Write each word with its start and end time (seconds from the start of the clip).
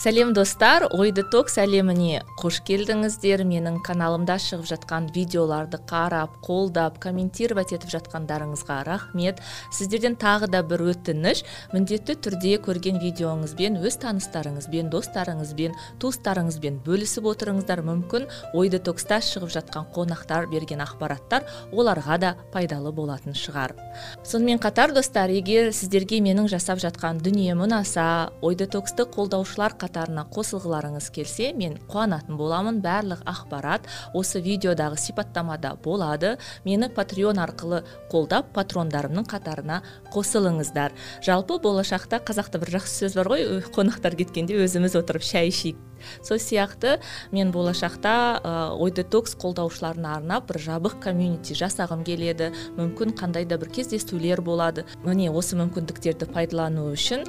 Сәлем 0.00 0.32
достар. 0.32 0.86
Ой 0.96 1.10
детокс 1.12 1.58
әлеміне 1.60 2.22
қош 2.40 2.62
келдіңіздер. 2.64 3.42
Менің 3.44 3.82
каналымда 3.84 4.38
шығып 4.40 4.64
жатқан 4.70 5.10
видеоларды 5.12 5.76
қарап 5.90 6.38
қолдап 6.40 6.96
комментировать 7.02 7.74
етіп 7.76 7.92
жатқандарыңызға 7.92 8.78
рахмет. 8.88 9.42
Сіздерден 9.76 10.16
тағы 10.16 10.48
да 10.48 10.62
бір 10.64 10.86
өтініш. 10.94 11.42
Міндетті 11.74 12.16
түрде 12.16 12.54
көрген 12.64 12.96
видеоңызбен 13.02 13.76
өз 13.84 13.98
таныстарыңызбен 14.00 14.88
достарыңызбен 14.88 15.76
туыстарыңызбен 16.00 16.80
бөлісіп 16.86 17.28
отырыңыздар. 17.34 17.84
Мүмкін 17.84 18.24
ой 18.56 18.72
детокста 18.72 19.20
шығып 19.20 19.52
жатқан 19.52 19.92
қонақтар 19.92 20.48
берген 20.48 20.80
ақпараттар 20.80 21.44
оларға 21.76 22.18
да 22.24 22.32
пайдалы 22.54 22.94
болатын 22.96 23.36
шығар. 23.36 23.76
Сонымен 24.24 24.64
қатар 24.64 24.96
достар 24.96 25.28
егер 25.28 25.74
сіздерге 25.76 26.24
менің 26.24 26.48
жасап 26.48 26.80
жатқан 26.80 27.20
дүнием 27.20 27.60
ұнаса 27.68 28.30
ой 28.40 28.56
детоксты 28.56 29.04
қолдаушылар 29.04 29.76
қатарына 29.90 30.24
қосылғыларыңыз 30.30 31.10
келсе 31.10 31.50
мен 31.58 31.76
қуанатын 31.90 32.38
боламын. 32.38 32.78
Барлық 32.84 33.24
ақпарат 33.26 33.90
осы 34.14 34.40
видеодағы 34.40 34.96
сипаттамада 34.96 35.74
болады. 35.82 36.36
Мені 36.64 36.88
патреон 36.94 37.42
арқылы 37.42 37.82
қолдап 38.12 38.54
патрондарымның 38.54 39.26
қатарына 39.26 39.82
қосылыңыздар. 40.14 40.94
Жалпы 41.26 41.58
болашақта 41.58 42.22
қазақта 42.22 42.62
бір 42.62 42.78
жақсы 42.78 43.04
сөз 43.04 43.18
бар 43.18 43.34
ғой. 43.34 43.46
Қонақтар 43.74 44.16
кеткенде 44.16 44.62
өзіміз 44.62 44.96
отырып 45.02 45.26
шай 45.26 45.50
ішейік. 45.50 45.89
Сол 46.22 46.38
сияқты 46.38 46.98
мен 47.32 47.52
болашақта 47.52 48.40
ой 48.78 48.90
детокс 48.90 49.36
қолдаушыларына 49.36 50.16
арнап 50.16 50.48
бір 50.50 50.60
жабық 50.66 50.98
комьюнити 51.04 51.54
жасағым 51.58 52.04
келеді. 52.04 52.50
Мүмкін 52.78 53.14
қандай 53.18 53.46
да 53.46 53.58
бір 53.60 53.70
кездесулер 53.74 54.42
болады. 54.42 54.86
Міне 55.04 55.30
осы 55.30 55.56
мүмкіндіктерді 55.60 56.30
пайдалану 56.32 56.90
үшін 56.94 57.24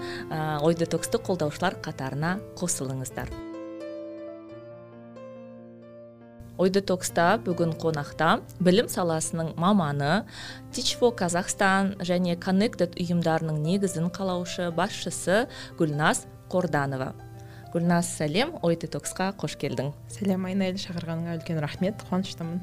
ой 0.64 0.76
детоксты 0.76 1.22
қолдаушылар 1.22 1.80
қатарына 1.84 2.40
қосылыңыздар. 2.60 3.32
Ой 6.62 6.70
детокста 6.70 7.40
бүгін 7.42 7.72
қонақта 7.82 8.44
білім 8.62 8.86
саласының 8.92 9.56
маманы 9.58 10.28
for 11.00 11.16
казахстан 11.16 11.96
және 12.06 12.36
connected 12.38 12.94
ұйымдарының 13.02 13.58
негізін 13.64 14.12
қалаушы 14.14 14.70
басшысы 14.70 15.48
гүлназ 15.80 16.28
қорданова. 16.52 17.16
Гүлназ 17.72 18.10
сәлем. 18.20 18.54
Ой 18.66 18.76
детоксқа 18.80 19.32
қош 19.40 19.56
келдің. 19.62 19.94
Сәлем 20.12 20.46
айнель 20.50 20.80
шақырғаныңа 20.82 21.38
үлкен 21.40 21.62
рахмет. 21.64 22.04
Қуаныштымын. 22.10 22.60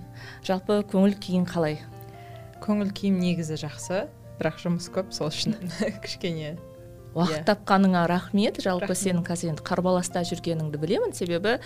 Жалпы 0.47 0.83
көңіл 0.93 1.17
күйің 1.23 1.49
қалай? 1.49 1.81
Көңіл 2.65 2.93
күйім 2.97 3.21
негізі 3.23 3.59
жақсы 3.65 4.07
бірақ 4.39 4.63
жұмыс 4.63 4.89
көп 4.95 5.13
сол 5.17 5.33
үшін 5.33 5.57
кішкене. 6.05 6.57
Уақыт 7.17 7.33
yeah. 7.33 7.41
Иә. 7.41 7.47
тапқаныңа 7.49 8.03
рахмет. 8.11 8.61
Жалпы 8.63 8.93
рахмет. 8.93 9.01
сенің 9.01 9.25
қазір 9.27 9.53
енді 9.55 9.65
қарбаласта 9.67 10.23
жүргеніңді 10.29 10.79
білемін. 10.79 11.15
Себебі 11.17 11.57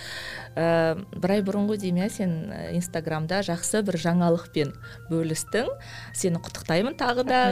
ә, 0.55 0.95
бір 1.13 1.35
ай 1.35 1.43
бұрын 1.43 1.67
ғой 1.69 1.81
деймін 1.83 2.07
иә 2.07 2.13
сен 2.15 2.37
инстаграмда 2.79 3.43
жақсы 3.45 3.83
бір 3.83 3.99
жаңалықпен 4.07 4.71
бөлістің. 5.11 5.73
Сені 6.15 6.41
құттықтаймын 6.47 6.97
тағы 7.01 7.27
да. 7.27 7.43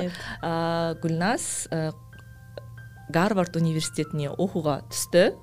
Ә, 0.40 0.94
гүлназ 1.02 1.66
ә, 1.74 1.90
гарвард 3.12 3.56
университетіне 3.60 4.30
оқуға 4.30 4.80
түсті. 4.90 5.34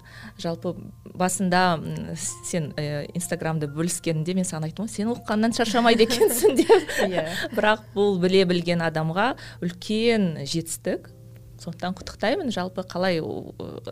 Жалпы 0.41 0.73
басында 1.17 1.79
сен 2.17 2.72
ә, 2.78 3.05
инстаграмды 3.17 3.69
бөліскенде 3.72 4.35
мен 4.38 4.47
саған 4.47 4.69
айттым 4.69 4.88
ғой 4.88 4.94
сен 4.94 5.11
оқығаннан 5.13 5.55
шаршамайды 5.57 6.07
екенсің 6.07 6.57
деп. 6.61 6.95
Иә. 7.07 7.28
Бірақ 7.55 7.88
бұл 7.95 8.17
біле 8.23 8.45
білген 8.50 8.83
адамға 8.85 9.33
үлкен 9.66 10.45
жетістік. 10.45 11.11
Сондықтан 11.57 11.95
құттықтаймын. 11.97 12.53
Жалпы 12.53 12.83
қалай 12.85 13.17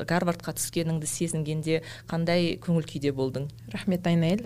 гарвардқа 0.05 0.53
түскеніңді 0.53 1.09
сезінгенде 1.09 1.81
қандай 2.05 2.59
көңіл 2.61 2.85
күйде 2.85 3.09
болдың? 3.15 3.49
Рахмет 3.73 4.05
айнель. 4.05 4.45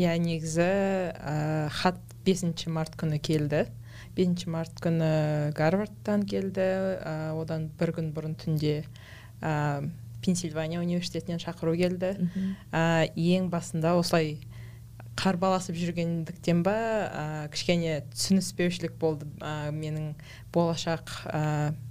Иә 0.00 0.16
негізі 0.20 0.68
ә, 1.16 1.68
хат 1.72 1.96
бесінші 2.24 2.70
март 2.72 2.94
күні 3.00 3.18
келді. 3.24 3.66
Бесінші 4.20 4.50
март 4.52 4.80
күні 4.84 5.52
гарвардтан 5.56 6.26
келді. 6.28 6.60
Ә, 7.00 7.32
одан 7.40 7.70
бір 7.80 7.94
күн 7.96 8.10
бұрын 8.12 8.36
түнде 8.36 8.84
ә, 9.40 9.88
пенсильвания 10.20 10.80
университетінен 10.80 11.40
шақыру 11.40 11.72
келді. 11.76 12.28
Ә, 12.72 13.08
ең 13.16 13.48
басында 13.50 13.96
осылай 13.96 14.36
қарбаласып 15.20 15.76
жүргендіктен 15.76 16.64
ба 16.64 16.72
ә, 16.72 17.24
кішкене 17.52 18.00
түсініспеушілік 18.14 18.96
болды 19.00 19.28
ә, 19.44 19.68
менің 19.74 20.14
болашақ 20.54 21.12
ә, 21.28 21.42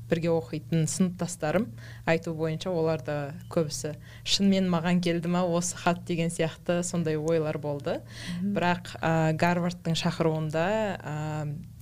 бірге 0.10 0.32
оқитын 0.34 0.88
сыныптастарым 0.90 1.68
айту 2.10 2.34
бойынша 2.34 2.72
оларда 2.74 3.36
көбісі 3.54 3.94
шынымен 4.26 4.70
маған 4.74 5.04
келді 5.06 5.30
ма 5.30 5.44
осы 5.46 5.78
хат? 5.78 6.02
деген 6.10 6.32
сияқты 6.34 6.80
сондай 6.84 7.20
ойлар 7.20 7.60
болды. 7.62 8.00
Бірақ 8.42 8.96
ә, 8.98 9.34
гарвардтың 9.38 9.98
шақыруында 10.00 10.66
ә, 10.98 11.16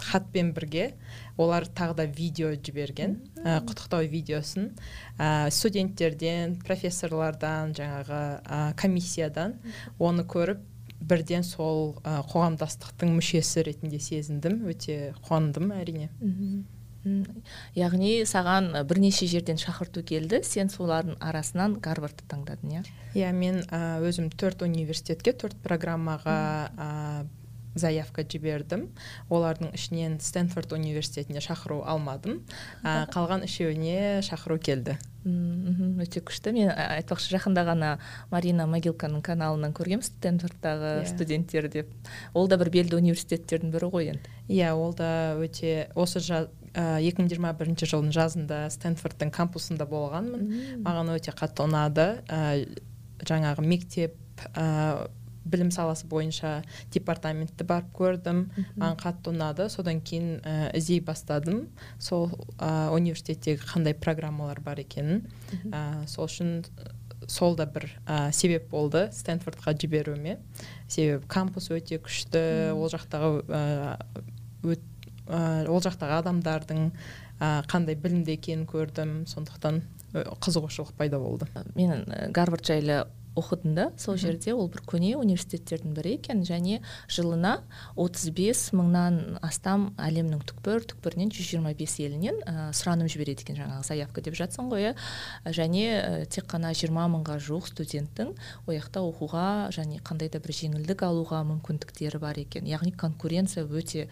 хатпен 0.04 0.52
бірге 0.58 0.90
олар 1.38 1.64
тағы 1.70 2.02
да 2.02 2.06
видео 2.06 2.52
жіберген 2.58 3.20
ә, 3.40 3.62
құттықтау 3.64 4.10
видеосын 4.12 4.74
ә, 5.18 5.48
студенттерден 5.54 6.58
профессорлардан 6.66 7.78
жаңағы 7.78 8.24
ә, 8.44 8.74
комиссиядан 8.76 9.62
оны 10.00 10.28
көріп 10.28 10.66
бірден 11.00 11.46
сол 11.46 11.98
ә, 12.04 12.22
қоғамдастықтың 12.32 13.14
мүшесі 13.18 13.64
ретінде 13.68 14.00
сезіндім. 14.00 14.64
Өте 14.72 15.14
қуандым 15.28 15.72
әрине. 15.76 16.10
Яғни 17.78 18.26
саған 18.28 18.74
бірнеше 18.88 19.28
жерден 19.32 19.60
шақырту 19.62 20.04
келді. 20.04 20.42
Сен 20.44 20.72
солардың 20.74 21.16
арасынан 21.24 21.78
гарвардты 21.84 22.26
таңдадың 22.28 22.80
иә? 22.80 22.84
Иә 23.16 23.32
мен 23.32 23.62
өзім 24.04 24.30
төрт 24.34 24.66
университетке 24.68 25.32
төрт 25.32 25.56
программаға 25.64 26.38
заявка 27.82 28.24
жібердім. 28.24 28.88
Олардың 29.30 29.74
ішінен 29.78 30.18
стэнфорд 30.24 30.74
университетіне 30.78 31.44
шақыру 31.44 31.84
алмадым. 31.88 32.42
Ә, 32.84 33.06
қалған 33.14 33.46
үшеуіне 33.48 34.24
шақыру 34.26 34.60
келді. 34.60 34.98
Мхм 35.28 36.00
өте 36.04 36.22
күшті. 36.24 36.54
Мен 36.56 36.72
айтпақшы 36.72 37.34
жақында 37.36 37.66
ғана 37.68 37.90
марина 38.32 38.68
могилканың 38.70 39.24
каналынан 39.26 39.74
көргенмін 39.76 40.06
стэнфордтағы 40.08 40.92
yeah. 40.94 41.04
Иә. 41.04 41.10
студенттер 41.12 41.68
деп. 41.74 41.92
Ол 42.34 42.48
да 42.48 42.58
бір 42.62 42.72
белді 42.72 43.02
университеттердің 43.02 43.74
бірі 43.76 43.92
ғой 43.92 44.12
енді. 44.14 44.32
Иә 44.48 44.72
ол 44.78 44.96
да 44.96 45.36
өте 45.42 45.90
осы 45.96 46.24
екі 46.78 47.24
мың 47.24 47.32
жиырма 47.32 47.54
бірінші 47.58 47.90
жылдың 47.90 48.14
жазында 48.16 48.60
стэнфордтың 48.72 49.32
кампусында 49.34 49.88
болғанмын. 49.90 50.48
Маған 50.86 51.16
өте 51.16 51.34
қатты 51.36 51.66
ұнады. 51.66 52.08
Ә, 52.30 52.68
жаңағы 53.26 53.66
мектеп 53.66 54.16
ә, 54.54 55.10
білім 55.48 55.72
саласы 55.74 56.08
бойынша 56.10 56.62
департаментті 56.94 57.66
барып 57.68 57.90
көрдім. 57.98 58.44
Маған 58.76 59.00
қатты 59.02 59.34
ұнады. 59.34 59.68
Содан 59.74 60.02
кейін 60.02 60.40
ә, 60.44 60.72
іздей 60.78 61.02
бастадым. 61.02 61.68
Сол 62.00 62.30
ә, 62.58 62.90
университеттегі 62.96 63.64
қандай 63.68 63.96
программалар 63.98 64.62
бар 64.62 64.82
екенін. 64.84 65.26
Ә, 65.72 66.06
сол 66.08 66.28
үшін 66.30 66.62
сол 67.28 67.56
да 67.58 67.66
бір 67.66 67.90
ә, 68.06 68.32
себеп 68.32 68.70
болды 68.72 69.08
стэнфордқа 69.16 69.76
жіберуіме. 69.80 70.38
Себебі 70.88 71.26
кампус 71.28 71.72
өте 71.74 72.00
күшті. 72.04 72.74
Ол 72.76 72.92
жақтағы 72.94 73.44
ә, 73.48 73.98
ә, 74.64 75.44
ол 75.68 75.84
жақтағы 75.84 76.22
адамдардың 76.22 76.90
ә, 77.40 77.62
қандай 77.68 77.98
білімді 78.00 78.38
екенін 78.38 78.68
көрдім. 78.70 79.24
Сондықтан 79.30 79.82
қызығушылық 80.16 80.94
пайда 80.98 81.20
болды. 81.20 81.48
Мен 81.76 82.06
гарвард 82.34 82.66
жайлы 82.66 83.06
оқыдым 83.38 83.76
да 83.78 83.88
сол 84.02 84.18
жерде 84.18 84.54
ол 84.54 84.70
бір 84.72 84.82
көне 84.88 85.14
университеттердің 85.20 85.94
бірі 85.98 86.16
екен 86.18 86.44
және 86.48 86.82
жылына 87.12 87.62
35 87.96 88.64
мыңнан 88.78 89.38
астам 89.46 89.92
әлемнің 90.02 90.42
түкпір 90.50 90.88
түкпірінен 90.92 91.32
125 91.34 91.98
елінен 92.06 92.42
ә, 92.44 92.70
сұраным 92.76 93.10
жібереді 93.12 93.46
екен 93.46 93.60
жаңағы 93.62 93.88
заявка 93.88 94.24
деп 94.26 94.38
жатсың 94.40 94.72
ғой 94.72 94.90
иә. 94.90 94.96
Және 95.46 95.86
ә, 95.94 96.26
тек 96.26 96.50
қана 96.52 96.74
20 96.74 97.14
мыңға 97.18 97.38
жуық 97.44 97.70
студенттің 97.72 98.34
ол 98.66 98.78
жақта 98.78 99.04
оқуға 99.06 99.48
және 99.76 100.02
қандай 100.02 100.32
да 100.34 100.42
бір 100.44 100.56
жеңілдік 100.58 101.04
алуға 101.08 101.44
мүмкіндіктері 101.48 102.22
бар 102.24 102.42
екен. 102.42 102.68
Яғни 102.68 102.94
конкуренция 102.98 103.66
өте 103.66 104.08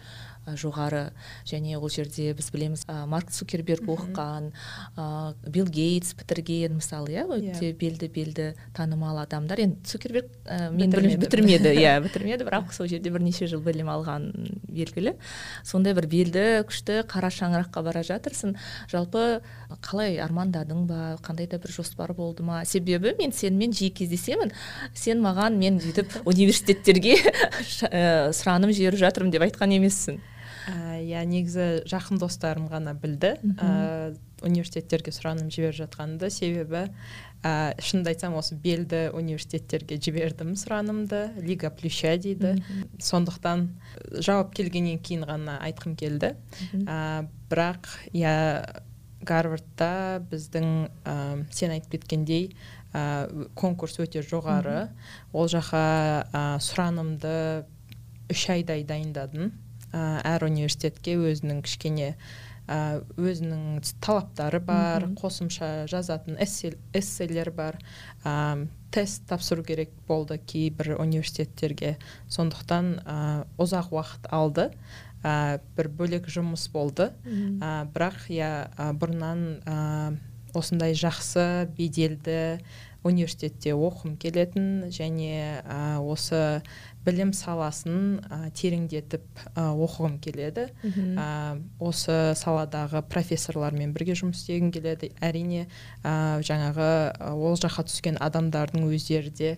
жоғары. 0.54 1.10
Және 1.48 1.76
ол 1.78 1.90
жерде 1.90 2.32
біз 2.36 2.50
білеміз 2.54 2.84
марк 3.10 3.30
цукерберг 3.34 3.88
оқыған 3.90 4.52
ә, 4.96 5.34
билл 5.46 5.66
гейтс 5.66 6.14
бітірген 6.18 6.76
мысалы 6.78 7.14
иә 7.16 7.26
өте 7.26 7.72
иә. 7.72 7.76
белді 7.76 8.08
белді 8.12 8.46
танымал 8.76 9.18
адамдар. 9.24 9.60
Енді 9.60 9.82
цукерберг 9.84 10.30
ә, 10.44 10.70
мен 10.70 10.90
бітірмеді. 10.90 11.74
Иә 11.76 11.98
бітірмеді. 12.04 12.46
Бірақ 12.46 12.72
сол 12.72 12.86
жерде 12.86 13.10
бірнеше 13.10 13.48
жыл 13.50 13.60
білім 13.64 13.90
алған 13.90 14.30
белгілі. 14.70 15.16
Сондай 15.64 15.96
бір 15.96 16.06
белді 16.10 16.44
күшті 16.68 17.02
қара 17.10 17.30
шаңыраққа 17.32 17.82
бара 17.82 18.04
жатырсың. 18.06 18.54
Жалпы 18.92 19.40
қалай 19.82 20.20
армандадың 20.22 20.86
ба? 20.86 21.16
Қандай 21.26 21.50
да 21.50 21.58
бір 21.58 21.74
жоспар 21.74 22.14
болды 22.14 22.46
ма? 22.46 22.62
Себебі 22.64 23.14
мен 23.18 23.32
сенімен 23.32 23.74
жиі 23.74 23.90
кездесемін. 23.90 24.54
Сен 24.94 25.22
маған 25.24 25.58
мен 25.58 25.80
бүйтіп 25.82 26.20
университеттерге 26.30 27.16
сұраным 28.36 28.72
жіберіп 28.72 29.02
жатырмын 29.02 29.34
деп 29.34 29.46
айтқан 29.48 29.76
емессің. 29.78 30.20
Иә 30.66 31.22
негізі 31.28 31.86
жақын 31.86 32.18
достарым 32.18 32.66
ғана 32.70 32.94
білді. 32.98 33.36
Ә, 33.62 34.16
университеттерге 34.44 35.12
сұраным 35.14 35.50
жіберіп 35.52 35.76
жатқанымды. 35.78 36.30
Себебі 36.32 36.82
ә, 37.42 37.74
шынымды 37.78 38.12
айтсам 38.12 38.34
осы 38.38 38.56
белді 38.58 39.06
университеттерге 39.16 40.00
жібердім 40.02 40.54
сұранымды. 40.58 41.22
Лига 41.46 41.70
плюща 41.70 42.16
дейді. 42.18 42.56
Сондықтан 42.98 43.68
жауап 44.18 44.54
келгеннен 44.56 44.98
кейін 44.98 45.26
ғана 45.28 45.60
айтқым 45.66 45.94
келді. 45.98 46.34
Ә, 46.84 47.28
бірақ 47.50 47.86
иә 48.12 48.34
гарвардта 49.26 50.22
біздің 50.30 50.72
ә, 51.06 51.14
сен 51.50 51.76
айтып 51.76 51.96
кеткендей 51.96 52.50
ә, 52.92 53.48
конкурс 53.54 54.00
өте 54.02 54.22
жоғары. 54.26 54.88
Ол 55.32 55.48
жаққа 55.50 55.86
ә, 56.26 56.44
сұранымды 56.62 57.36
үш 58.32 58.48
айдай 58.50 58.84
дайындадым. 58.86 59.54
Әр 59.96 60.46
университетке 60.48 61.16
өзінің 61.18 61.62
кішкене 61.66 62.14
ә, 62.66 63.02
өзінің 63.18 63.80
талаптары 64.04 64.60
бар 64.64 65.06
қосымша 65.18 65.86
жазатын 65.90 66.38
эсселер 66.40 67.50
бар. 67.54 67.78
Ә, 68.24 68.66
тест 68.94 69.26
тапсыру 69.28 69.64
керек 69.66 69.90
болды 70.08 70.38
кейбір 70.38 70.96
университеттерге. 71.00 71.96
Сондықтан 72.28 72.96
ә, 73.04 73.18
ұзақ 73.60 73.92
уақыт 73.94 74.30
алды. 74.30 74.70
Ә, 75.22 75.60
бір 75.76 75.90
бөлек 75.90 76.30
жұмыс 76.32 76.68
болды. 76.72 77.12
Ә, 77.26 77.86
бірақ 77.94 78.26
иә 78.34 78.50
бұрыннан 78.98 79.46
ә, 79.64 79.78
осындай 80.56 80.96
жақсы 80.96 81.68
беделді 81.76 82.58
университетте 83.06 83.74
оқығым 83.76 84.16
келетін 84.18 84.88
және 84.90 85.62
ә, 85.62 85.98
осы 86.02 86.62
білім 87.06 87.32
саласын 87.36 88.20
ә, 88.26 88.38
тереңдетіп 88.56 89.24
ә, 89.54 89.68
оқығым 89.72 90.18
келеді. 90.22 90.68
Ә, 90.82 91.28
осы 91.78 92.34
саладағы 92.38 93.02
профессорлармен 93.06 93.94
бірге 93.94 94.18
жұмыс 94.18 94.42
істегім 94.42 94.72
келеді. 94.74 95.12
Әрине 95.22 95.66
ә, 96.02 96.42
жаңағы 96.46 96.88
ол 97.32 97.56
жаққа 97.62 97.86
түскен 97.88 98.18
адамдардың 98.20 98.88
өздері 98.90 99.30
де 99.30 99.56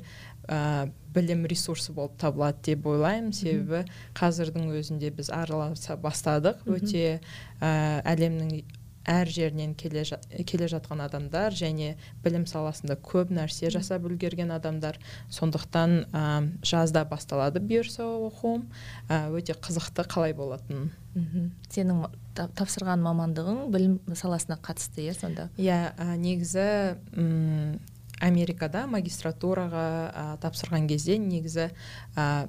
ә, 0.49 0.91
білім 1.15 1.47
ресурсы 1.49 1.93
болып 1.93 2.19
табылады 2.21 2.71
деп 2.71 2.87
ойлаймын. 2.87 3.33
Себебі 3.33 3.85
қазірдің 4.19 4.69
өзінде 4.79 5.11
біз 5.17 5.33
араласа 5.35 5.97
бастадық. 6.01 6.65
Өте 6.69 7.21
ә, 7.61 8.03
әлемнің 8.05 8.61
әр 9.09 9.31
жерінен 9.33 9.75
келе, 9.79 10.05
келе 10.47 10.69
жатқан 10.71 11.03
адамдар 11.07 11.57
және 11.57 11.95
білім 12.25 12.45
саласында 12.51 12.99
көп 13.01 13.33
нәрсе 13.35 13.73
жасап 13.75 14.07
үлгерген 14.09 14.53
адамдар. 14.55 15.01
Сондықтан 15.33 15.99
ә, 16.13 16.25
жазда 16.63 17.05
басталады 17.09 17.63
бұйырса 17.65 18.07
оқуым 18.29 18.69
ә, 19.09 19.29
өте 19.33 19.57
қызықты 19.57 20.07
қалай 20.09 20.37
болатынын 20.37 20.91
сенің 21.73 22.05
тапсырған 22.37 23.03
мамандығың 23.03 23.63
білім 23.75 23.97
саласына 24.15 24.59
қатысты 24.63 25.09
иә 25.09 25.15
сонда? 25.19 25.49
Иә 25.59 25.95
ә, 25.97 26.15
негізі 26.21 26.67
америкада 28.21 28.87
магистратураға 28.91 29.87
ә, 30.11 30.25
тапсырған 30.43 30.89
кезде 30.91 31.19
негізі 31.23 31.69
ә, 32.15 32.49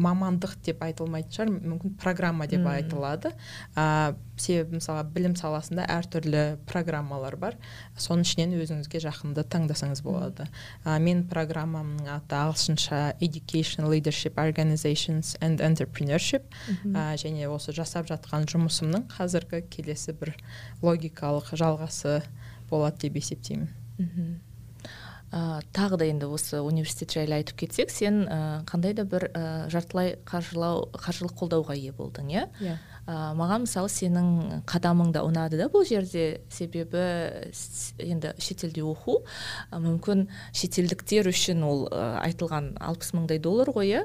мамандық 0.00 0.54
деп 0.64 0.82
айтылмайтын 0.84 1.32
шығар. 1.34 1.50
Мүмкін 1.52 1.94
программа 2.00 2.46
деп 2.48 2.64
айтылады. 2.68 3.32
Ә, 3.76 4.14
себебі 4.40 4.78
мысалы 4.78 5.04
білім 5.12 5.34
саласында 5.36 5.84
әртүрлі 5.92 6.44
программалар 6.68 7.36
бар. 7.36 7.58
Соның 8.00 8.24
ішінен 8.26 8.54
өзіңізге 8.56 9.02
жақынды 9.04 9.44
таңдасаңыз 9.52 10.02
болады. 10.04 10.48
Ә, 10.84 10.98
мен 11.02 11.24
программамның 11.28 12.08
аты 12.14 12.38
ағылшынша 12.38 13.02
education 13.20 13.88
leadership 13.90 14.40
organizations 14.40 15.36
and 15.40 15.60
entrepreneurship. 15.60 16.48
Ә, 16.94 17.12
және 17.20 17.48
осы 17.52 17.72
жасап 17.76 18.08
жатқан 18.08 18.48
жұмысымның 18.48 19.08
қазіргі 19.12 19.64
келесі 19.68 20.16
бір 20.16 20.34
логикалық 20.82 21.52
жалғасы 21.52 22.22
болады 22.70 23.08
деп 23.08 23.20
есептеймін. 23.20 23.68
Ә, 25.32 25.60
тағы 25.72 25.98
да 25.98 26.08
енді 26.08 26.28
осы 26.28 26.60
университет 26.60 27.16
жайлы 27.16 27.40
айтып 27.40 27.64
кетсек 27.64 27.90
сен 27.90 28.24
ә, 28.28 28.38
қандай 28.68 28.94
да 28.94 29.04
бір 29.08 29.30
ә, 29.32 29.44
жартылай 29.72 30.16
қаржылау 30.28 30.90
қаржылық 30.92 31.36
қолдауға 31.40 31.76
ие 31.80 31.92
болдың 31.96 32.32
иә 32.32 32.48
yeah. 32.60 32.76
Иә 32.76 32.91
ә, 33.06 33.32
маған 33.34 33.64
мысалы 33.66 33.90
сенің 33.90 34.62
қадамың 34.68 35.10
да 35.14 35.24
ұнады 35.26 35.58
да 35.58 35.66
бұл 35.72 35.84
жерде. 35.88 36.42
Себебі 36.52 37.02
енді 38.02 38.32
шетелде 38.42 38.84
оқу 38.86 39.18
ә, 39.70 39.80
мүмкін 39.82 40.28
шетелдіктер 40.54 41.30
үшін 41.32 41.64
ол 41.66 41.86
ә, 41.90 42.20
айтылған 42.28 42.72
алпыс 42.82 43.12
мыңдай 43.16 43.40
доллар 43.42 43.72
ғой 43.74 43.90
иә? 43.90 44.02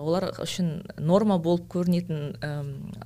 Олар 0.00 0.30
үшін 0.42 0.72
норма 0.98 1.38
болып 1.38 1.68
көрінетін 1.70 2.34
ә, 2.42 2.52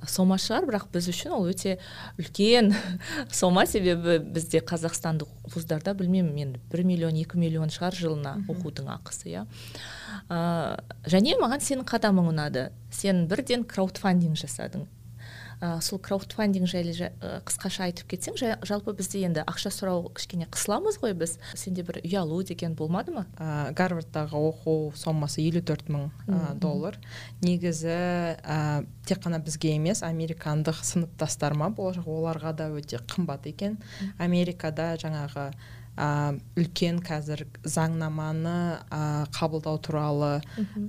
сома 0.09 0.39
шығар. 0.41 0.65
Бірақ 0.71 0.89
біз 0.93 1.09
үшін 1.13 1.37
ол 1.37 1.49
өте 1.51 1.77
үлкен 2.21 2.73
сома. 3.31 3.67
Себебі 3.69 4.19
бізде 4.19 4.61
қазақстандық 4.65 5.29
вуздарда 5.53 5.93
білмеймін 5.97 6.41
енді 6.47 6.63
бір 6.71 6.85
миллион 6.87 7.21
екі 7.21 7.39
миллион 7.41 7.73
шығар 7.73 7.97
жылына 7.97 8.37
оқудың 8.49 8.89
ақысы 8.97 9.31
иә? 9.33 9.45
Ә, 10.29 10.77
және 11.09 11.37
маған 11.41 11.63
сенің 11.63 11.87
қадамың 11.89 12.33
ұнады. 12.33 12.69
Сен 12.91 13.25
бірден 13.31 13.63
краудфандинг 13.67 14.37
жасадың. 14.39 14.87
Ә, 15.63 15.79
сол 15.79 16.01
краудфандинг 16.03 16.67
жайлы 16.67 16.91
жа, 16.91 17.07
қысқаша 17.47 17.85
айтып 17.85 18.09
кетсең 18.11 18.35
жалпы 18.67 18.91
бізде 18.97 19.21
енді 19.23 19.45
ақша 19.47 19.71
сұрау 19.71 20.09
кішкене 20.13 20.49
қысыламыз 20.51 20.97
ғой 20.99 21.15
біз. 21.15 21.37
Сенде 21.55 21.85
бір 21.87 22.01
ұялу 22.01 22.41
деген 22.43 22.75
болмады 22.75 23.13
ма? 23.15 23.23
Ә, 23.39 23.71
гарвардтағы 23.77 24.35
оқу 24.35 24.91
сомасы 24.99 25.45
елу 25.45 25.63
төрт 25.63 25.87
мың 25.87 26.09
доллар. 26.59 26.99
Негізі 27.39 27.95
ә, 28.35 28.83
тек 29.07 29.23
қана 29.23 29.39
бізге 29.39 29.77
емес 29.77 30.03
американдық 30.03 30.83
сыныптастарыма 30.83 31.71
оларға 31.79 32.51
да 32.51 32.67
өте 32.75 32.99
қымбат 32.99 33.47
екен. 33.47 33.79
Америкада 34.19 34.97
жаңағы 34.99 35.53
ә, 35.97 36.35
үлкен 36.59 36.99
қазір 37.05 37.45
заңнаманы 37.63 38.59
ә, 38.89 39.01
қабылдау 39.35 39.79
туралы 39.79 40.37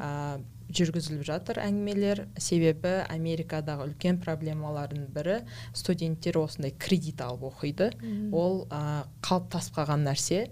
ә, 0.00 0.38
жүргізіліп 0.76 1.22
жатыр 1.26 1.60
әңгімелер. 1.62 2.24
Себебі 2.42 2.96
америкадағы 3.12 3.86
үлкен 3.90 4.18
проблемалардың 4.22 5.06
бірі 5.14 5.36
студенттер 5.76 6.40
осындай 6.42 6.74
кредит 6.78 7.22
алып 7.22 7.46
оқиды. 7.52 7.92
Ол 8.32 8.66
ә, 8.70 9.06
қалыптасып 9.22 9.78
қалған 9.78 10.06
нәрсе. 10.08 10.46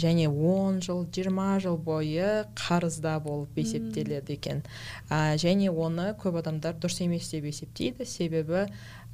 Және 0.00 0.26
10 0.28 0.80
жыл 0.82 1.04
20 1.12 1.60
жыл 1.62 1.76
бойы 1.76 2.44
қарызда 2.56 3.18
болып 3.22 3.56
есептеледі 3.60 4.36
екен. 4.36 4.62
Ә, 5.08 5.36
және 5.40 5.70
оны 5.70 6.12
көп 6.18 6.40
адамдар 6.40 6.76
дұрыс 6.76 7.02
емес 7.04 7.30
деп 7.30 7.44
есептейді. 7.44 8.04
Себебі 8.04 8.66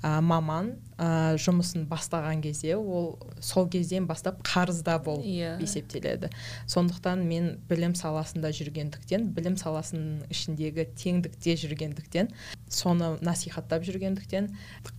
ә, 0.02 0.20
маман 0.20 0.76
ә, 1.00 1.36
жұмысын 1.40 1.86
бастаған 1.88 2.42
кезде 2.44 2.76
ол 2.76 3.14
сол 3.40 3.68
кезден 3.72 4.06
бастап 4.08 4.42
қарызда 4.44 4.98
болып 5.02 5.24
yeah. 5.24 5.56
Иә. 5.56 5.64
есептеледі. 5.64 6.30
Сондықтан 6.68 7.24
мен 7.24 7.54
білім 7.70 7.94
саласында 7.96 8.52
жүргендіктен 8.52 9.30
білім 9.36 9.56
саласының 9.60 10.26
ішіндегі 10.30 10.86
теңдікте 11.00 11.56
жүргендіктен 11.64 12.30
соны 12.70 13.16
насихаттап 13.24 13.84
жүргендіктен 13.86 14.50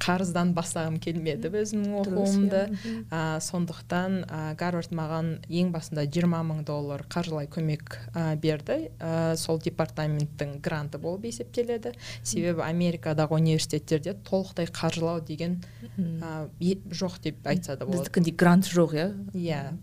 қарыздан 0.01 0.55
бастағым 0.57 0.97
келмеді 1.03 1.51
өзімнің 1.61 1.93
оқуымды. 2.01 2.63
ә, 3.11 3.39
сондықтан 3.39 4.25
ә, 4.25 4.41
гарвард 4.59 4.91
маған 4.91 5.31
ең 5.47 5.71
басында 5.71 6.05
20 6.09 6.41
мың 6.49 6.63
доллар 6.65 7.05
қаржылай 7.07 7.47
көмек 7.47 7.99
ә, 8.13 8.35
берді. 8.35 8.89
Ә, 8.99 9.35
сол 9.37 9.59
департаменттің 9.61 10.59
гранты 10.61 10.97
болып 10.97 11.29
есептеледі. 11.29 11.93
Себебі 12.23 12.65
америкадағы 12.65 13.37
университеттерде 13.39 14.15
толықтай 14.27 14.67
қаржылау 14.67 15.21
деген 15.21 15.61
жоқ 15.97 17.19
деп 17.21 17.47
айтса 17.47 17.75
да 17.75 17.85
болады. 17.85 18.03
біздікіндей 18.03 18.35
грант 18.35 18.65
жоқ 18.65 18.93
иә? 18.95 19.07
Иә 19.33 19.73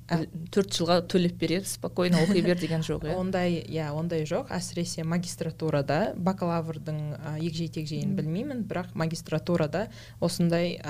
төрт 0.50 0.72
жылға 0.72 1.02
төлеп 1.06 1.36
береді 1.38 1.68
спокойно 1.68 2.22
оқи 2.24 2.42
бер 2.42 2.58
деген 2.58 2.80
жоқ 2.80 3.04
иә? 3.04 3.16
Ондай 3.18 3.60
иә 3.60 3.90
ондай 3.92 4.24
жоқ. 4.24 4.50
Әсіресе 4.50 5.04
магистратурада 5.04 6.14
бакалаврдың 6.16 7.40
егжей 7.40 7.68
тегжейін 7.68 8.16
білмеймін 8.16 8.64
бірақ 8.64 8.94
магистратурада 8.94 9.88
осындай 10.20 10.80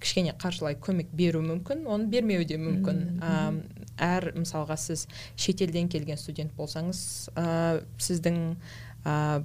кішкене 0.00 0.34
қаржылай 0.36 0.76
көмек 0.76 1.08
беру 1.16 1.40
мүмкін 1.40 1.86
оны 1.86 2.10
бермеуі 2.12 2.44
де 2.44 2.58
мүмкін. 2.60 3.22
Әр 3.96 4.32
мысалға 4.36 4.76
сіз 4.76 5.06
шетелден 5.40 5.88
келген 5.88 6.18
студент 6.20 6.52
болсаңыз 6.52 7.30
ә, 7.32 7.80
сіздің 7.96 8.58
ә, 9.06 9.44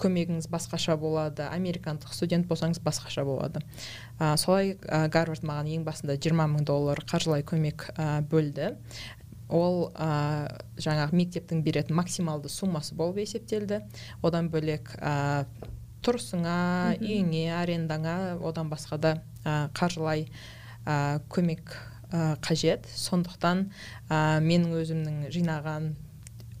көмегіңіз 0.00 0.48
басқаша 0.50 0.96
болады 1.00 1.46
американдық 1.52 2.14
студент 2.16 2.48
болсаңыз 2.50 2.80
басқаша 2.84 3.24
болады. 3.28 3.62
Ә, 4.18 4.36
солай 4.40 4.74
ә, 4.80 5.06
гарвард 5.12 5.44
маған 5.46 5.70
ең 5.76 5.84
басында 5.86 6.16
20 6.16 6.54
мың 6.56 6.66
доллар 6.68 7.02
қаржылай 7.10 7.44
көмек 7.46 7.90
ә, 7.96 8.22
бөлді. 8.30 8.74
Ол 9.50 9.90
ә, 9.94 10.10
жаңағы 10.78 11.18
мектептің 11.18 11.62
беретін 11.66 11.98
максималды 11.98 12.52
суммасы 12.52 12.94
болып 12.94 13.22
есептелді. 13.24 13.82
Одан 14.22 14.50
бөлек 14.52 14.94
ә, 14.98 15.44
тұрысыңа 16.06 16.98
үйіңе 17.00 17.48
арендаңа 17.58 18.16
одан 18.46 18.70
басқа 18.72 18.98
да 18.98 19.16
ә, 19.44 19.68
қаржылай 19.76 20.28
ә, 20.86 21.20
көмек 21.28 21.74
ә, 22.12 22.36
қажет. 22.44 22.86
Сондықтан 22.94 23.66
ә, 24.08 24.38
менің 24.44 24.78
өзімнің 24.80 25.26
жинаған 25.34 25.92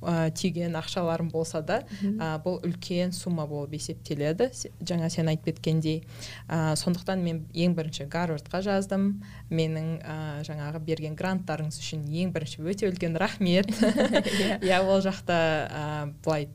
ә, 0.02 0.30
түйген 0.34 0.76
ақшаларым 0.80 1.30
болса 1.32 1.60
да 1.66 1.80
ә, 2.00 2.36
бұл 2.44 2.60
үлкен 2.66 3.12
сумма 3.16 3.46
болып 3.50 3.74
есептеледі. 3.76 4.50
Жаңа 4.86 5.10
сен 5.12 5.30
айтып 5.32 5.50
кеткендей 5.50 6.02
ә, 6.48 6.76
сондықтан 6.80 7.22
мен 7.24 7.42
ең 7.54 7.76
бірінші 7.78 8.08
гарвардқа 8.12 8.62
жаздым. 8.64 9.22
Менің 9.50 9.90
ә, 10.00 10.18
жаңағы 10.48 10.82
берген 10.86 11.18
гранттарыңыз 11.18 11.80
үшін 11.82 12.06
ең 12.08 12.32
бірінші 12.36 12.64
өте 12.64 12.90
үлкен 12.90 13.18
рахмет. 13.20 13.70
Иә. 14.64 14.80
Ол 14.80 15.02
жақта 15.04 15.36
ә, 15.68 15.84
былай 16.24 16.48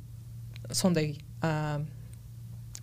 сондай 0.74 1.20
ә, 1.46 1.86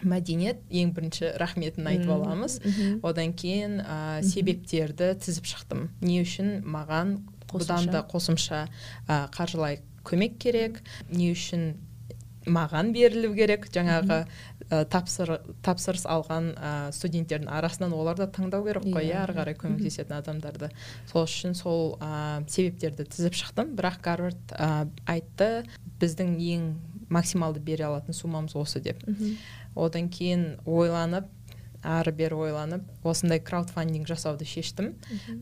мәдениет 0.03 0.63
ең 0.71 0.93
бірінші 0.97 1.35
рахметін 1.41 1.91
айтып 1.91 2.11
аламыз. 2.15 2.59
Одан 3.03 3.35
кейін 3.35 3.81
ә, 3.83 4.23
себептерді 4.27 5.13
тізіп 5.19 5.49
шықтым. 5.51 5.89
Не 6.03 6.23
үшін 6.23 6.61
маған 6.63 7.19
бұдан 7.53 7.91
да 7.93 8.03
қосымша 8.09 8.67
ә, 9.09 9.27
қаржылай 9.35 9.81
көмек 10.07 10.39
керек 10.43 10.83
не 11.11 11.33
үшін 11.33 11.73
маған 12.47 12.91
берілу 12.95 13.33
керек 13.37 13.69
жаңағы 13.73 14.23
ә, 14.73 14.83
тапсыр, 14.91 15.37
тапсырыс 15.63 16.05
алған 16.11 16.53
ә, 16.57 16.73
студенттердің 16.95 17.51
арасынан 17.53 17.95
олар 17.95 18.19
да 18.19 18.27
таңдау 18.27 18.65
керек 18.67 18.87
қой 18.89 19.11
иә 19.11 19.23
ары 19.23 19.37
қарай 19.37 19.57
көмектесетін 19.59 20.17
адамдарды. 20.19 20.71
Сол 21.11 21.27
үшін 21.29 21.55
сол 21.59 21.97
ә, 22.01 22.43
себептерді 22.51 23.07
тізіп 23.07 23.37
шықтым. 23.39 23.75
Бірақ 23.79 24.01
гарвард 24.03 24.57
ә, 24.57 24.89
айтты 25.07 25.51
біздің 26.03 26.35
ең 26.55 26.67
максималды 27.13 27.61
бере 27.61 27.87
алатын 27.87 28.17
суммамыз 28.17 28.57
осы 28.57 28.81
деп. 28.81 29.03
Одан 29.77 30.09
кейін 30.13 30.57
ойланып 30.67 31.29
ары 31.83 32.13
бері 32.15 32.39
ойланып 32.47 33.07
осындай 33.07 33.41
краудфандинг 33.43 34.07
жасауды 34.07 34.47
шештім. 34.47 34.93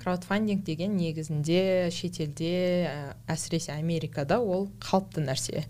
Краудфандинг 0.00 0.64
деген 0.64 0.96
негізінде 0.96 1.90
шетелде 1.92 2.52
ә, 2.88 3.14
әсіресе 3.30 3.76
америкада 3.76 4.40
ол 4.40 4.68
қалыпты 4.80 5.24
нәрсе. 5.24 5.64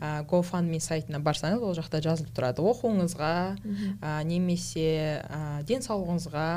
Ә, 0.00 0.24
GoFundMe 0.30 0.80
сайтына 0.80 1.18
барсаңыз 1.22 1.62
ол 1.62 1.74
жақта 1.74 2.02
жазылып 2.02 2.32
тұрады. 2.36 2.62
Оқуыңызға 2.62 3.34
ә, 4.00 4.24
немесе 4.24 5.22
ә, 5.22 5.62
денсаулығыңызға 5.68 6.48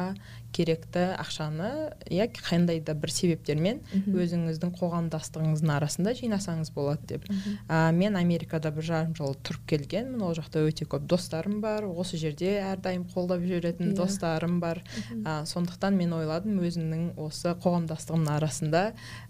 керекті 0.55 1.03
ақшаны 1.19 1.69
иә 2.07 2.27
қандай 2.35 2.79
да 2.85 2.95
бір 2.97 3.11
себептермен 3.11 3.81
өзіңіздің 4.07 4.71
қоғамдастығыңыздың 4.79 5.71
арасында 5.75 6.13
жинасаңыз 6.15 6.71
болады 6.75 7.09
деп. 7.15 7.27
Ә, 7.67 7.91
мен 7.95 8.15
америкада 8.15 8.71
бір 8.75 8.87
жарым 8.89 9.15
жыл 9.17 9.35
тұрып 9.45 9.65
келгенмін 9.73 10.23
ол 10.23 10.35
жақта 10.37 10.63
өте 10.65 10.87
көп 10.89 11.07
достарым 11.11 11.59
бар 11.63 11.87
осы 11.89 12.19
жерде 12.21 12.55
әрдайым 12.63 13.07
қолдап 13.13 13.43
жүретін 13.43 13.91
yeah. 13.91 13.95
Иә. 13.95 13.97
достарым 13.99 14.59
бар. 14.63 14.83
Ә, 15.23 15.43
сондықтан 15.49 15.97
мен 15.99 16.13
ойладым 16.15 16.61
өзімнің 16.63 17.15
осы 17.19 17.55
қоғамдастығымның 17.63 18.37
арасында 18.37 18.85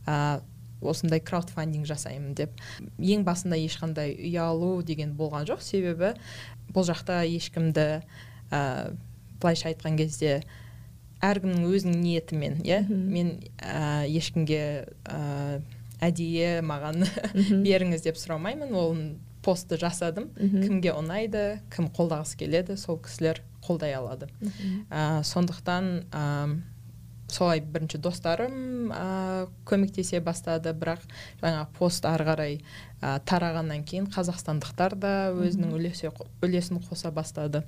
ә, 0.05 0.41
осындай 0.86 1.22
краудфандинг 1.24 1.88
жасаймын 1.89 2.36
деп. 2.38 2.53
Ең 3.00 3.25
басында 3.25 3.58
ешқандай 3.58 4.13
ұялу 4.29 4.84
деген 4.86 5.15
болған 5.17 5.48
жоқ. 5.50 5.63
Себебі 5.65 6.13
бұл 6.75 6.86
жақта 6.86 7.24
ешкімді 7.25 7.88
ә, 8.51 8.94
былайша 9.41 9.72
айтқан 9.72 9.98
кезде 9.98 10.44
әркімнің 11.25 11.65
өзінің 11.70 12.01
ниетімен 12.01 12.60
иә? 12.65 12.84
Мен 12.89 13.38
ә, 13.60 14.05
ешкімге 14.10 14.62
ә, 15.05 15.62
әдейі 16.05 16.62
маған 16.65 17.05
беріңіз 17.65 18.05
деп 18.05 18.20
сұрамаймын. 18.22 18.75
Ол 18.75 18.96
постты 19.46 19.77
жасадым. 19.82 20.32
Кімге 20.38 20.96
ұнайды 20.96 21.46
кім 21.74 21.91
қолдағысы 21.94 22.39
келеді 22.39 22.77
сол 22.82 22.98
кісілер 23.03 23.44
қолдай 23.65 23.96
алады. 23.98 24.29
Ә, 24.89 25.22
сондықтан 25.25 25.91
солай 27.32 27.62
бірінші 27.62 28.00
достарым 28.03 28.91
ә, 28.94 29.48
көмектесе 29.65 30.22
бастады. 30.24 30.74
Бірақ 30.77 31.03
жаңа 31.41 31.65
пост 31.77 32.05
ары 32.05 32.25
қарай 32.27 32.58
ә, 33.01 33.17
тарағаннан 33.25 33.84
кейін 33.88 34.08
қазақстандықтар 34.13 34.96
да 35.00 35.13
өзінің 35.34 35.74
үлесе, 35.75 36.12
үлесін 36.46 36.82
қоса 36.86 37.12
бастады. 37.15 37.63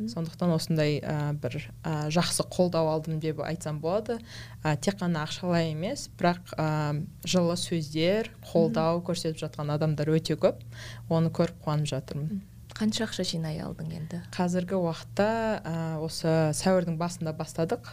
Сондықтан 0.00 0.54
осындай 0.56 0.98
ә, 1.00 1.32
бір 1.36 1.58
ә, 1.84 2.08
жақсы 2.14 2.46
қолдау 2.52 2.88
алдым 2.94 3.20
деп 3.20 3.42
айтсам 3.44 3.82
болады. 3.84 4.18
Ә, 4.64 4.76
тек 4.76 4.98
қана 5.02 5.26
ақшалай 5.26 5.72
емес 5.74 6.08
бірақ 6.18 6.56
ә, 6.56 7.04
жылы 7.24 7.58
сөздер 7.60 8.32
қолдау 8.52 9.04
көрсетіп 9.04 9.44
жатқан 9.44 9.74
адамдар 9.76 10.08
өте 10.16 10.38
көп. 10.40 10.64
Оны 11.12 11.28
көріп 11.28 11.62
қуанып 11.66 11.92
жатырмын. 11.92 12.42
Қанша 12.72 13.04
ақша 13.04 13.24
жинай 13.28 13.60
алдың 13.60 13.90
енді? 13.92 14.22
Қазіргі 14.32 14.78
уақытта 14.80 15.28
ә, 15.60 15.72
осы 16.00 16.32
сәуірдің 16.56 16.96
басында 16.96 17.36
бастадық. 17.36 17.90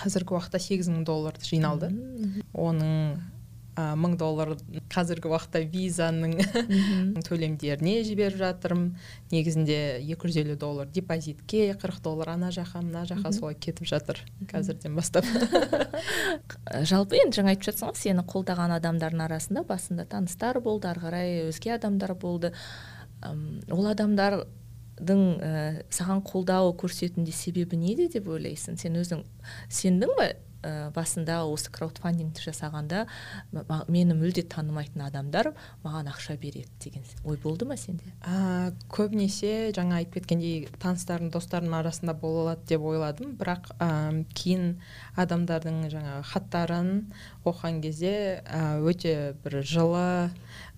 Қазіргі 0.00 0.38
уақытта 0.38 0.62
сегіз 0.62 0.88
мың 0.92 1.04
доллар 1.08 1.36
жиналды. 1.44 1.92
Оның 2.52 3.20
мың 3.72 4.18
доллар 4.20 4.50
қазіргі 4.92 5.30
уақытта 5.30 5.62
визаның 5.64 6.34
төлемдеріне 7.28 8.02
жіберіп 8.04 8.36
жатырмын. 8.40 8.90
Негізінде 9.32 9.78
250 10.04 10.58
доллар 10.60 10.90
депозитке 10.92 11.70
40 11.80 12.02
доллар 12.04 12.34
ана 12.34 12.50
жаққа 12.52 12.82
мына 12.84 13.06
жаққа 13.08 13.32
солай 13.32 13.56
кетіп 13.56 13.88
жатыр 13.88 14.20
қазірден 14.50 14.96
бастап. 14.96 15.24
Жалпы 16.92 17.22
енді 17.22 17.40
жаңа 17.40 17.54
айтып 17.54 17.70
жатсың 17.70 17.94
ғой 17.94 18.02
сені 18.02 18.26
қолдаған 18.28 18.76
адамдардың 18.76 19.24
арасында 19.24 19.64
басында 19.64 20.04
таныстар 20.04 20.60
болды 20.60 20.92
ары 20.92 21.06
қарай 21.06 21.36
өзге 21.48 21.72
адамдар 21.78 22.12
болды. 22.12 22.52
Ол 23.24 23.88
адамдар 23.88 24.42
ә, 25.00 25.82
саған 25.90 26.22
қолдау 26.26 26.74
көрсетуінде 26.76 27.32
себебі 27.32 27.76
неде 27.76 28.08
деп 28.12 28.28
ойлайсың? 28.28 28.78
Сен 28.78 28.98
өзің 29.00 29.24
сендің 29.72 30.16
ба 30.18 30.32
ә, 30.62 30.90
басында 30.94 31.42
осы 31.50 31.70
краудфандингті 31.74 32.44
жасағанда 32.46 33.06
мені 33.90 34.14
мүлде 34.14 34.44
танымайтын 34.46 35.04
адамдар 35.06 35.52
маған 35.84 36.10
ақша 36.12 36.36
береді 36.40 36.70
деген 36.82 37.04
ой 37.24 37.38
болды 37.42 37.66
ма 37.66 37.76
сенде? 37.76 38.12
Ә, 38.22 38.72
көбінесе 38.92 39.72
жаңа 39.74 40.00
айтып 40.00 40.20
кеткендей 40.20 40.68
таныстардың 40.82 41.32
достардың 41.34 41.76
арасында 41.80 42.14
болады 42.18 42.66
деп 42.70 42.86
ойладым. 42.86 43.34
Бірақ 43.40 43.72
ә, 43.78 44.22
кейін 44.38 44.76
адамдардың 45.16 45.82
жаңа 45.92 46.20
хаттарын 46.30 46.94
оқыған 47.44 47.82
кезде 47.82 48.14
өте 48.86 49.34
бір 49.42 49.60
жылы 49.66 50.06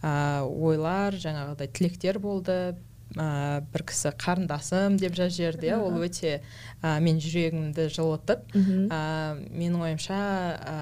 ә, 0.01 0.43
ойлар 0.49 1.17
жаңағыдай 1.21 1.71
тілектер 1.77 2.19
болды. 2.23 2.77
Ә, 3.17 3.63
бір 3.75 3.85
кісі 3.91 4.15
қарындасым 4.21 4.99
деп 5.01 5.15
жазып 5.19 5.39
жіберді 5.39 5.71
иә. 5.71 5.79
Ол 5.83 6.01
өте 6.05 6.41
ә, 6.83 6.99
мен 7.05 7.21
жүрегімді 7.23 7.89
жылытып 7.95 8.49
ә, 8.55 9.03
менің 9.51 9.85
ойымша 9.89 10.19
ә, 10.59 10.79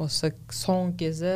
осы 0.00 0.32
соңғы 0.48 0.96
кезі 1.04 1.34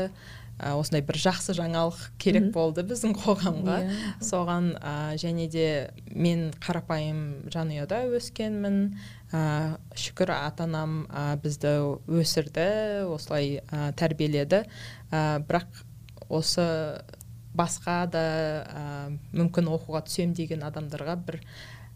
ә, 0.59 0.75
осындай 0.79 1.03
бір 1.07 1.19
жақсы 1.19 1.55
жаңалық 1.59 2.01
керек 2.23 2.51
болды 2.55 2.85
біздің 2.87 3.17
қоғамға. 3.19 3.79
Yeah. 3.83 3.91
Иә. 3.91 4.29
соған 4.29 4.71
ә, 4.79 4.95
және 5.21 5.49
де 5.51 5.67
мен 6.15 6.53
қарапайым 6.65 7.51
жанұяда 7.53 8.05
өскенмін. 8.15 8.97
Ә, 9.35 9.77
шүкір 9.99 10.31
ата 10.37 10.69
анам 10.69 11.05
ә, 11.11 11.35
бізді 11.43 11.75
өсірді 12.07 12.69
осылай 13.11 13.59
ә, 13.67 13.91
тәрбиеледі. 13.99 14.65
Ә, 15.11 15.43
бірақ 15.45 15.83
осы 16.29 16.65
басқа 17.55 18.05
да 18.11 18.25
ә, 18.65 18.85
мүмкін 19.33 19.71
оқуға 19.77 20.05
түсем 20.09 20.35
деген 20.35 20.65
адамдарға 20.67 21.17
бір 21.27 21.41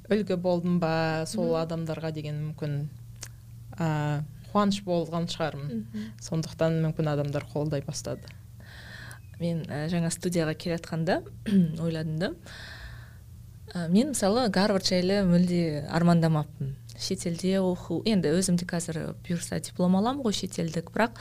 үлгі 0.08 0.38
болдым 0.40 0.78
ба 0.80 1.24
сол 1.28 1.56
адамдарға 1.60 2.12
деген 2.16 2.40
мүмкін 2.48 2.80
ә, 3.78 3.88
қуаныш 4.52 4.82
болған 4.86 5.28
шығармын. 5.30 5.84
Сондықтан 6.24 6.80
мүмкін 6.86 7.12
адамдар 7.12 7.46
қолдай 7.52 7.84
бастады. 7.86 8.30
Мен 9.38 9.62
ә, 9.68 9.86
жаңа 9.92 10.10
студияға 10.14 10.56
келе 10.58 10.78
жатқанда 10.78 11.20
ойладым 11.84 12.18
да. 12.18 12.32
Ә, 13.74 13.88
мен 13.92 14.14
мысалы 14.14 14.48
гарвард 14.54 14.88
жайлы 14.88 15.20
мүлде 15.28 15.84
армандамаппын. 15.94 16.74
Шетелде 16.98 17.58
оқу. 17.62 18.02
Енді 18.08 18.32
өзім 18.36 18.58
де 18.58 18.66
қазір 18.68 19.14
бұйырса 19.24 19.60
диплом 19.62 19.96
аламын 19.98 20.24
ғой 20.26 20.34
шетелдік 20.36 20.90
бірақ 20.94 21.18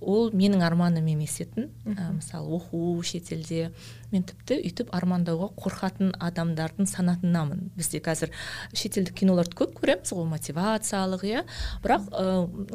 ол 0.00 0.30
менің 0.36 0.64
арманым 0.66 1.06
емес 1.08 1.38
етін. 1.40 1.70
Ә, 1.86 2.12
мысалы 2.16 2.58
оқу 2.58 3.00
шетелде. 3.06 3.70
Мен 4.12 4.22
тіпті 4.22 4.60
өйтіп 4.62 4.92
армандауға 4.94 5.48
қорқатын 5.58 6.12
адамдардың 6.22 6.86
санатынамын. 6.86 7.70
Бізде 7.76 7.98
қазір 8.04 8.30
шетелдік 8.76 9.16
киноларды 9.18 9.56
көп 9.58 9.74
көреміз 9.80 10.12
ғой 10.14 10.28
мотивациялық 10.30 11.24
иә. 11.26 11.42
Бірақ 11.82 12.06
ә, 12.12 12.26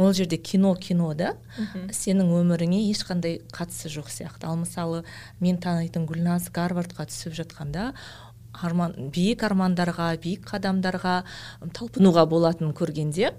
ол 0.01 0.11
жерде 0.17 0.37
кино 0.37 0.73
кино 0.75 1.13
да? 1.15 1.35
Сенің 1.93 2.33
өміріңе 2.41 2.81
ешқандай 2.89 3.39
қатысы 3.53 3.91
жоқ 3.93 4.11
сияқты. 4.11 4.49
Ал 4.49 4.59
мысалы 4.59 5.05
мен 5.39 5.61
танитын 5.61 6.05
гүлназ 6.09 6.49
гарвардқа 6.51 7.07
түсіп 7.07 7.37
жатқанда 7.37 7.93
арман 8.67 8.95
биік 9.13 9.43
армандарға 9.47 10.11
биік 10.21 10.45
қадамдарға 10.49 11.15
талпынуға 11.75 12.25
болатынын 12.29 12.73
көргенде 12.77 13.31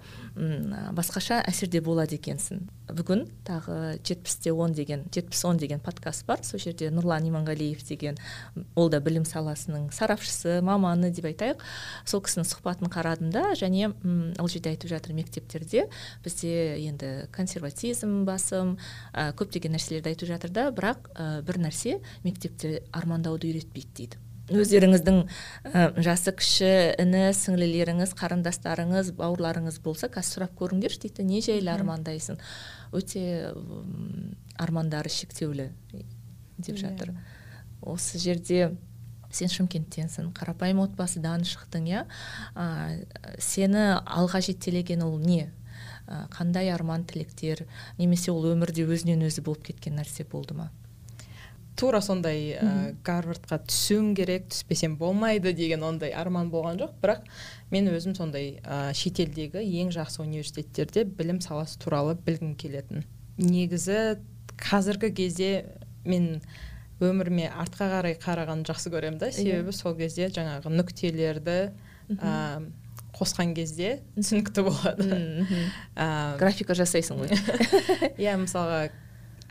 басқаша 0.97 1.43
әсерде 1.45 1.83
болады 1.85 2.17
екенсің. 2.17 2.63
Бүгін 2.93 3.27
тағы 3.47 3.99
жетпісте 4.05 4.53
он 4.53 4.73
деген 4.73 5.05
жетпіс 5.13 5.45
он 5.49 5.59
деген 5.61 5.81
подкаст 5.81 6.27
бар. 6.27 6.41
Сол 6.45 6.61
жерде 6.61 6.91
нұрлан 6.93 7.27
иманғалиев 7.29 7.85
деген 7.89 8.19
ол 8.75 8.91
да 8.93 9.01
білім 9.01 9.25
саласының 9.29 9.91
сарапшысы 9.93 10.61
маманы 10.65 11.13
деп 11.13 11.29
айтайық. 11.31 11.63
Сол 12.09 12.25
кісінің 12.25 12.49
сұхбатын 12.49 12.93
қарадым 12.93 13.31
да 13.33 13.53
және 13.59 13.93
ол 14.41 14.49
жерде 14.49 14.73
айтып 14.73 14.93
жатыр 14.93 15.17
мектептерде 15.17 15.87
бізде 16.25 16.81
енді 16.81 17.29
консерватизм 17.33 18.25
басым 18.29 18.77
ә, 19.13 19.33
көптеген 19.37 19.77
нәрселерді 19.77 20.13
айтып 20.13 20.33
жатыр 20.33 20.53
да 20.53 20.69
бірақ 20.73 21.13
ә, 21.13 21.41
бір 21.45 21.61
нәрсе 21.69 22.01
мектепте 22.25 22.83
армандауды 22.93 23.53
үйретпейді 23.53 23.97
дейді. 23.97 24.32
Өздеріңіздің 24.61 25.19
ә, 25.73 25.85
жасы 26.03 26.35
кіші 26.37 26.71
іні 27.03 27.25
сіңлілеріңіз 27.37 28.15
қарындастарыңыз 28.19 29.13
бауырларыңыз 29.19 29.81
болса 29.85 30.11
қазір 30.13 30.43
сұрап 30.43 30.57
көріңдерші 30.61 31.07
дейді. 31.07 31.27
Не 31.29 31.41
жайлы 31.45 31.73
армандайсың? 31.73 32.41
Өте 32.93 33.53
армандары 34.61 35.13
шектеулі 35.13 35.71
деп 36.59 36.77
иә. 36.77 36.81
жатыр. 36.85 37.15
Осы 37.81 38.19
жерде 38.19 38.75
сен 39.33 39.49
шымкенттенсің 39.49 40.33
қарапайым 40.37 40.83
отбасыдан 40.85 41.47
шықтың 41.49 41.89
иә? 41.89 42.05
Сені 43.41 43.87
алға 44.05 44.43
жетелеген 44.45 45.03
ол 45.07 45.19
не? 45.19 45.51
Қандай 46.35 46.69
арман 46.75 47.05
тілектер 47.09 47.65
немесе 47.99 48.33
ол 48.33 48.45
өмірде 48.53 48.85
өзінен 48.85 49.25
өзі 49.25 49.45
болып 49.47 49.65
кеткен 49.71 49.97
нәрсе 49.97 50.27
болды 50.29 50.55
ма? 50.59 50.71
Тура 51.77 52.01
сондай 52.05 52.57
ә, 52.59 52.95
гарвардқа 53.05 53.59
түсуім 53.67 54.13
керек 54.17 54.49
түспесем 54.53 54.97
болмайды 55.01 55.53
деген 55.57 55.85
ондай 55.87 56.13
арман 56.17 56.51
болған 56.53 56.81
жоқ. 56.81 56.97
Бірақ 57.03 57.25
мен 57.73 57.89
өзім 57.93 58.17
сондай 58.19 58.59
ә, 58.63 58.93
шетелдегі 58.97 59.63
ең 59.83 59.93
жақсы 59.95 60.23
университеттерде 60.25 61.05
білім 61.05 61.41
саласы 61.45 61.79
туралы 61.83 62.15
білгім 62.27 62.55
келетін. 62.61 63.07
Негізі 63.39 64.19
қазіргі 64.61 65.13
кезде 65.17 65.53
мен 66.05 66.43
өміріме 67.03 67.49
артқа 67.51 67.89
қарай 67.97 68.19
қарағанды 68.21 68.71
жақсы 68.71 68.93
көремін 68.93 69.19
да. 69.23 69.33
Иә. 69.33 69.39
себебі 69.41 69.75
сол 69.75 69.97
кезде 69.99 70.29
жаңағы 70.31 70.71
нүктелерді 70.77 71.57
ә, 72.19 72.63
қосқан 73.17 73.55
кезде 73.57 74.01
түсінікті 74.17 74.67
болады. 74.69 75.23
Ә, 75.97 76.37
графика 76.41 76.77
жасайсың 76.79 77.25
ғой. 77.25 77.33
Иә 78.23 78.37
мысалға 78.41 78.91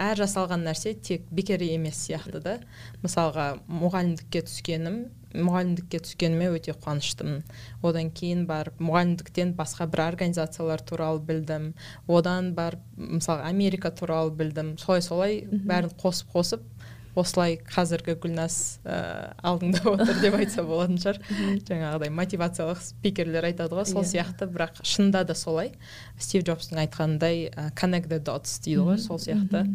әр 0.01 0.21
жасалған 0.23 0.65
нәрсе 0.65 0.95
тек 1.07 1.27
бекер 1.31 1.61
емес 1.65 2.01
сияқты 2.07 2.41
да. 2.43 2.59
Мысалға 3.05 3.47
мұғалімдікке 3.69 4.45
түскенім 4.47 5.01
мұғалімдікке 5.31 6.01
түскеніме 6.03 6.49
өте 6.55 6.73
қуаныштымын. 6.75 7.41
Одан 7.87 8.09
кейін 8.15 8.43
барып 8.49 8.81
мұғалімдіктен 8.83 9.53
басқа 9.55 9.87
бір 9.91 10.03
организациялар 10.09 10.83
туралы 10.83 11.21
білдім. 11.27 11.71
Одан 12.07 12.51
барып 12.57 12.83
мысалы 12.97 13.45
америка 13.47 13.91
туралы 13.95 14.33
білдім. 14.35 14.75
Солай 14.81 15.05
солай 15.05 15.39
бәрін 15.51 15.93
қосып 16.01 16.35
қосып 16.35 16.65
осылай 17.15 17.57
қазіргі 17.67 18.15
гүлназ 18.23 18.55
ә, 18.85 19.33
алдыңда 19.43 19.81
отыр 19.91 20.19
деп 20.23 20.37
айтса 20.37 20.63
болатын 20.67 20.99
шығар. 21.01 21.19
Жаңағыдай 21.67 22.11
мотивациялық 22.15 22.81
спикерлер 22.85 23.47
айтады 23.49 23.75
ғой 23.75 23.87
сол 23.89 24.05
иә. 24.05 24.11
сияқты 24.13 24.47
бірақ 24.51 24.79
шынында 24.83 25.23
да 25.27 25.35
солай. 25.35 25.73
Стив 26.17 26.45
джобстың 26.47 26.79
айтқанындай 26.85 27.49
ә, 27.51 27.67
connect 27.75 28.07
the 28.11 28.21
dots 28.23 28.59
дейді 28.63 28.85
ғой 28.87 29.01
сол 29.01 29.19
сияқты. 29.19 29.65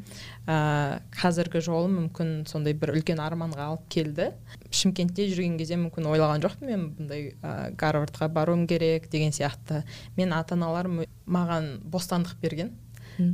Ә, 0.46 1.02
қазіргі 1.16 1.60
жолым 1.64 1.98
мүмкін 2.00 2.46
сондай 2.48 2.72
бір 2.72 2.94
үлкен 2.96 3.20
арманға 3.20 3.68
алып 3.72 3.84
келді. 3.92 4.30
Шымкентте 4.70 5.28
жүрген 5.28 5.58
кезде 5.60 5.76
мүмкін 5.80 6.08
ойлаған 6.12 6.44
жоқпын 6.44 6.72
мен 6.72 6.88
бұндай 6.96 7.28
ә, 7.42 7.70
гарвардқа 7.76 8.30
баруым 8.32 8.66
керек 8.66 9.10
деген 9.12 9.34
сияқты. 9.36 9.84
Мен 10.16 10.32
ата 10.32 10.56
аналарым 10.56 11.04
маған 11.26 11.80
бостандық 11.84 12.40
берген. 12.40 12.72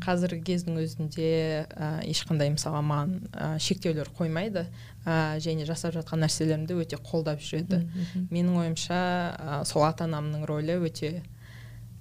Қазіргі 0.04 0.42
кездің 0.46 0.78
өзінде 0.82 1.30
ә, 1.66 1.88
ешқандай 2.06 2.52
мысалға 2.54 2.82
маған 2.86 3.14
ә, 3.32 3.48
шектеулер 3.62 4.10
қоймайды 4.16 4.66
ә, 5.04 5.38
және 5.42 5.66
жасап 5.68 5.94
жатқан 5.96 6.22
нәрселерімді 6.24 6.78
өте 6.82 6.98
қолдап 7.02 7.42
жүреді. 7.42 7.82
Менің 8.30 8.58
ойымша 8.62 9.00
ә, 9.34 9.60
сол 9.68 9.86
ата 9.86 10.06
анамның 10.08 10.46
рөлі 10.48 10.78
өте 10.86 11.22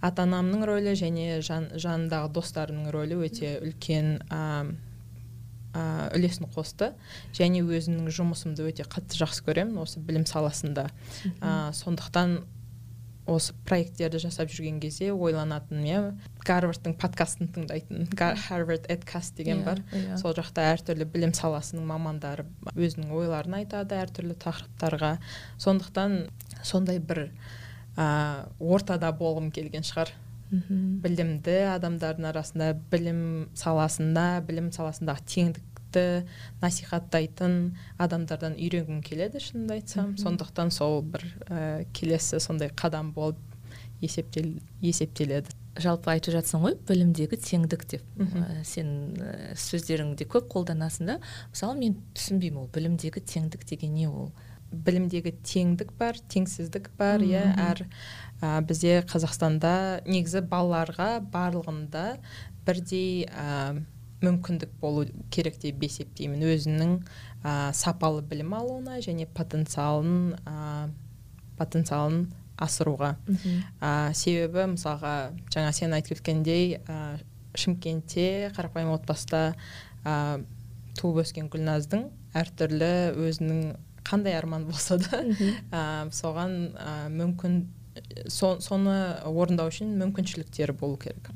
ата 0.01 0.25
анамның 0.25 0.65
рөлі 0.65 0.95
және 0.97 1.41
жан, 1.45 1.69
жанындағы 1.77 2.31
достарымның 2.37 2.93
рөлі 2.93 3.19
өте 3.27 3.57
үлкен 3.61 4.15
ә, 4.29 4.39
ә, 5.73 5.83
үлесін 6.17 6.49
қосты. 6.53 6.93
Және 7.37 7.61
өзімнің 7.61 8.09
жұмысымды 8.09 8.65
өте 8.69 8.85
қатты 8.89 9.19
жақсы 9.21 9.45
көремін 9.45 9.81
осы 9.83 10.01
білім 10.01 10.25
саласында. 10.29 10.89
Ә, 11.39 11.71
сондықтан 11.77 12.41
осы 13.31 13.53
проекттерді 13.67 14.19
жасап 14.21 14.51
жүрген 14.51 14.79
кезде 14.83 15.11
ойланатын 15.13 15.83
иә. 15.87 16.01
Гарвардтың 16.47 16.95
подкастын 17.01 17.51
тыңдайтын 17.55 18.09
харвард 18.17 18.87
эдкаст 18.91 19.37
деген 19.37 19.61
yeah, 19.61 19.65
бар. 19.65 19.83
yeah. 19.91 20.17
сол 20.21 20.35
жақта 20.37 20.65
әртүрлі 20.73 21.07
білім 21.13 21.35
саласының 21.37 21.85
мамандары 21.89 22.45
өзінің 22.75 23.13
ойларын 23.15 23.59
айтады 23.61 23.99
әртүрлі 24.01 24.37
тақырыптарға. 24.41 25.13
Сондықтан 25.61 26.25
сондай 26.63 26.99
бір 26.99 27.27
ә, 27.95 28.47
ортада 28.59 29.13
болғым 29.15 29.51
келген 29.55 29.87
шығар. 29.87 30.13
Білімді 30.51 31.53
адамдардың 31.77 32.25
арасында 32.27 32.73
білім 32.91 33.21
саласында 33.55 34.41
білім 34.43 34.67
саласындағы 34.75 35.23
теңдік 35.31 35.70
насихаттайтын 36.61 37.75
адамдардан 38.01 38.55
үйренгім 38.55 39.01
келеді 39.03 39.41
шынымды 39.43 39.79
айтсам. 39.79 40.15
Сондықтан 40.17 40.71
сол 40.71 41.01
бір 41.01 41.25
ә, 41.47 41.85
келесі 41.93 42.39
сондай 42.39 42.69
қадам 42.69 43.11
болып 43.13 43.39
есептел, 44.01 44.59
есептеледі. 44.81 45.51
Жалпы 45.79 46.11
айтып 46.11 46.35
жатсың 46.35 46.63
ғой 46.65 46.77
білімдегі 46.87 47.37
теңдік 47.39 47.85
деп. 47.87 48.05
Ә, 48.19 48.63
сен 48.67 49.15
ә, 49.15 49.55
сөздеріңде 49.55 50.27
көп 50.27 50.49
қолданасың 50.51 51.07
да. 51.07 51.19
Мысалы 51.53 51.77
мен 51.79 51.99
түсінбеймін 52.17 52.63
ол 52.65 52.71
білімдегі 52.73 53.21
теңдік 53.23 53.63
деген 53.69 53.93
не 53.95 54.09
ол? 54.09 54.31
Білімдегі 54.71 55.35
теңдік 55.43 55.93
бар 55.99 56.19
теңсіздік 56.31 56.91
бар 56.99 57.23
иә. 57.23 57.43
Әр 57.69 57.85
ә, 58.41 58.59
бізде 58.67 58.99
қазақстанда 59.07 60.03
негізі 60.07 60.43
балаларға 60.47 61.21
барлығында 61.31 62.05
бірдей 62.65 63.27
мүмкіндік 64.21 64.73
болу 64.81 65.05
керек 65.33 65.57
деп 65.61 65.81
есептеймін 65.85 66.45
өзінің 66.53 66.93
ә, 67.43 67.71
сапалы 67.73 68.21
білім 68.21 68.53
алуына 68.57 68.99
және 69.03 69.27
потенциалын 69.35 70.35
ә, 70.45 70.89
потенциалын 71.57 72.27
асыруға. 72.61 73.15
Ә, 73.81 74.13
себебі 74.13 74.67
мысалға 74.75 75.33
жаңа 75.53 75.73
сен 75.73 75.93
айтып 75.97 76.19
кеткендей 76.19 76.77
ә, 76.85 77.19
шымкентте 77.57 78.51
қарапайым 78.55 78.93
отбасыда 78.95 79.55
ә, 80.05 80.43
туып 80.99 81.23
өскен 81.25 81.49
гүлназдың 81.51 82.09
әртүрлі 82.37 82.93
өзінің 83.27 83.61
қандай 84.07 84.37
арман 84.37 84.65
болса 84.69 84.97
да 85.01 85.23
ә, 85.23 86.09
соған 86.13 86.75
ә, 86.75 86.95
мүмкін 87.13 87.63
со, 88.27 88.55
соны 88.63 88.93
орындау 89.27 89.71
үшін 89.71 89.91
мүмкіншіліктері 89.99 90.75
болу 90.79 90.97
керек. 91.01 91.29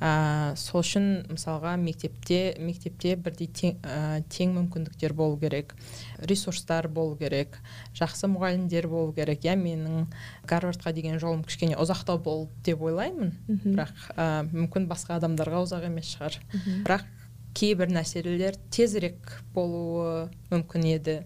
Ә, 0.00 0.54
сол 0.58 0.82
үшін 0.82 1.26
мысалға 1.30 1.76
мектепте 1.80 2.56
мектепте 2.58 3.16
бірдей 3.16 3.48
тең, 3.48 3.76
ә, 3.82 4.22
тең 4.28 4.54
мүмкіндіктер 4.56 5.14
болу 5.14 5.38
керек 5.38 5.74
ресурстар 6.18 6.88
болу 6.88 7.16
керек 7.16 7.58
жақсы 7.94 8.30
мұғалімдер 8.32 8.88
болу 8.88 9.12
керек. 9.12 9.44
Иә 9.44 9.56
менің 9.56 10.08
гарвардқа 10.48 10.92
деген 10.92 11.20
жолым 11.22 11.44
кішкене 11.44 11.76
ұзақтау 11.76 12.18
болды 12.22 12.50
деп 12.64 12.82
ойлаймын. 12.82 13.34
Бірақ 13.76 14.10
ә, 14.16 14.48
мүмкін 14.50 14.88
басқа 14.90 15.20
адамдарға 15.20 15.62
ұзақ 15.66 15.86
емес 15.90 16.16
шығар. 16.16 16.40
Бірақ 16.86 17.06
кейбір 17.56 17.88
нәрселер 17.88 18.58
тезірек 18.70 19.42
болуы 19.54 20.28
мүмкін 20.50 20.84
еді. 20.90 21.16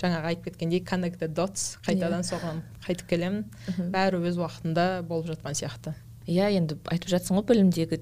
Жаңағы 0.00 0.32
айтып 0.32 0.50
кеткендей 0.50 0.82
the 1.18 1.28
dots 1.28 1.78
қайтадан 1.86 2.22
yeah. 2.22 2.30
соған 2.32 2.62
қайтып 2.86 3.08
келемін. 3.08 3.44
Бәрі 3.92 4.20
өз 4.28 4.38
уақытында 4.38 5.02
болып 5.02 5.32
жатқан 5.32 5.54
сияқты. 5.54 5.94
Иә 6.28 6.50
енді 6.52 6.76
айтып 6.92 7.08
жатсың 7.08 7.38
ғой 7.38 7.44
білімдегі 7.48 7.96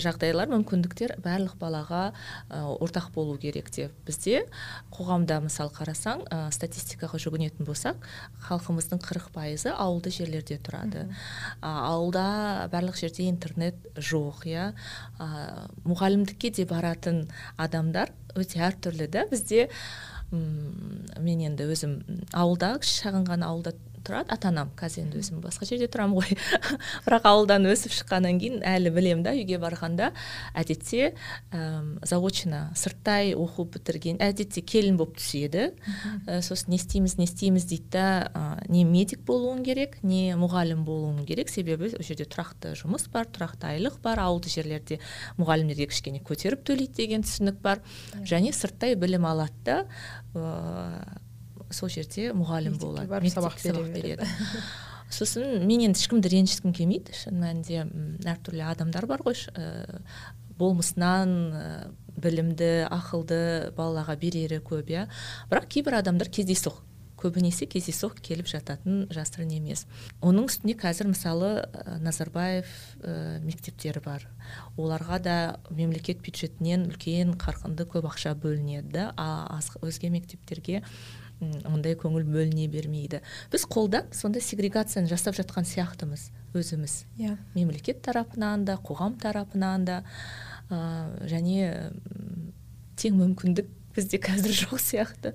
жағдайлар 0.00 0.48
мүмкіндіктер 0.48 1.18
барлық 1.20 1.58
балаға 1.60 2.14
ә, 2.48 2.62
ортақ 2.80 3.10
болу 3.12 3.34
керек 3.36 3.68
деп. 3.76 3.92
Бізде 4.06 4.46
қоғамда 4.94 5.42
мысалы 5.44 5.68
қарасаң 5.76 6.24
ә, 6.32 6.38
статистикаға 6.56 7.20
жүгінетін 7.20 7.68
болсақ 7.68 8.00
халқымыздың 8.46 9.02
қырық 9.04 9.28
пайызы 9.36 9.68
ауылды 9.68 10.14
жерлерде 10.16 10.56
тұрады. 10.64 11.04
Ә, 11.60 11.68
ауылда 11.92 12.70
барлық 12.72 12.96
жерде 12.96 13.28
интернет 13.28 13.76
жоқ 14.00 14.46
иә. 14.48 14.70
Мұғалімдікке 15.84 16.54
де 16.56 16.64
баратын 16.64 17.26
адамдар 17.60 18.16
өте 18.32 18.64
әртүрлі 18.64 19.12
да. 19.12 19.26
Бізде 19.28 19.68
мен 20.32 21.42
енді 21.44 21.66
өзім 21.74 21.98
ауылда 22.32 22.74
шағын 22.88 23.26
ғана 23.28 23.50
ауылда 23.52 23.74
тұрады 24.06 24.32
ата 24.34 24.50
анам 24.50 24.70
қазір 24.78 25.06
енді 25.06 25.20
өзім 25.22 25.40
басқа 25.42 25.66
жерде 25.68 25.88
тұрамын 25.92 26.18
ғой. 26.18 26.36
Бірақ 27.06 27.26
ауылдан 27.30 27.66
өсіп 27.70 27.94
шыққаннан 27.96 28.38
кейін 28.42 28.60
әлі 28.66 28.92
білемін 28.94 29.24
да 29.26 29.34
үйге 29.36 29.58
барғанда 29.62 30.10
әдетте 30.58 31.12
ә, 31.52 31.62
заочно 32.08 32.64
сырттай 32.78 33.32
оқу 33.38 33.66
бітірген 33.72 34.20
әдетте 34.22 34.64
келін 34.66 34.98
болып 35.00 35.18
түседі. 35.20 35.70
Ә, 36.26 36.40
сосын 36.44 36.74
не 36.74 36.80
істейміз 36.80 37.16
не 37.20 37.26
істейміз 37.28 37.66
дейді 37.70 37.92
да 37.96 38.06
ә, 38.32 38.44
не 38.72 38.84
медик 38.88 39.24
болуың 39.28 39.64
керек 39.66 39.98
не 40.02 40.36
мұғалім 40.38 40.84
болуың 40.88 41.24
керек. 41.28 41.52
Себебі 41.52 41.92
ол 41.92 42.06
жерде 42.06 42.26
тұрақты 42.28 42.74
жұмыс 42.78 43.08
бар 43.12 43.30
тұрақты 43.30 43.70
айлық 43.74 44.00
бар. 44.04 44.22
Ауылды 44.26 44.52
жерлерде 44.52 45.00
мұғалімдерге 45.40 45.90
кішкене 45.92 46.22
көтеріп 46.26 46.64
төлейді 46.66 46.98
деген 47.02 47.26
түсінік 47.26 47.60
бар. 47.62 47.82
Және 48.26 48.54
сырттай 48.56 48.96
білім 48.98 49.26
алады 49.28 49.52
да 49.64 49.82
сол 51.76 51.90
жерде 51.92 52.30
мұғалім 52.36 52.78
болады 52.80 53.08
барып 53.10 53.32
сабақ 53.32 53.58
береді. 53.92 54.28
сосын 55.12 55.66
мен 55.66 55.84
енді 55.88 56.00
ешкімді 56.00 56.30
ренжіткім 56.32 56.72
келмейді. 56.76 57.16
Шын 57.16 57.40
мәнінде 57.42 57.84
әртүрлі 58.32 58.64
адамдар 58.70 59.06
бар 59.10 59.24
ғой. 59.26 59.36
Ә, 59.52 60.00
болмысынан 60.58 61.34
ә, 61.52 61.66
білімді 62.22 62.70
ақылды 62.92 63.72
балаға 63.76 64.16
берері 64.20 64.62
көп 64.64 64.92
иә. 64.92 65.06
Бірақ 65.50 65.68
кейбір 65.72 66.00
адамдар 66.00 66.30
кездейсоқ. 66.32 66.80
Көбінесе 67.22 67.68
кездейсоқ 67.70 68.18
келіп 68.24 68.50
жататын 68.50 69.06
жасырын 69.14 69.54
емес. 69.56 69.86
Оның 70.20 70.50
үстіне 70.50 70.74
қазір 70.78 71.12
мысалы 71.12 71.52
назарбаев 72.02 72.68
ә, 73.00 73.40
мектептері 73.46 74.02
бар. 74.04 74.26
Оларға 74.76 75.18
да 75.22 75.38
мемлекет 75.70 76.22
бюджетінен 76.24 76.88
үлкен 76.90 77.36
қарқынды 77.40 77.86
көп 77.86 78.10
ақша 78.10 78.34
бөлінеді 78.34 78.92
да 78.92 79.10
а 79.16 79.60
өзге 79.82 80.10
мектептерге 80.12 80.82
ондай 81.66 81.96
көңіл 81.98 82.26
бөліне 82.28 82.68
бермейді. 82.70 83.22
Біз 83.52 83.66
қолдап 83.70 84.14
сондай 84.14 84.42
сегрегацияны 84.44 85.10
жасап 85.10 85.34
жатқан 85.38 85.66
сияқтымыз 85.66 86.30
өзіміз. 86.54 87.04
Иә. 87.18 87.32
Yeah. 87.32 87.38
мемлекет 87.54 88.02
тарапынан 88.02 88.64
да 88.64 88.76
қоғам 88.76 89.18
тарапынан 89.20 89.84
да 89.88 90.02
ә, 90.70 91.26
және 91.26 91.92
тең 92.96 93.18
мүмкіндік 93.18 93.70
бізде 93.96 94.20
қазір 94.22 94.54
жоқ 94.64 94.80
сияқты. 94.80 95.34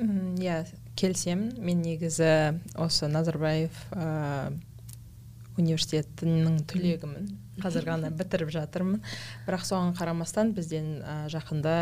Иә 0.00 0.64
келісемін 0.98 1.60
мен 1.64 1.82
негізі 1.84 2.60
осы 2.80 3.08
назарбаев 3.10 3.74
ә, 3.92 4.52
университетінің 5.60 6.62
түлегімін 6.70 7.28
қазір 7.60 7.86
ғана 7.88 8.10
бітіріп 8.18 8.52
жатырмын. 8.54 9.02
Бірақ 9.46 9.66
соған 9.68 9.92
қарамастан 9.98 10.54
бізден 10.56 11.00
ә, 11.02 11.16
жақында 11.32 11.74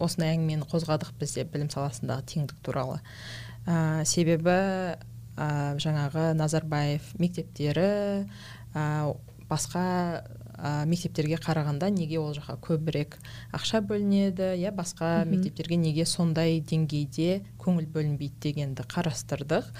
осындай 0.00 0.36
әңгімені 0.36 0.68
қозғадық 0.70 1.12
бізде 1.20 1.44
білім 1.44 1.70
саласындағы 1.72 2.26
теңдік 2.32 2.56
туралы. 2.64 3.00
Ә, 3.66 4.04
себебі 4.08 4.56
ә, 4.56 5.48
жаңағы 5.82 6.30
назарбаев 6.38 7.12
мектептері 7.20 7.90
ә, 8.72 8.86
басқа 9.50 9.86
ә, 10.58 10.86
мектептерге 10.88 11.38
қарағанда 11.42 11.90
неге 11.94 12.18
ол 12.20 12.32
жаққа 12.36 12.56
көбірек 12.64 13.18
ақша 13.56 13.82
бөлінеді 13.86 14.54
иә 14.60 14.72
басқа 14.76 15.26
мектептерге 15.28 15.76
неге 15.80 16.06
сондай 16.08 16.60
деңгейде 16.60 17.42
көңіл 17.62 17.86
бөлінбейді 17.92 18.42
дегенді 18.48 18.88
қарастырдық. 18.88 19.70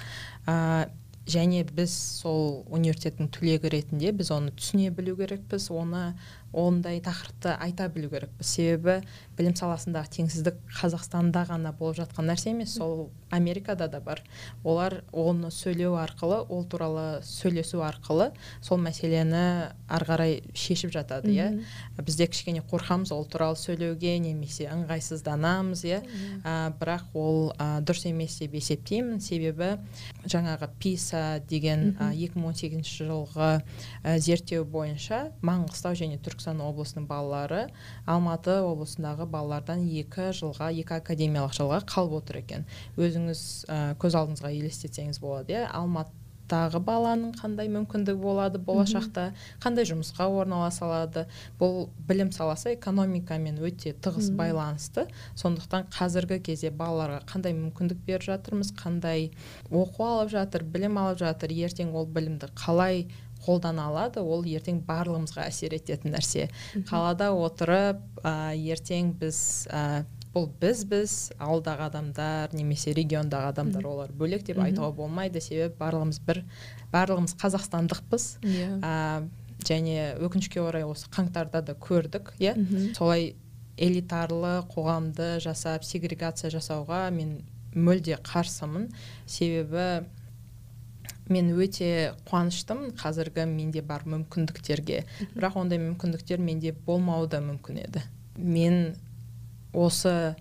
Ә, 0.47 0.89
және 1.27 1.65
біз 1.67 1.91
сол 2.21 2.63
университеттің 2.71 3.29
түлегі 3.35 3.71
ретінде 3.73 4.13
біз 4.15 4.31
оны 4.31 4.53
түсіне 4.55 4.93
білу 4.95 5.17
керекпіз 5.19 5.67
оны 5.75 6.13
ондай 6.55 7.01
тақырыпты 7.03 7.51
айта 7.57 7.89
білу 7.91 8.09
керекпіз. 8.13 8.47
Себебі 8.47 9.01
білім 9.37 9.53
саласындағы 9.57 10.09
теңсіздік 10.17 10.57
қазақстанда 10.79 11.43
ғана 11.49 11.71
болып 11.77 11.99
жатқан 12.01 12.27
нәрсе 12.31 12.51
емес 12.55 12.73
сол 12.77 13.09
америкада 13.29 13.87
да 13.87 13.99
бар. 14.01 14.23
Олар 14.63 15.03
оны 15.11 15.51
сөйлеу 15.51 15.97
арқылы 15.99 16.39
ол 16.49 16.63
туралы 16.65 17.21
сөйлесу 17.27 17.83
арқылы 17.85 18.31
сол 18.61 18.79
мәселені 18.81 19.73
ары 19.87 20.07
қарай 20.07 20.33
шешіп 20.57 20.93
жатады 20.95 21.31
иә. 21.33 21.49
Бізде 22.01 22.27
кішкене 22.31 22.63
қорқамыз 22.65 23.13
ол 23.13 23.25
туралы 23.29 23.59
сөйлеуге 23.59 24.17
немесе 24.23 24.69
ыңғайсызданамыз 24.71 25.83
иә. 25.85 26.01
Бірақ 26.79 27.13
ол 27.13 27.51
ә, 27.59 27.81
дұрыс 27.85 28.07
емес 28.09 28.39
деп 28.41 28.57
есептеймін. 28.57 29.21
Себебі 29.21 29.75
жаңағы 30.25 30.71
писа 30.79 31.41
деген 31.49 31.93
екі 32.15 32.39
мың 32.39 32.53
он 32.53 32.57
сегізінші 32.57 33.07
жылғы 33.11 33.51
ә, 34.03 34.17
зерттеу 34.17 34.65
бойынша 34.65 35.27
маңғыстау 35.45 35.97
және 35.99 36.17
түркістан 36.23 36.63
облысының 36.63 37.07
балалары 37.09 37.67
алматы 38.07 38.59
облысындағы 38.63 39.26
балалардан 39.31 39.83
екі 39.87 40.31
жылға 40.37 40.71
екі 40.73 40.97
академиялық 40.99 41.55
жылға 41.57 41.81
қалып 41.89 42.21
отыр 42.21 42.41
екен. 42.43 42.63
Өзіңіз 42.97 43.41
ә, 43.67 43.81
көз 44.01 44.17
алдыңызға 44.19 44.53
елестетсеңіз 44.55 45.19
болады 45.23 45.53
иә. 45.53 45.65
Алматыдағы 45.77 46.79
баланың 46.87 47.33
қандай 47.41 47.67
мүмкіндігі 47.73 48.21
болады 48.21 48.59
болашақта? 48.63 49.33
Қандай 49.63 49.87
жұмысқа 49.89 50.29
орналаса 50.31 50.85
алады 50.87 51.25
бұл 51.59 51.89
білім 52.07 52.31
саласы 52.31 52.73
экономикамен 52.77 53.59
өте 53.59 53.93
тығыз 53.93 54.31
байланысты. 54.39 55.09
Сондықтан 55.35 55.89
қазіргі 55.91 56.39
кезде 56.47 56.71
балаларға 56.71 57.21
қандай 57.27 57.55
мүмкіндік 57.57 58.03
беріп 58.07 58.29
жатырмыз 58.29 58.71
қандай 58.79 59.31
оқу 59.69 60.07
алып 60.07 60.31
жатыр 60.37 60.63
білім 60.63 60.97
алып 61.03 61.19
жатыр. 61.25 61.51
Ертең 61.51 61.91
ол 61.93 62.07
білімді 62.07 62.53
қалай 62.55 63.09
қолдана 63.47 63.87
алады 63.87 64.21
ол 64.21 64.43
ертең 64.45 64.83
барлығымызға 64.87 65.47
әсер 65.47 65.73
ететін 65.77 66.13
нәрсе. 66.17 66.49
Қалада 66.89 67.31
отырып 67.31 68.03
ә, 68.21 68.53
ертең 68.53 69.15
біз 69.21 69.39
ә, 69.71 70.03
бұл 70.35 70.49
біз 70.61 70.83
біз 70.91 71.15
ауылдағы 71.39 71.87
адамдар 71.87 72.53
немесе 72.53 72.93
региондағы 72.93 73.53
адамдар 73.53 73.87
олар 73.89 74.13
бөлек 74.13 74.45
деп 74.45 74.59
айтуға 74.61 74.91
болмайды. 74.99 75.41
Себебі 75.41 75.73
барлығымыз 75.79 76.21
бір 76.27 76.43
барлығымыз 76.93 77.37
қазақстандықпыз. 77.41 78.29
Иә. 78.45 78.69
Ә, 78.83 78.95
және 79.65 80.13
өкінішке 80.21 80.61
орай 80.61 80.85
осы 80.85 81.09
қаңтарда 81.13 81.63
да 81.71 81.73
көрдік 81.73 82.35
иә. 82.37 82.53
Солай 82.97 83.35
элитарлы 83.77 84.59
қоғамды 84.73 85.37
жасап 85.43 85.85
сегрегация 85.85 86.51
жасауға 86.53 87.07
мен 87.13 87.39
мүлде 87.77 88.17
қарсымын. 88.25 88.89
Себебі 89.25 90.05
мен 91.29 91.51
өте 91.55 92.13
қуаныштымын. 92.29 92.93
Қазіргі 92.99 93.47
менде 93.49 93.81
бар 93.81 94.05
мүмкіндіктерге. 94.07 95.03
Бірақ 95.35 95.59
ондай 95.63 95.81
мүмкіндіктер 95.81 96.41
менде 96.43 96.73
болмауы 96.85 97.27
да 97.31 97.41
мүмкін 97.43 97.83
еді. 97.85 98.05
Мен 98.37 98.95
осы 99.73 100.35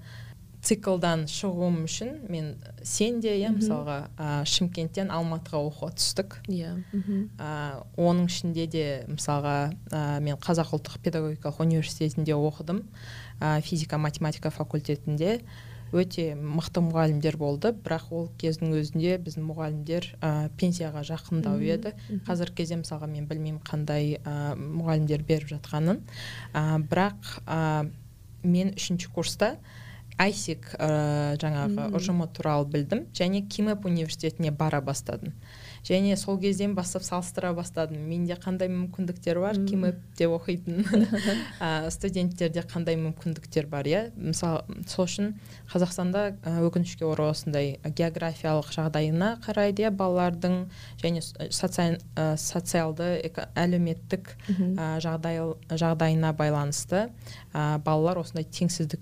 циклдан 0.67 1.27
шығуым 1.31 1.85
үшін 1.87 2.09
мен 2.31 2.49
сен 2.83 3.21
де 3.23 3.37
иә 3.39 3.53
мысалға 3.55 3.99
ә, 4.19 4.31
шымкенттен 4.51 5.13
алматыға 5.15 5.61
оқуға 5.69 5.93
түстік. 5.95 6.41
Иә 6.51 6.73
оның 7.95 8.27
ішінде 8.27 8.67
де 8.71 8.87
мысалға 9.11 9.57
ә, 9.93 10.19
мен 10.25 10.41
қазақ 10.43 10.75
ұлттық 10.79 10.99
педагогикалық 11.07 11.63
университетінде 11.63 12.35
оқыдым. 12.35 12.83
Ә, 13.39 13.61
физика 13.63 13.99
математика 13.99 14.51
факультетінде. 14.51 15.41
Өте 15.93 16.35
мықты 16.35 16.83
мұғалімдер 16.85 17.37
болды. 17.39 17.73
Бірақ 17.73 18.11
ол 18.11 18.29
кездің 18.41 18.75
өзінде 18.79 19.17
біздің 19.23 19.47
мұғалімдер 19.47 20.09
ә, 20.21 20.31
пенсияға 20.59 21.05
жақындау 21.07 21.61
еді. 21.63 21.95
Қазіргі 22.27 22.57
кезде 22.63 22.81
мысалға 22.81 23.09
мен 23.11 23.27
білмеймін 23.31 23.63
қандай 23.67 24.17
ә, 24.19 24.55
мұғалімдер 24.57 25.23
беріп 25.29 25.53
жатқанын. 25.55 26.03
Ә, 26.53 26.65
бірақ 26.91 27.39
ә, 27.47 27.91
мен 28.43 28.75
үшінші 28.75 29.13
курста 29.15 29.57
айсик 30.19 30.73
ә, 30.79 31.37
жаңағы 31.43 31.91
ұжымы 31.97 32.29
туралы 32.33 32.69
білдім 32.73 33.07
және 33.15 33.45
кимэп 33.49 33.87
университетіне 33.87 34.51
бара 34.51 34.81
бастадым. 34.81 35.35
Және 35.85 36.17
сол 36.17 36.39
кезден 36.41 36.75
бастап 36.75 37.03
салыстыра 37.03 37.53
бастадым. 37.57 38.01
Менде 38.09 38.37
қандай 38.41 38.71
мүмкіндіктер 38.73 39.41
бар? 39.41 39.59
Кимэпте 39.69 40.29
оқитын 40.31 40.85
ә, 41.61 41.91
студенттерде 41.95 42.65
қандай 42.67 42.99
мүмкіндіктер 43.01 43.69
бар 43.71 43.89
иә? 43.89 44.03
Мысалы 44.17 44.63
сол 44.89 45.07
үшін 45.07 45.35
қазақстанда 45.73 46.37
өкінішке 46.67 47.07
орай 47.09 47.33
осындай 47.35 47.75
географиялық 47.85 48.73
жағдайына 48.77 49.37
қарайды 49.47 49.87
иә? 49.87 49.93
Балалардың 49.97 50.67
және 51.03 51.23
социалды 51.57 53.11
әлеуметтік 53.57 54.33
жағдай, 55.03 55.43
жағдайына 55.71 56.33
байланысты 56.37 57.09
ә, 57.53 57.79
балалар 57.85 58.23
осындай 58.23 58.47
теңсіздік 58.49 59.01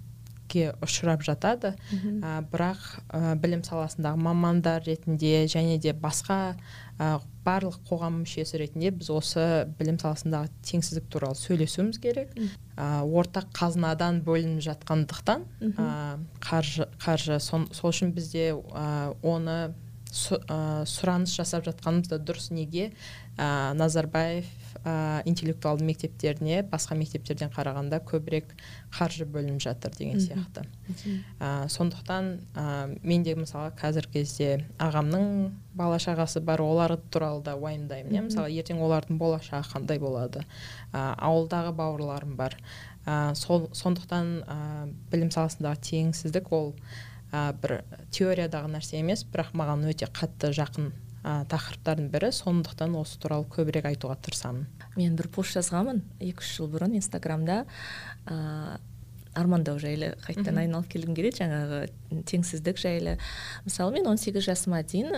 ұшырап 0.84 1.22
жатады. 1.26 1.74
Ә, 2.22 2.40
бірақ 2.50 2.80
ә, 3.10 3.34
білім 3.40 3.62
саласындағы 3.66 4.20
мамандар 4.22 4.82
ретінде 4.86 5.46
және 5.50 5.78
де 5.78 5.92
басқа 5.92 6.56
ә, 6.98 7.20
барлық 7.44 7.80
қоғам 7.88 8.22
мүшесі 8.22 8.60
ретінде 8.62 8.90
біз 8.94 9.10
осы 9.10 9.44
білім 9.78 9.98
саласындағы 10.00 10.50
теңсіздік 10.64 11.08
туралы 11.12 11.38
сөйлесуіміз 11.38 12.00
керек. 12.00 12.34
Ә, 12.76 13.02
ортақ 13.04 13.50
қазынадан 13.56 14.22
бөлініп 14.24 14.62
жатқандықтан 14.64 15.44
қаржы, 16.40 16.88
қаржы. 17.02 17.40
Сол 17.40 17.90
үшін 17.90 18.14
бізде 18.16 18.52
оны 19.22 19.74
сұраныс 20.14 21.34
жасап 21.34 21.64
жатқанымыз 21.66 22.12
да 22.12 22.20
дұрыс. 22.22 22.52
Неге? 22.54 22.92
Ә, 23.36 23.74
назарбаев 23.74 24.46
ә, 24.84 25.22
интеллектуалды 25.24 25.84
мектептеріне 25.84 26.62
басқа 26.70 26.96
мектептерден 26.98 27.50
қарағанда 27.54 28.00
көбірек 28.04 28.50
қаржы 28.94 29.24
бөлініп 29.24 29.62
жатыр 29.62 29.94
деген 29.96 30.20
сияқты. 30.20 30.64
Ә, 31.40 31.68
сондықтан 31.68 32.40
ә, 32.54 32.98
мен 33.02 33.22
де 33.22 33.34
мысалы 33.34 33.70
қазіргі 33.78 34.12
кезде 34.12 34.64
ағамның 34.78 35.52
бала 35.74 35.98
шағасы 35.98 36.40
бар 36.40 36.60
олар 36.60 36.96
туралы 37.10 37.42
да 37.42 37.56
уайымдаймын 37.56 38.12
иә. 38.12 38.24
Мысалы 38.28 38.50
ертең 38.52 38.82
олардың 38.82 39.18
болашағы 39.18 39.70
қандай 39.72 39.98
болады? 39.98 40.44
Ә, 40.92 41.14
ауылдағы 41.18 41.72
бауырларым 41.72 42.36
бар. 42.36 42.58
Ә, 43.06 43.34
сол 43.34 43.68
сондықтан 43.72 44.44
ә, 44.44 44.92
білім 45.10 45.30
саласындағы 45.30 45.80
теңсіздік 45.90 46.52
ол 46.52 46.74
ә, 47.32 47.52
бір 47.60 47.82
теориядағы 48.10 48.70
нәрсе 48.76 49.00
емес 49.00 49.24
бірақ 49.24 49.54
маған 49.54 49.84
өте 49.90 50.06
қатты 50.06 50.52
жақын. 50.54 50.92
Ә, 51.24 51.42
тақырыптардың 51.50 52.10
бірі. 52.12 52.30
Сондықтан 52.36 52.94
осы 53.00 53.18
туралы 53.22 53.48
көбірек 53.50 53.88
айтуға 53.88 54.18
тырысамын. 54.22 54.66
Мен 54.98 55.16
бір 55.18 55.30
пост 55.32 55.56
жазғанмын. 55.56 56.04
Екі 56.20 56.44
үш 56.44 56.56
жыл 56.58 56.68
бұрын 56.72 56.98
инстаграмда 57.00 57.64
ә, 58.28 58.36
армандау 59.34 59.78
жайлы 59.82 60.12
қайтадан 60.24 60.60
айналып 60.62 60.88
келгім 60.92 61.14
келеді 61.16 61.40
жаңағы 61.42 61.80
теңсіздік 62.30 62.78
жайлы. 62.78 63.16
Мысалы 63.66 63.96
мен 63.96 64.06
18 64.12 64.44
жасыма 64.44 64.82
дейін 64.86 65.10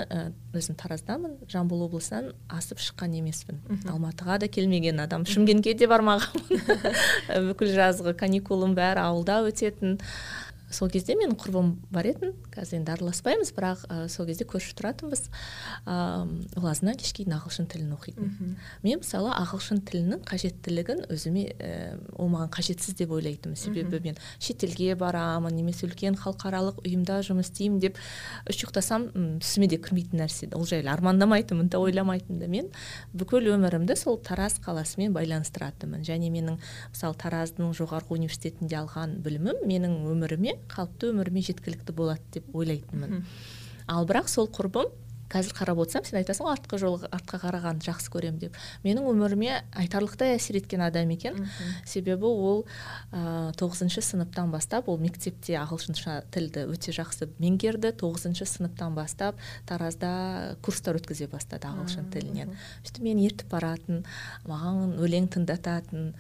өзім 0.57 0.79
тараздамын. 0.81 1.37
Жамбыл 1.53 1.85
облысынан 1.87 2.33
асып 2.49 2.81
шыққан 2.83 3.19
емеспін. 3.21 3.61
Алматыға 3.91 4.39
да 4.41 4.49
келмеген 4.49 5.03
адам. 5.05 5.27
Шымкентке 5.29 5.77
де 5.77 5.89
бармағанмын. 5.91 6.65
Бүкіл 7.51 7.75
жазғы 7.77 8.17
каникулым 8.17 8.77
бәрі 8.79 9.05
ауылда 9.05 9.43
өтетін. 9.51 9.99
Сол 10.77 10.91
кезде 10.93 11.17
менің 11.17 11.39
құрбым 11.41 11.73
бар 11.93 12.11
еді 12.11 12.33
қазір 12.53 12.81
енді 12.81 12.93
араласпаймыз 12.93 13.53
бірақ 13.57 13.85
ә, 13.89 14.09
сол 14.13 14.27
кезде 14.29 14.45
көрші 14.49 14.75
тұратынбыз. 14.77 15.27
Ыыы 15.87 16.61
ол 16.61 16.69
азынан 16.69 16.99
кешке 17.01 17.25
дейін 17.25 17.37
ағылшын 17.39 17.69
тілін 17.71 17.95
оқитын 17.97 18.57
мен 18.85 19.01
мысалы 19.01 19.33
ағылшын 19.33 19.81
тілінің 19.89 20.25
қажеттілігін 20.29 21.05
өзіме 21.13 21.47
ә, 21.57 21.71
ол 22.17 22.29
маған 22.33 22.53
қажетсіз 22.53 22.97
деп 22.99 23.15
ойлайтынмын. 23.17 23.57
Себебі 23.57 24.01
мен 24.05 24.21
шетелге 24.39 24.95
барамын 25.01 25.55
немесе 25.57 25.87
үлкен 25.89 26.19
халықаралық 26.21 26.83
ұйымда 26.85 27.21
жұмыс 27.27 27.51
істеймін 27.51 27.81
деп 27.87 28.01
үш 28.51 28.61
ұйықтасам 28.61 29.09
түсіме 29.41 29.71
де 29.73 29.81
кірмейтін 29.81 30.21
нәрсе 30.25 30.51
ол 30.57 30.67
жайлы 30.69 30.93
армандамайтынмын 30.93 31.71
да 31.73 31.81
ойламайтынмын 31.81 32.43
да. 32.43 32.51
Мен 32.53 32.71
бүкіл 33.17 33.53
өмірімді 33.55 33.97
сол 33.97 34.21
тараз 34.21 34.59
қаласымен 34.65 35.15
байланыстыратынмын. 35.17 36.05
Және 36.07 36.31
менің 36.35 36.61
мысалы 36.93 37.17
тараздың 37.21 37.73
жоғарғы 37.77 38.19
университетінде 38.19 38.79
алған 38.83 39.19
білімім 39.25 39.65
менің 39.67 39.99
өміріме 40.13 40.57
қалыпты 40.73 41.13
өміріме 41.15 41.43
жеткілікті 41.47 41.97
болады 41.97 42.23
деп 42.39 42.55
ойлайтынмын. 42.55 43.27
Ал 43.87 44.07
бірақ 44.09 44.31
сол 44.33 44.51
құрбым 44.51 44.93
қазір 45.27 45.57
қарап 45.59 45.81
отырсам 45.83 46.05
сен 46.07 46.21
айтасың 46.21 46.47
ғой 46.47 46.55
артқы 46.55 46.79
жол 46.79 47.01
артқа 47.11 47.41
қарағанды 47.43 47.89
жақсы 47.89 48.13
көремін 48.15 48.39
деп. 48.45 48.59
Менің 48.85 49.09
өміріме 49.11 49.57
айтарлықтай 49.75 50.37
әсер 50.37 50.61
еткен 50.61 50.85
адам 50.87 51.11
екен. 51.11 51.41
Себебі 51.83 52.31
ол 52.31 52.63
тоғызыншы 53.11 54.05
сыныптан 54.07 54.53
бастап 54.55 54.87
ол 54.89 55.01
мектепте 55.03 55.57
ағылшынша 55.59 56.21
тілді 56.31 56.69
өте 56.71 56.95
жақсы 56.95 57.27
меңгерді. 57.43 57.91
Тоғызыншы 57.99 58.47
сыныптан 58.47 58.95
бастап 58.95 59.43
таразда 59.67 60.55
курстар 60.63 61.01
өткізе 61.01 61.27
бастады 61.33 61.73
ағылшын 61.73 62.07
тілінен. 62.15 62.55
сөйтіп 62.87 63.03
мені 63.03 63.27
ертіп 63.27 63.51
баратын 63.51 64.05
маған 64.47 64.95
өлең 65.03 65.27
тыңдататын 65.35 66.13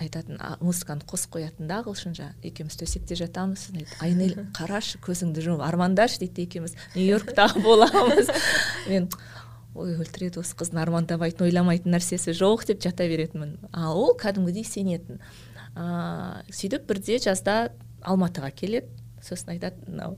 айтатын 0.00 0.40
музыканы 0.60 1.04
қосып 1.08 1.36
қоятын 1.36 1.68
да 1.70 1.80
ағылшынша. 1.82 2.32
Екеуміз 2.42 2.78
төсекте 2.80 3.16
жатамыз 3.18 3.68
сосын 3.68 3.84
айнель 4.02 4.34
қарашы 4.56 5.00
көзіңді 5.04 5.44
жұмып 5.46 5.64
армандашы 5.66 6.22
дейді 6.22 6.46
екеуміз. 6.46 6.74
Нью 6.96 7.06
йоркта 7.14 7.48
боламыз 7.62 8.30
мен 8.90 9.08
ой 9.74 9.94
өлтіреді 9.96 10.42
осы 10.42 10.56
қыздың 10.58 10.82
армандамайтын 10.82 11.46
ойламайтын 11.46 11.94
нәрсесі 11.94 12.34
жоқ 12.36 12.66
деп 12.72 12.82
жата 12.84 13.06
беретінмін. 13.08 13.56
Ал 13.72 13.96
ол 13.96 14.16
кәдімгідей 14.18 14.66
сенетін 14.68 15.22
ыыы 15.76 16.42
сөйтіп 16.52 16.88
бірде 16.90 17.18
жазда 17.22 17.72
алматыға 18.02 18.50
келеді 18.52 18.90
сосын 19.22 19.54
айтады 19.54 19.86
мынау 19.86 20.16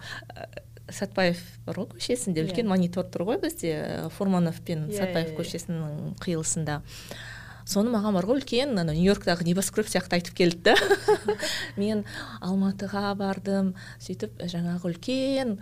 сәтбаев 0.93 1.41
бар 1.65 1.79
ғой 1.81 1.89
көшесінде 1.95 2.45
үлкен 2.45 2.69
монитор 2.69 3.07
тұр 3.13 3.27
ғой 3.29 3.39
бізде 3.45 4.09
фурманов 4.17 4.61
пен 4.67 4.89
сәтбаев 4.93 5.33
көшесінің 5.39 6.17
қиылысында 6.21 6.81
соны 7.68 7.92
маған 7.94 8.18
бар 8.18 8.29
ғой 8.29 8.42
үлкен 8.42 8.77
ана 8.79 8.94
нью 8.94 9.11
йорктағы 9.11 9.46
небоскреб 9.48 9.88
сияқты 9.88 10.18
айтып 10.18 10.37
келді 10.37 10.72
да. 10.72 10.77
Мен 11.81 12.05
алматыға 12.40 13.14
бардым 13.18 13.74
сөйтіп 14.05 14.44
жаңағы 14.44 14.92
үлкен 14.92 15.59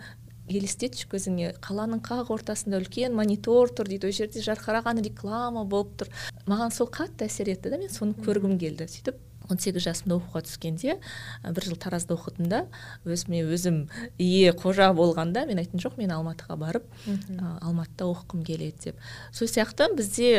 елестетші 0.51 1.07
көзіңе 1.11 1.53
қаланың 1.63 2.01
қақ 2.03 2.31
ортасында 2.35 2.81
үлкен 2.81 3.15
монитор 3.15 3.71
тұр 3.71 3.87
дейді 3.87 4.09
ол 4.09 4.15
жерде 4.15 4.43
жарқыраған 4.43 4.99
реклама 5.05 5.63
болып 5.63 5.93
тұр. 6.01 6.09
Маған 6.51 6.73
сол 6.75 6.89
қатты 6.91 7.29
әсер 7.29 7.53
етті 7.53 7.71
да 7.71 7.79
мен 7.79 7.93
соны 7.93 8.17
көргім 8.25 8.57
келді. 8.59 8.89
Сөйтіп 8.91 9.21
он 9.51 9.59
сегіз 9.59 9.83
жасымда 9.83 10.17
оқуға 10.19 10.43
түскенде 10.47 10.97
бір 11.43 11.67
жыл 11.67 11.77
таразда 11.79 12.15
оқыдым 12.15 12.47
да 12.51 12.61
өзіме 13.03 13.43
өзім 13.43 13.79
ие 14.17 14.53
қожа 14.55 14.89
болғанда 14.95 15.45
мен 15.49 15.59
айттым 15.59 15.83
жоқ 15.83 15.97
мен 15.99 16.13
алматыға 16.15 16.57
барып 16.59 16.87
ә, 17.07 17.57
алматыда 17.59 18.07
оқығым 18.07 18.45
келеді 18.47 18.91
деп. 18.91 19.01
Сол 19.35 19.51
сияқты 19.51 19.89
бізде 19.97 20.31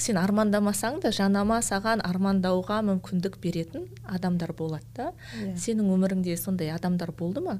сен 0.00 0.18
армандамасаң 0.20 1.00
да 1.04 1.12
жанама 1.14 1.60
саған 1.64 2.02
армандауға 2.06 2.80
мүмкіндік 2.86 3.38
беретін 3.42 3.88
адамдар 4.08 4.52
болады 4.56 4.86
да. 4.96 5.12
Yeah. 5.36 5.54
Иә. 5.54 5.56
сенің 5.64 5.90
өміріңде 5.94 6.36
сондай 6.40 6.72
адамдар 6.74 7.12
болды 7.12 7.42
ма? 7.44 7.58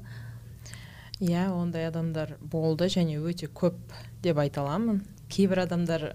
Иә 1.21 1.49
ондай 1.53 1.85
адамдар 1.87 2.37
болды 2.41 2.89
және 2.89 3.19
өте 3.21 3.47
көп 3.47 3.77
деп 4.23 4.39
айта 4.41 4.63
аламын. 4.63 5.03
Кейбір 5.29 5.65
адамдар 5.67 6.07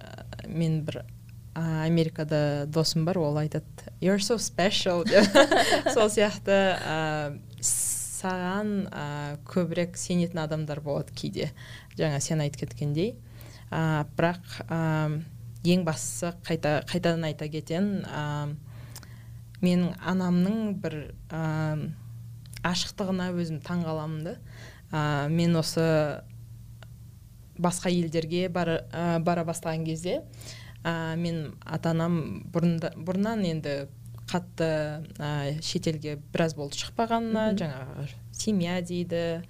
мен 0.49 0.83
бір 0.85 1.05
ә, 1.55 1.87
америкада 1.87 2.67
досым 2.67 3.05
бар 3.05 3.19
ол 3.19 3.39
айтады 3.39 3.65
you're 4.01 4.19
so 4.19 4.37
special 4.39 5.05
деп. 5.07 5.31
Сол 5.95 6.11
сияқты 6.11 6.59
ә, 6.75 7.39
саған 7.63 8.91
ә, 8.91 9.39
көбірек 9.47 9.97
сенетін 9.97 10.43
адамдар 10.43 10.81
болады 10.81 11.15
кейде. 11.15 11.53
Жаңа 11.97 12.21
сен 12.21 12.43
айтып 12.43 12.67
кеткендей. 12.67 13.15
Ә, 13.71 14.05
бірақ 14.19 14.61
ә, 14.67 15.23
ең 15.75 15.85
бастысы 15.87 16.33
қайта 16.47 16.81
қайтадан 16.89 17.27
айта 17.29 17.49
кетемін 17.51 18.05
ә, 18.07 18.23
менің 19.63 19.93
анамның 20.13 20.77
бір 20.83 20.97
ә, 21.31 21.43
ашықтығына 22.67 23.31
өзім 23.35 23.61
таң 23.65 23.85
қаламын 23.87 24.25
да. 24.27 24.37
Ә, 24.93 25.29
мен 25.33 25.57
осы 25.59 25.87
басқа 27.59 27.91
елдерге 27.91 28.49
бара, 28.53 28.81
ә, 28.93 29.19
бара 29.25 29.45
бастаған 29.49 29.87
кезде 29.87 30.21
ә, 30.85 31.17
мен 31.17 31.57
ата 31.65 31.95
анам 31.95 32.45
бұрыннан 32.53 33.45
енді 33.49 33.79
қатты 34.27 34.69
ә, 35.19 35.57
шетелге 35.63 36.17
біраз 36.33 36.57
болды 36.59 36.79
шықпағанына 36.83 37.49
жаңағы 37.59 38.09
семья 38.37 38.81
дейді 38.83 39.43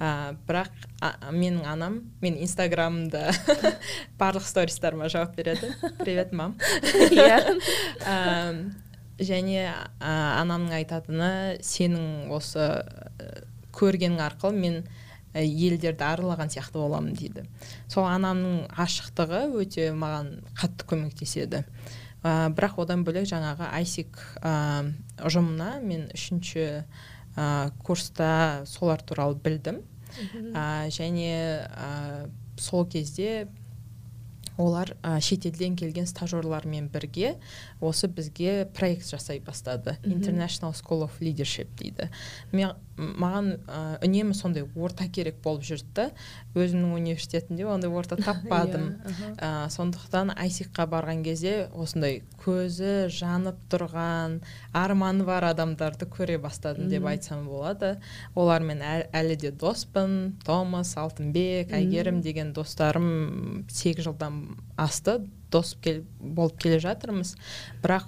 ә, 0.00 0.34
бірақ 0.48 0.72
а, 1.04 1.12
менің 1.30 1.66
анам 1.68 2.00
мен 2.22 2.38
инстаграмымда 2.40 3.30
барлық 4.20 4.46
стористарыма 4.48 5.10
жауап 5.12 5.36
береді. 5.36 5.74
Привет 6.00 6.32
мам 6.32 6.56
иә. 7.12 7.40
Және 9.20 9.66
ә, 9.68 10.12
анамның 10.40 10.72
айтатыны 10.78 11.32
сенің 11.60 12.30
осы 12.32 12.70
көргенің 13.76 14.22
арқылы 14.24 14.56
мен 14.56 14.78
елдерді 15.36 16.06
аралаған 16.08 16.48
сияқты 16.50 16.80
боламын 16.80 17.12
дейді. 17.14 17.44
Сол 17.92 18.08
анамның 18.08 18.64
ашықтығы 18.72 19.44
өте 19.60 19.90
маған 19.92 20.38
қатты 20.56 20.88
көмектеседі. 20.88 21.66
Ә, 22.24 22.48
бірақ 22.56 22.80
одан 22.82 23.04
бөлек 23.04 23.28
жаңағы 23.28 23.68
айсик 23.70 24.18
ә, 24.40 24.88
ұжымына 25.20 25.78
мен 25.84 26.08
үшінші 26.16 26.84
ә, 27.36 27.70
курста 27.84 28.64
солар 28.66 29.02
туралы 29.02 29.38
білдім. 29.42 29.82
Ә, 30.54 30.90
және 30.90 31.66
ә, 31.70 32.28
сол 32.58 32.86
кезде 32.90 33.48
олар 34.60 34.94
ә, 35.02 35.18
шетелден 35.22 35.76
келген 35.78 36.08
стажерлармен 36.10 36.88
бірге 36.92 37.36
осы 37.80 38.08
бізге 38.08 38.68
проект 38.76 39.08
жасай 39.08 39.40
бастады. 39.40 39.96
International 40.04 40.74
school 40.76 41.04
of 41.06 41.20
leadership 41.20 41.68
дейді. 41.80 42.10
Маған 42.52 43.54
ә, 43.64 43.98
үнемі 44.04 44.34
сондай 44.36 44.66
орта 44.76 45.06
керек 45.08 45.40
болып 45.44 45.64
жүрді. 45.64 45.88
Да 45.96 46.10
өзімнің 46.54 46.94
университетімде 46.98 47.66
ондай 47.70 47.90
орта 47.90 48.18
таппадым. 48.20 49.00
Ә, 49.38 49.68
сондықтан 49.72 50.34
айсикқа 50.36 50.86
барған 50.90 51.22
кезде 51.24 51.68
осындай 51.72 52.20
көзі 52.44 53.08
жанып 53.14 53.60
тұрған 53.72 54.40
арманы 54.76 55.24
бар 55.28 55.50
адамдарды 55.52 56.08
көре 56.10 56.38
бастадым 56.42 56.90
деп 56.92 57.06
айтсам 57.10 57.46
болады. 57.48 57.96
Олармен 58.34 58.82
әлі 58.84 59.36
де 59.40 59.52
доспын. 59.52 60.36
Томас 60.44 60.96
алтынбек 61.00 61.72
әйгерім 61.76 62.20
деген 62.24 62.52
достарым 62.56 63.66
сегіз 63.70 64.10
жылдан 64.10 64.42
асты. 64.76 65.20
Дос 65.52 65.76
кел, 65.82 66.04
болып 66.20 66.58
келе 66.62 66.80
жатырмыз. 66.82 67.34
Бірақ 67.82 68.06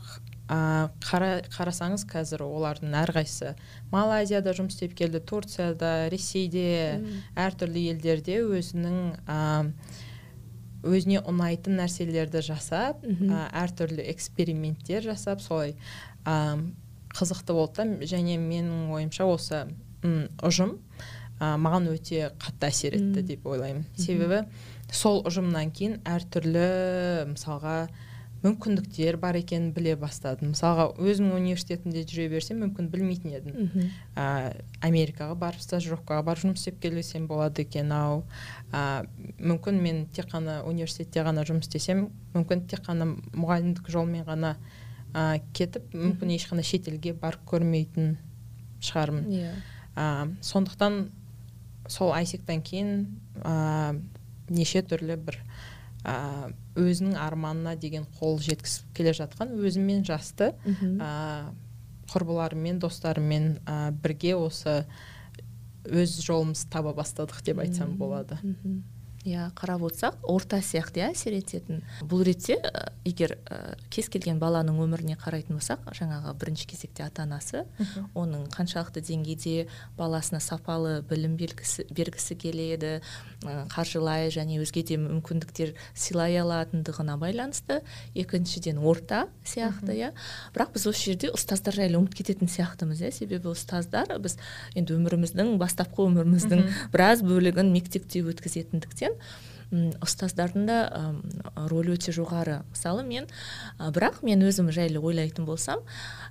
ә, 0.53 0.91
қара, 1.05 1.33
қарасаңыз 1.53 2.05
қазір 2.11 2.45
олардың 2.47 2.95
әрқайсысы 3.03 3.55
малайзияда 3.93 4.55
жұмыс 4.57 4.77
істеп 4.77 4.97
келді 4.99 5.23
турцияда 5.29 6.09
ресейде 6.13 7.01
әртүрлі 7.39 7.87
елдерде 7.93 8.41
өзінің 8.43 8.99
ә, 9.27 9.39
өзіне 10.83 11.23
ұнайтын 11.31 11.79
нәрселерді 11.79 12.43
жасап 12.45 13.05
ә, 13.07 13.47
әртүрлі 13.65 14.05
эксперименттер 14.13 15.07
жасап 15.07 15.43
солай 15.45 15.77
ә, 16.27 16.59
қызықты 17.13 17.55
болды 17.57 17.85
да. 17.85 18.07
Және 18.09 18.39
менің 18.41 18.93
ойымша 18.97 19.29
осы 19.29 19.65
ұжым 20.03 20.77
ә, 21.39 21.55
маған 21.61 21.91
өте 21.93 22.33
қатты 22.43 22.71
әсер 22.71 22.99
етті 22.99 23.25
деп 23.31 23.47
ойлаймын. 23.47 23.87
Себебі 23.97 24.45
сол 24.93 25.23
ұжымнан 25.29 25.73
кейін 25.75 26.01
әртүрлі 26.09 26.67
мысалға 27.33 27.77
мүмкіндіктер 28.43 29.17
бар 29.23 29.37
екенін 29.39 29.71
біле 29.75 29.95
бастадым. 29.97 30.51
Мысалға 30.53 30.89
өзімнің 30.99 31.37
университетімде 31.39 32.03
жүре 32.11 32.27
берсем 32.33 32.59
мүмкін 32.65 32.89
білмейтін 32.91 33.37
едім. 33.37 33.91
Ә, 34.19 34.57
америкаға 34.83 35.37
барып 35.39 35.63
стажировкаға 35.63 36.25
барып 36.27 36.43
жұмыс 36.43 36.65
істеп 36.65 36.81
келсем 36.83 37.29
болады 37.31 37.63
екен 37.63 37.93
ау. 37.95 38.25
Ә, 38.73 39.07
мүмкін 39.39 39.79
мен 39.83 40.07
тек 40.13 40.27
қана 40.33 40.65
университетте 40.67 41.23
ғана 41.23 41.47
жұмыс 41.47 41.71
істесем 41.71 42.09
мүмкін 42.35 42.67
тек 42.67 42.83
қана 42.83 43.13
мұғалімдік 43.31 43.87
жолмен 43.95 44.27
ғана 44.27 44.57
ә, 45.15 45.39
кетіп 45.55 45.95
мүмкін 45.95 46.35
ешқандай 46.35 46.67
шетелге 46.67 47.15
барып 47.15 47.47
көрмейтін 47.47 48.17
шығармын. 48.83 49.31
Иә. 49.31 49.53
Yeah. 49.53 49.69
сондықтан 49.95 51.11
сол 51.87 52.13
айсектан 52.17 52.63
кейін 52.63 53.21
ә, 53.45 54.01
неше 54.53 54.83
түрлі 54.87 55.17
бір 55.17 55.39
ә, 56.05 56.51
өзінің 56.79 57.17
арманына 57.21 57.77
деген 57.81 58.07
қол 58.19 58.39
жеткізіп 58.43 58.95
келе 58.97 59.13
жатқан 59.17 59.55
өзіммен 59.59 60.05
жасты. 60.09 60.53
Ә, 61.01 61.53
құрбыларыммен 62.13 62.79
достарыммен 62.83 63.61
ә, 63.65 63.93
бірге 64.05 64.35
осы 64.37 64.83
өз 65.89 66.19
жолымызды 66.23 66.71
таба 66.71 66.93
бастадық 66.95 67.43
деп 67.45 67.59
айтсам 67.65 67.97
болады. 67.99 68.39
Иә 69.25 69.51
қарап 69.55 69.85
отырсақ 69.87 70.17
орта 70.27 70.59
сияқты 70.59 71.03
иә 71.03 71.13
әсер 71.13 71.37
ететін. 71.37 71.83
Бұл 72.03 72.25
ретте 72.27 72.57
егер 73.07 73.37
ә, 73.47 73.77
кез 73.93 74.09
келген 74.11 74.41
баланың 74.43 74.81
өміріне 74.83 75.15
қарайтын 75.21 75.59
болсақ 75.59 75.85
жаңағы 75.95 76.35
бірінші 76.41 76.67
кезекте 76.73 77.05
ата 77.07 77.23
анасы 77.23 77.63
оның 78.19 78.49
қаншалықты 78.51 79.03
деңгейде 79.07 79.69
баласына 79.99 80.41
сапалы 80.43 81.03
білім 81.07 81.37
бергісі, 81.39 81.87
бергісі 81.95 82.35
келеді 82.35 82.93
ә, 83.47 83.69
қаржылай 83.71 84.31
және 84.35 84.59
өзге 84.63 84.83
де 84.91 84.99
мүмкіндіктер 84.99 85.75
сыйлай 85.95 86.41
алатындығына 86.43 87.17
байланысты. 87.23 87.83
Екіншіден 88.19 88.83
орта 88.83 89.29
сияқты 89.47 89.95
иә. 89.95 90.11
Бірақ 90.55 90.75
біз 90.75 90.89
осы 90.91 91.13
жерде 91.13 91.31
ұстаздар 91.31 91.79
жайлы 91.79 92.01
ұмытып 92.01 92.23
кететін 92.23 92.51
сияқтымыз 92.51 93.05
иә. 93.07 93.13
Себебі 93.15 93.53
ұстаздар 93.55 94.17
біз 94.23 94.39
енді 94.75 94.99
өміріміздің 94.99 95.57
бастапқы 95.63 96.09
өміріміздің 96.09 96.67
біраз 96.95 97.23
бөлігін 97.27 97.73
мектепте 97.75 98.23
өткізетіндіктен 98.27 99.12
ұстаздардың 99.73 100.67
да 100.69 100.79
рөлі 101.71 101.95
өте 101.97 102.13
жоғары. 102.13 102.59
Мысалы 102.75 103.05
мен 103.07 103.29
бірақ 103.81 104.21
мен 104.27 104.45
өзім 104.45 104.69
жайлы 104.75 105.01
ойлайтын 105.01 105.47
болсам 105.49 105.81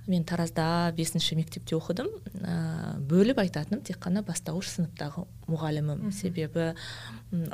мен 0.06 0.22
таразда 0.24 0.92
бесінші 0.94 1.40
мектепте 1.40 1.74
оқыдым 1.74 2.12
бөліп 3.10 3.42
айтатыным 3.42 3.82
тек 3.82 3.98
қана 4.04 4.22
бастауыш 4.22 4.70
сыныптағы 4.76 5.26
мұғалімім 5.50 6.10
себебі 6.14 6.72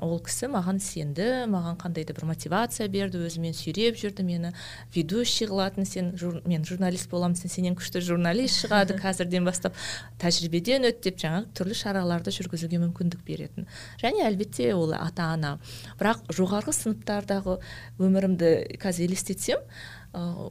ол 0.03 0.18
кісі 0.24 0.48
маған 0.53 0.81
сенді 0.83 1.27
маған 1.51 1.79
қандай 1.81 2.07
да 2.09 2.14
бір 2.16 2.27
мотивация 2.31 2.88
берді 2.90 3.20
өзімен 3.27 3.55
сүйреп 3.57 3.98
жүрді 4.01 4.24
мені. 4.27 4.53
Ведущий 4.94 5.48
қылатын 5.48 5.87
сен 5.87 6.11
жур, 6.18 6.40
мен 6.44 6.64
журналист 6.66 7.11
боламын 7.11 7.38
сен 7.38 7.53
сенен 7.53 7.77
күшті 7.79 8.03
журналист 8.05 8.64
шығады 8.64 8.98
қазірден 8.98 9.46
бастап. 9.46 9.77
Тәжірибеден 10.18 10.88
өт 10.90 11.03
деп 11.07 11.20
жаңағы 11.22 11.53
түрлі 11.59 11.79
шараларды 11.79 12.35
жүргізуге 12.35 12.81
мүмкіндік 12.83 13.22
беретін. 13.27 13.68
Және 14.03 14.27
әлбетте 14.27 14.72
ол 14.74 14.96
ата 14.98 15.31
ана 15.37 15.57
бірақ 16.01 16.27
жоғарғы 16.35 16.74
сыныптардағы 16.74 17.59
өмірімді 18.03 18.53
қазір 18.83 19.09
елестетсем 19.09 19.62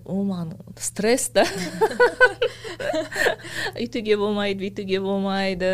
ол 0.06 0.24
маған 0.28 0.54
стресс 0.80 1.30
та 1.36 1.46
үйтуге 3.76 4.18
болмайды 4.22 4.64
бүйтуге 4.64 5.02
болмайды. 5.04 5.72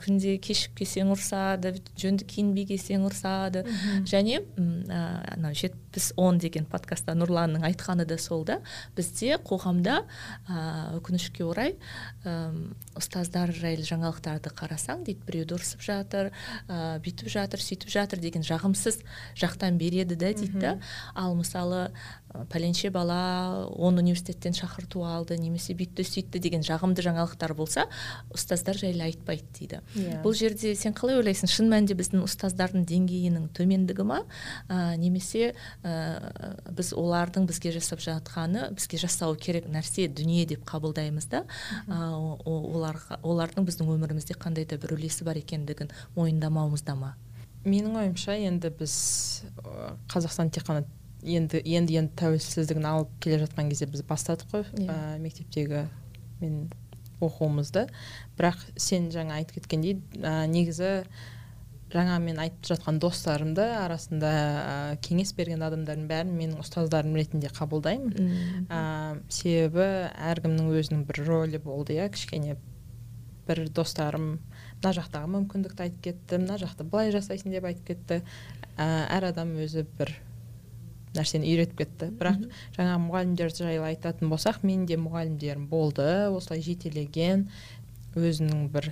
Күнде 0.00 0.36
кешігіп 0.42 0.80
келсең 0.82 1.14
ұрсады 1.14 1.74
жөнді 2.00 2.28
киінбей 2.30 2.68
келсең 2.72 3.06
ұрсады 3.08 3.64
және 4.10 4.42
анау 5.34 5.54
жетпіс 5.94 6.12
он 6.16 6.38
деген 6.38 6.66
подкастта 6.66 7.14
нұрланның 7.14 7.62
айтқаны 7.64 8.04
да 8.04 8.18
сол 8.18 8.44
да. 8.44 8.60
Бізде 8.96 9.38
қоғамда 9.38 10.02
өкінішке 10.98 11.44
орай 11.44 11.76
ұстаздар 12.98 13.52
жайлы 13.54 13.84
жаңалықтарды 13.86 14.50
қарасаң 14.54 15.04
дейді 15.06 15.22
біреуді 15.26 15.58
ұрсып 15.58 15.84
жатыр 15.84 16.32
ә, 16.68 16.98
бүйтіп 17.04 17.30
жатыр 17.30 17.62
сөйтіп 17.62 17.90
жатыр 17.90 18.18
деген 18.20 18.42
жағымсыз 18.42 19.02
жақтан 19.38 19.78
береді 19.78 20.16
да 20.16 20.32
дейді 20.32 20.58
да. 20.58 20.78
Ал 21.14 21.34
мысалы 21.34 21.90
пәленше 22.50 22.90
бала 22.90 23.66
он 23.70 23.98
университеттен 23.98 24.54
шақырту 24.58 25.04
алды 25.06 25.36
немесе 25.38 25.74
бүйтті 25.78 26.02
сөйтті 26.06 26.40
деген 26.42 26.64
жағымды 26.66 27.04
жаңалықтар 27.06 27.54
болса 27.54 27.86
ұстаздар 28.34 28.78
жайлы 28.78 29.06
айтпайды 29.06 29.46
дейді. 29.58 29.80
Yeah. 29.94 30.18
Иә. 30.18 30.22
бұл 30.24 30.34
жерде 30.34 30.74
сен 30.74 30.96
қалай 30.98 31.20
ойлайсың? 31.20 31.50
Шын 31.50 31.70
мәнінде 31.70 31.94
біздің 31.98 32.24
ұстаздардың 32.26 32.86
деңгейінің 32.90 33.46
төмендігі 33.54 34.06
ма? 34.08 34.24
Ә, 34.66 34.96
немесе 34.98 35.54
ә, 35.84 36.72
біз 36.72 36.92
олардың 36.96 37.46
бізге 37.48 37.74
жасап 37.76 38.00
жатқаны 38.02 38.70
бізге 38.74 38.98
жасау 39.02 39.36
керек 39.36 39.68
нәрсе 39.68 40.08
дүние 40.08 40.46
деп 40.48 40.64
қабылдаймыз 40.68 41.28
да. 41.30 41.44
Ә, 41.86 41.98
олар, 42.48 42.98
олардың 43.22 43.68
біздің 43.68 43.92
өмірімізде 43.94 44.38
қандай 44.40 44.66
да 44.68 44.78
бір 44.80 44.96
үлесі 44.96 45.26
бар 45.28 45.38
екендігін 45.40 45.92
мойындамауымызда 46.16 46.96
ма? 46.98 47.14
Менің 47.64 48.00
ойымша 48.00 48.38
енді 48.48 48.72
біз 48.78 48.94
қазақстан 50.12 50.50
тек 50.52 50.66
қана 50.68 50.84
енді 51.24 51.60
енді 51.64 52.00
енді 52.00 52.16
тәуелсіздігін 52.20 52.88
алып 52.88 53.12
келе 53.24 53.42
жатқан 53.44 53.70
кезде 53.72 53.88
біз 53.88 54.04
бастадық 54.08 54.50
қой 54.52 54.66
yeah. 54.76 54.88
Ә, 54.88 55.20
мектептегі 55.20 55.86
мен 56.40 56.66
оқуымызды. 57.24 57.86
Бірақ 58.38 58.60
сен 58.76 59.08
жаңа 59.14 59.38
айтып 59.40 59.60
кеткендей 59.60 60.00
ә, 60.20 60.44
негізі 60.50 61.04
жаңа 61.94 62.18
мен 62.22 62.40
айтып 62.42 62.66
жатқан 62.72 62.98
достарымды 63.02 63.64
арасында 63.78 64.30
ә, 64.34 64.74
кеңес 65.04 65.32
берген 65.38 65.62
адамдардың 65.62 66.08
бәрін 66.10 66.34
менің 66.34 66.60
ұстаздарым 66.64 67.14
ретінде 67.18 67.50
қабылдаймын. 67.54 68.34
Ә, 68.68 68.80
себебі 69.32 69.86
әркімнің 70.32 70.70
өзінің 70.74 71.06
бір 71.08 71.22
рөлі 71.28 71.62
болды 71.62 71.98
иә 71.98 72.10
кішкене 72.14 72.58
бір 73.48 73.66
достарым 73.76 74.38
мына 74.82 74.92
жақтағы 74.98 75.30
мүмкіндікті 75.36 75.86
айтып 75.86 76.04
кетті 76.08 76.40
мына 76.42 76.58
жақты 76.60 76.86
былай 76.88 77.12
жасайсың 77.14 77.54
деп 77.54 77.68
айтып 77.70 77.92
кетті. 77.92 78.22
Ә, 78.76 79.06
әр 79.14 79.30
адам 79.30 79.54
өзі 79.62 79.86
бір 79.98 80.12
нәрсені 81.14 81.46
үйретіп 81.52 81.78
кетті. 81.84 82.10
Бірақ 82.18 82.42
жаңа 82.74 82.98
мұғалімдер 83.04 83.54
жайлы 83.54 83.86
айтатын 83.92 84.32
болсақ 84.32 84.64
менің 84.66 84.88
де 84.90 84.98
мұғалімдерім 84.98 85.68
болды 85.70 86.08
осылай 86.34 86.64
жетелеген 86.64 87.46
өзінің 88.18 88.68
бір 88.74 88.90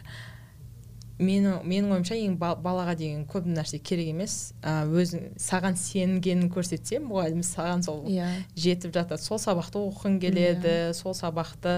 мені, 1.22 1.54
менің 1.64 1.94
ойымша 1.96 2.16
ең 2.18 2.38
балаға 2.38 2.96
деген 2.98 3.26
көп 3.30 3.46
нәрсе 3.48 3.78
керек 3.82 4.12
емес 4.12 4.52
ә, 4.61 4.82
өзің 4.87 5.32
саған 5.40 5.78
сенгенін 5.80 6.50
көрсетсе 6.52 7.00
мұғалім 7.02 7.44
саған 7.46 7.85
сол 7.87 8.02
yeah. 8.11 8.40
Иә. 8.42 8.64
жетіп 8.66 8.96
жатады 8.96 9.22
сол 9.22 9.40
сабақты 9.42 9.80
оқығың 9.82 10.18
келеді 10.22 10.68
yeah. 10.68 10.90
Иә. 10.90 10.98
сол 10.98 11.14
сабақты 11.18 11.76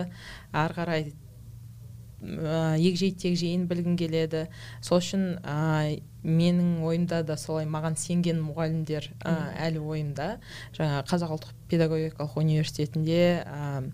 ары 0.52 0.78
қарай 0.78 1.12
егжей 2.80 3.12
тегжейін 3.12 3.66
білгің 3.68 3.96
келеді 4.00 4.46
сол 4.84 5.02
үшін 5.02 5.24
ә, 5.44 6.00
менің 6.24 6.80
ойымда 6.86 7.22
да 7.26 7.36
солай 7.36 7.66
маған 7.68 7.98
сенген 8.00 8.40
мұғалімдер 8.44 9.10
ә, 9.20 9.34
әлі 9.66 9.82
ойымда 9.84 10.28
жаңа 10.76 11.02
қазақ 11.10 11.36
ұлттық 11.36 11.58
педагогикалық 11.72 12.38
университетінде 12.40 13.20
ә, 13.44 13.84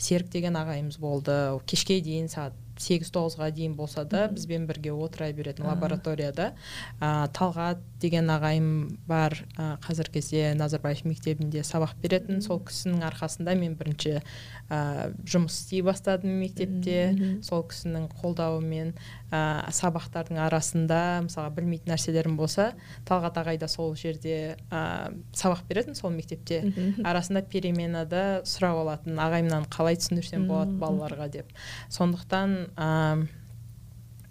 серік 0.00 0.32
деген 0.32 0.58
ағайымыз 0.58 0.98
болды 0.98 1.36
кешке 1.70 2.00
дейін 2.02 2.26
сағат 2.32 2.58
сегіз 2.80 3.10
тоғызға 3.14 3.50
дейін 3.54 3.76
болса 3.78 4.04
да 4.04 4.26
бізбен 4.32 4.66
бірге 4.68 4.92
отыра 4.92 5.30
беретін 5.36 5.68
лабораторияда. 5.68 6.52
Ә, 7.00 7.28
талғат 7.36 7.82
деген 8.00 8.30
ағайым 8.32 8.70
бар 9.08 9.36
ә, 9.56 9.76
қазіргі 9.84 10.18
кезде 10.18 10.54
назарбаев 10.58 11.04
мектебінде 11.04 11.64
сабақ 11.66 11.96
беретін. 12.02 12.40
Сол 12.44 12.62
кісінің 12.64 13.04
арқасында 13.10 13.54
мен 13.58 13.76
бірінші 13.80 14.20
ә, 14.70 15.10
жұмыс 15.26 15.56
істей 15.58 15.82
бастадым 15.84 16.38
мектепте. 16.40 17.38
Сол 17.44 17.64
кісінің 17.68 18.06
қолдауымен 18.20 18.92
ә, 19.30 19.40
сабақтардың 19.74 20.38
арасында 20.46 21.00
мысалға 21.26 21.50
білмейтін 21.58 21.92
нәрселерім 21.92 22.38
болса 22.38 22.70
талғат 23.08 23.40
ағай 23.42 23.58
да 23.60 23.68
сол 23.70 23.96
жерде 23.98 24.56
ә, 24.70 25.10
сабақ 25.34 25.66
беретін 25.68 25.98
сол 25.98 26.14
мектепте. 26.14 26.62
Арасында 27.04 27.42
переменада 27.50 28.40
сұрап 28.48 28.80
алатын 28.84 29.18
ағайымнан 29.20 29.68
қалай 29.74 29.98
түсіндірсем 30.00 30.46
болады 30.50 30.78
балаларға 30.80 31.28
деп. 31.34 31.52
Сондықтан 31.90 32.56
ә, 32.78 33.28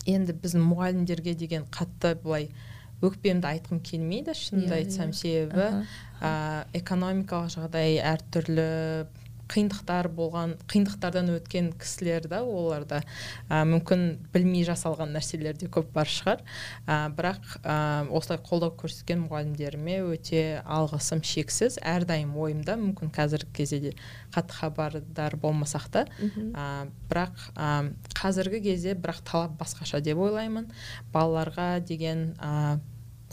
енді 0.07 0.35
біздің 0.39 0.65
мұғалімдерге 0.71 1.35
деген 1.37 1.67
қатты 1.73 2.15
былай 2.23 2.49
өкпемді 3.03 3.47
айтқым 3.47 3.79
келмейді 3.83 4.33
шынымды 4.35 4.73
yeah, 4.73 4.81
иә, 4.81 4.83
айтсам 4.83 5.11
yeah. 5.11 5.15
Иә. 5.15 5.19
себебі. 5.19 5.67
Ә, 6.19 6.31
экономикалық 6.75 7.53
жағдай 7.53 7.99
әртүрлі 8.03 8.65
қиындықтар 9.49 10.09
болған 10.13 10.55
қиындықтардан 10.69 11.31
өткен 11.35 11.71
кісілер 11.79 12.27
да 12.29 12.41
оларда 12.45 13.01
ә, 13.49 13.63
мүмкін 13.67 14.03
білмей 14.33 14.65
жасалған 14.67 15.13
нәрселер 15.15 15.57
де 15.59 15.69
көп 15.71 15.89
бар 15.95 16.09
шығар. 16.09 16.43
Ә, 16.85 17.09
бірақ 17.17 17.55
ә, 17.63 17.77
осылай 18.15 18.41
қолдау 18.45 18.75
көрсеткен 18.79 19.23
мұғалімдеріме 19.25 19.99
өте 20.11 20.43
алғысым 20.65 21.23
шексіз. 21.25 21.79
Әрдайым 21.81 22.35
ойымда 22.37 22.77
мүмкін 22.79 23.13
қазіргі 23.15 23.51
кезде 23.61 23.81
де 23.87 23.95
қатты 24.35 24.59
хабардар 24.59 25.35
болмасақ 25.41 25.89
та. 25.93 26.05
Ә, 26.19 26.87
бірақ 27.09 27.49
ә, 27.55 27.89
қазіргі 28.19 28.63
кезде 28.69 28.95
бірақ 28.95 29.23
талап 29.25 29.57
басқаша 29.59 30.03
деп 30.05 30.21
ойлаймын. 30.21 30.69
Балаларға 31.13 31.79
деген 31.81 32.33
ә, 32.37 32.79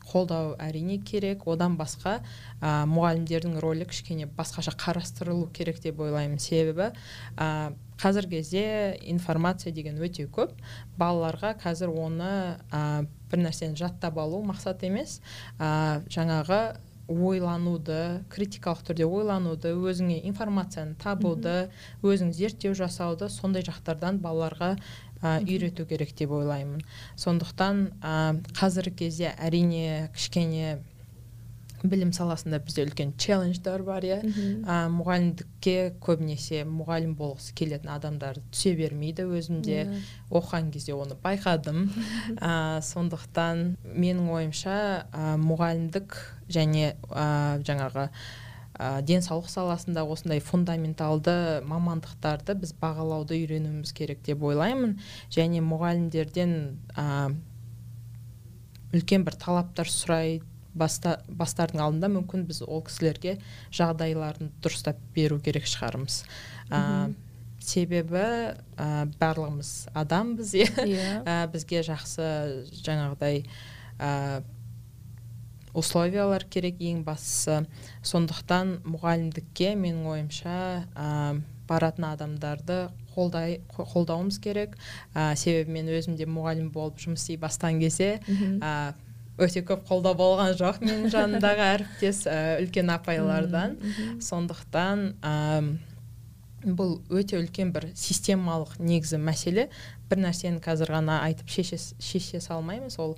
қолдау 0.06 0.54
әрине 0.62 0.98
керек. 1.04 1.46
Одан 1.46 1.76
басқа 1.78 2.20
ә, 2.60 2.84
мұғалімдердің 2.90 3.58
рөлі 3.62 3.88
кішкене 3.90 4.28
басқаша 4.38 4.74
қарастырылу 4.78 5.50
керек 5.56 5.80
деп 5.82 6.00
ойлаймын. 6.00 6.38
Себебі 6.42 6.92
ә, 7.36 7.74
қазіргі 8.00 8.40
кезде 8.40 8.64
информация 9.02 9.72
деген 9.72 10.00
өте 10.02 10.28
көп. 10.28 10.56
Балаларға 10.98 11.56
қазір 11.62 11.94
оны 11.94 12.32
ә, 12.70 13.06
бір 13.30 13.46
нәрсені 13.48 13.78
жаттап 13.78 14.18
алу 14.22 14.42
мақсат 14.46 14.84
емес. 14.86 15.20
Ә, 15.58 16.02
жаңағы 16.12 16.76
ойлануды 17.06 18.24
критикалық 18.32 18.82
түрде 18.86 19.06
ойлануды 19.06 19.70
өзіңе 19.78 20.18
информацияны 20.26 20.96
табуды 20.98 21.68
өзің 22.02 22.32
зерттеу 22.34 22.74
жасауды 22.74 23.28
сондай 23.30 23.62
жақтардан 23.66 24.18
балаларға 24.24 24.74
үйрету 25.22 25.86
керек 25.88 26.12
деп 26.18 26.34
ойлаймын. 26.36 26.82
Сондықтан 27.16 27.86
ә, 28.00 28.16
қазіргі 28.56 29.06
кезде 29.06 29.32
әрине 29.38 30.10
кішкене 30.14 30.78
білім 31.86 32.12
саласында 32.16 32.58
бізде 32.64 32.86
үлкен 32.86 33.12
челлендждер 33.20 33.84
бар 33.86 34.04
иә. 34.06 34.18
Ә, 34.22 34.78
мұғалімдікке 34.92 35.76
көбінесе 36.02 36.62
мұғалім 36.68 37.14
болғысы 37.18 37.54
келетін 37.58 37.92
адамдар 37.94 38.40
түсе 38.52 38.74
бермейді 38.78 39.26
өзімде 39.28 39.76
yeah. 39.82 40.08
оқыған 40.30 40.72
кезде 40.74 40.96
оны 40.96 41.18
байқадым. 41.22 41.86
Ә, 42.40 42.80
сондықтан 42.86 43.76
менің 43.92 44.32
ойымша 44.38 44.78
ә, 45.12 45.36
мұғалімдік 45.42 46.18
және 46.52 46.94
ә, 47.10 47.62
жаңағы 47.66 48.10
ә, 48.78 49.00
денсаулық 49.06 49.48
саласында 49.50 50.04
осындай 50.04 50.40
фундаменталды 50.44 51.62
мамандықтарды 51.68 52.56
біз 52.60 52.74
бағалауды 52.80 53.38
үйренуіміз 53.40 53.92
керек 53.96 54.22
деп 54.26 54.44
ойлаймын. 54.46 54.98
Және 55.32 55.62
мұғалімдерден 55.64 56.56
ә, 56.96 57.06
үлкен 58.96 59.26
бір 59.26 59.38
талаптар 59.40 59.90
сұрай 59.90 60.40
баста, 60.76 61.20
бастардың 61.28 61.82
алдында 61.82 62.10
мүмкін 62.18 62.46
біз 62.48 62.62
ол 62.66 62.84
кісілерге 62.86 63.38
жағдайларын 63.74 64.52
дұрыстап 64.64 65.00
беру 65.16 65.40
керек 65.40 65.68
шығармыз. 65.70 66.22
Ә, 66.70 67.14
себебі 67.66 68.22
ә, 68.22 69.06
барлығымыз 69.20 69.72
адамбыз 69.96 70.52
иә. 70.60 70.68
Yeah. 70.86 71.46
бізге 71.50 71.80
жақсы 71.86 72.26
жаңағыдай 72.84 73.42
ә, 73.98 74.42
условиялар 75.76 76.44
керек 76.50 76.80
ең 76.80 77.02
бастысы. 77.06 77.64
Сондықтан 78.06 78.78
мұғалімдікке 78.88 79.74
менің 79.78 80.06
ойымша 80.14 80.58
ә, 80.96 81.08
баратын 81.68 82.08
адамдарды 82.10 82.78
қолдай 83.14 83.60
қолдауымыз 83.76 84.38
керек. 84.42 84.76
Ә, 85.14 85.34
себебі 85.36 85.76
мен 85.76 85.90
өзім 85.92 86.16
де 86.18 86.28
мұғалім 86.28 86.70
болып 86.74 87.00
жұмыс 87.02 87.24
істей 87.24 87.40
бастаған 87.40 87.80
кезде 87.82 88.14
ә, 88.60 88.94
өте 89.36 89.62
көп 89.68 89.84
қолдау 89.88 90.16
болған 90.16 90.54
жоқ 90.56 90.80
менің 90.84 91.12
жанымдағы 91.12 91.68
әріптес 91.74 92.24
ә, 92.30 92.38
үлкен 92.64 92.92
апайлардан. 92.96 93.76
Сондықтан 94.24 95.10
бұл 96.66 96.96
өте 97.14 97.38
үлкен 97.38 97.70
бір 97.74 97.90
системалық 97.94 98.76
негізі 98.82 99.20
мәселе. 99.22 99.68
Бір 100.10 100.20
нәрсені 100.24 100.58
қазір 100.62 100.90
ғана 100.96 101.20
айтып 101.26 101.50
шеше, 101.50 101.78
шеше 102.02 102.40
салмаймыз. 102.42 102.98
Ол 103.02 103.16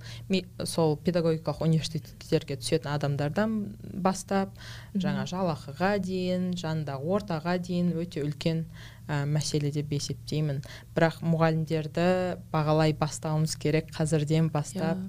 сол 0.68 0.96
педагогикалық 1.04 1.64
университеттерге 1.64 2.58
түсетін 2.60 2.92
адамдардан 2.92 3.56
бастап 4.04 4.52
жаңа 4.94 5.24
жалақыға 5.28 5.96
дейін 6.04 6.52
жанындағы 6.60 7.12
ортаға 7.16 7.58
дейін 7.60 7.92
өте 7.96 8.24
үлкен 8.24 8.64
ә, 9.08 9.24
мәселе 9.24 9.72
деп 9.72 9.92
есептеймін. 9.96 10.62
Бірақ 10.96 11.22
мұғалімдерді 11.24 12.08
бағалай 12.52 12.96
бастауымыз 12.96 13.56
керек 13.60 13.92
қазірден 13.96 14.52
бастап. 14.52 15.00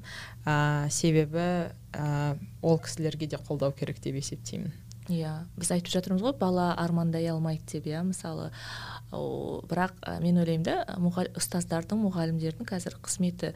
Ә, 0.45 0.87
себебі 0.91 1.71
ә, 1.91 2.37
ол 2.61 2.79
кісілерге 2.79 3.27
де 3.27 3.39
қолдау 3.39 3.75
керек 3.75 3.99
деп 4.03 4.19
есептеймін. 4.19 4.71
Иә 5.13 5.33
біз 5.57 5.71
айтып 5.73 5.91
жатырмыз 5.93 6.23
ғой 6.23 6.35
бала 6.39 6.71
армандай 6.77 7.27
алмайды 7.31 7.79
деп 7.79 7.89
иә 7.89 8.03
мысалы. 8.07 8.49
О, 9.11 9.61
бірақ 9.65 9.95
мен 10.21 10.37
ойлаймын 10.37 10.65
да 10.67 10.75
ұстаздардың 11.39 11.97
мұғалімдердің 12.03 12.67
қазір 12.69 12.99
қызметі 13.01 13.55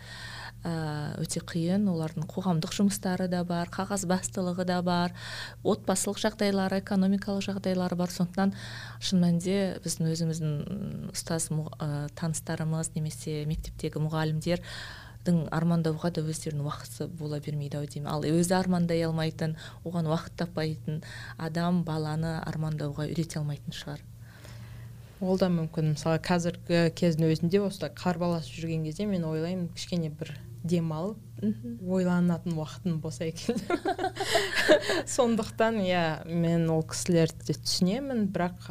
ә, 0.66 1.14
өте 1.22 1.44
қиын. 1.46 1.86
Олардың 1.92 2.26
қоғамдық 2.32 2.74
жұмыстары 2.74 3.28
да 3.30 3.44
бар 3.46 3.70
қағаз 3.74 4.08
бастылығы 4.10 4.66
да 4.66 4.82
бар 4.82 5.14
отбасылық 5.62 6.24
жағдайлары 6.26 6.82
экономикалық 6.82 7.46
жағдайлары 7.46 8.00
бар. 8.00 8.10
Сондықтан 8.10 8.56
шын 9.00 9.22
мәнінде 9.22 9.60
біздің 9.86 10.12
өзіміздің 10.16 11.14
ұстаз 11.14 11.52
ә, 11.54 12.10
таныстарымыз 12.18 12.96
немесе 12.98 13.44
мектептегі 13.46 14.02
мұғалімдер 14.02 14.66
армандауға 15.32 16.12
да 16.16 16.24
өздерінің 16.28 16.68
уақыты 16.68 17.08
бола 17.08 17.40
бермейді 17.40 17.80
ау 17.80 17.88
деймін. 17.88 18.10
Ал 18.12 18.26
өзі 18.28 18.58
армандай 18.58 19.04
алмайтын 19.08 19.56
оған 19.84 20.10
уақыт 20.12 20.36
таппайтын 20.44 21.04
адам 21.38 21.84
баланы 21.88 22.40
армандауға 22.44 23.08
үйрете 23.08 23.40
алмайтын 23.40 23.76
шығар. 23.76 24.04
Ол 25.24 25.40
да 25.40 25.48
мүмкін. 25.48 25.94
Мысалы 25.94 26.20
қазіргі 26.20 26.90
кездің 27.00 27.32
өзінде 27.32 27.62
осылай 27.64 27.94
қарбаласып 27.96 28.60
жүрген 28.60 28.84
кезде 28.84 29.08
мен 29.08 29.24
ойлаймын 29.24 29.70
кішкене 29.72 30.10
бір 30.12 30.34
демалып 30.64 31.20
ойланатын 31.88 32.56
уақытым 32.56 33.00
болса 33.04 33.26
екен. 33.28 33.58
Сондықтан 35.16 35.80
иә 35.84 36.04
мен 36.28 36.70
ол 36.72 36.84
кісілерді 36.88 37.56
түсінемін. 37.60 38.30
Бірақ 38.34 38.70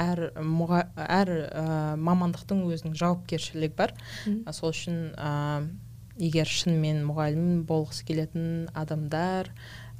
әр 0.00 0.22
мұға, 0.40 0.86
әр 0.96 1.32
ә, 1.48 1.64
мамандықтың 2.00 2.64
өзінің 2.70 2.96
жауапкершілігі 2.96 3.76
бар. 3.76 3.92
Сол 4.52 4.72
үшін 4.72 5.02
егер 6.18 6.48
шынымен 6.48 7.02
мұғалім 7.06 7.64
болғысы 7.68 8.04
келетін 8.08 8.68
адамдар 8.74 9.50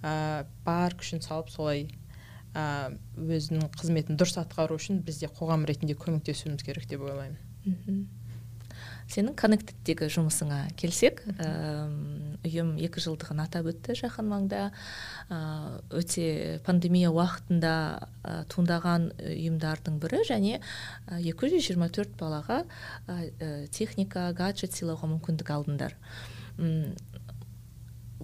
ә, 0.03 0.45
бар 0.64 0.97
күшін 0.99 1.23
салып 1.25 1.51
солай 1.53 1.87
ә, 2.57 2.93
өзінің 3.17 3.69
қызметін 3.77 4.19
дұрыс 4.21 4.39
атқару 4.41 4.79
үшін 4.81 5.03
біз 5.07 5.21
де 5.23 5.29
қоғам 5.29 5.67
ретінде 5.69 5.97
көмектесуіміз 5.99 6.64
керек 6.64 6.89
деп 6.89 7.05
ойлаймын. 7.05 7.39
Сенің 9.07 9.37
коннектедтегі 9.39 10.09
жұмысыңа 10.11 10.59
келсек 10.79 11.23
ұйым 12.47 12.73
екі 12.83 13.03
жылдығын 13.05 13.43
атап 13.45 13.69
өтті 13.71 13.95
жақын 14.01 14.27
маңда. 14.31 14.63
Өте 15.95 16.59
пандемия 16.67 17.11
уақытында 17.15 17.75
туындаған 18.53 19.11
ұйымдардың 19.31 20.01
бірі 20.03 20.23
және 20.29 20.61
224 21.23 22.17
балаға 22.19 22.65
техника 23.75 24.29
гаджет 24.37 24.75
сыйлауға 24.75 25.11
мүмкіндік 25.15 25.55
алдыңдар. 25.55 25.97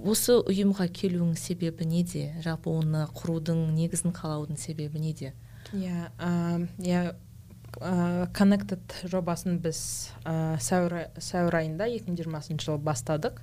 Осы 0.02 0.38
ұйымға 0.40 0.88
келуің 0.90 1.36
себебі 1.38 1.86
неде? 1.86 2.32
Жалпы 2.42 2.72
оны 2.72 3.04
құрудың 3.12 3.68
негізін 3.76 4.14
қалаудың 4.16 4.58
себебі 4.58 4.98
неде? 5.02 5.34
Иә 5.72 6.08
иә 6.82 7.12
connected 8.36 8.82
жобасын 9.08 9.56
біз 9.62 9.78
ә, 10.28 10.58
сәуір, 10.60 11.08
сәуір 11.16 11.56
айында 11.62 11.88
2020 11.88 12.60
жылы 12.60 12.80
бастадық. 12.84 13.38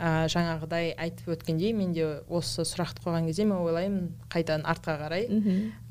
Ә, 0.00 0.26
жаңағыдай 0.32 0.94
айтып 0.96 1.28
өткендей 1.36 1.74
мен 1.76 1.92
де 1.94 2.06
осы 2.28 2.64
сұрақты 2.66 3.04
қойған 3.04 3.28
кезде 3.28 3.44
мен 3.44 3.60
ойлаймын 3.60 4.06
қайтадан 4.32 4.64
артқа 4.64 4.96
қарай 5.02 5.26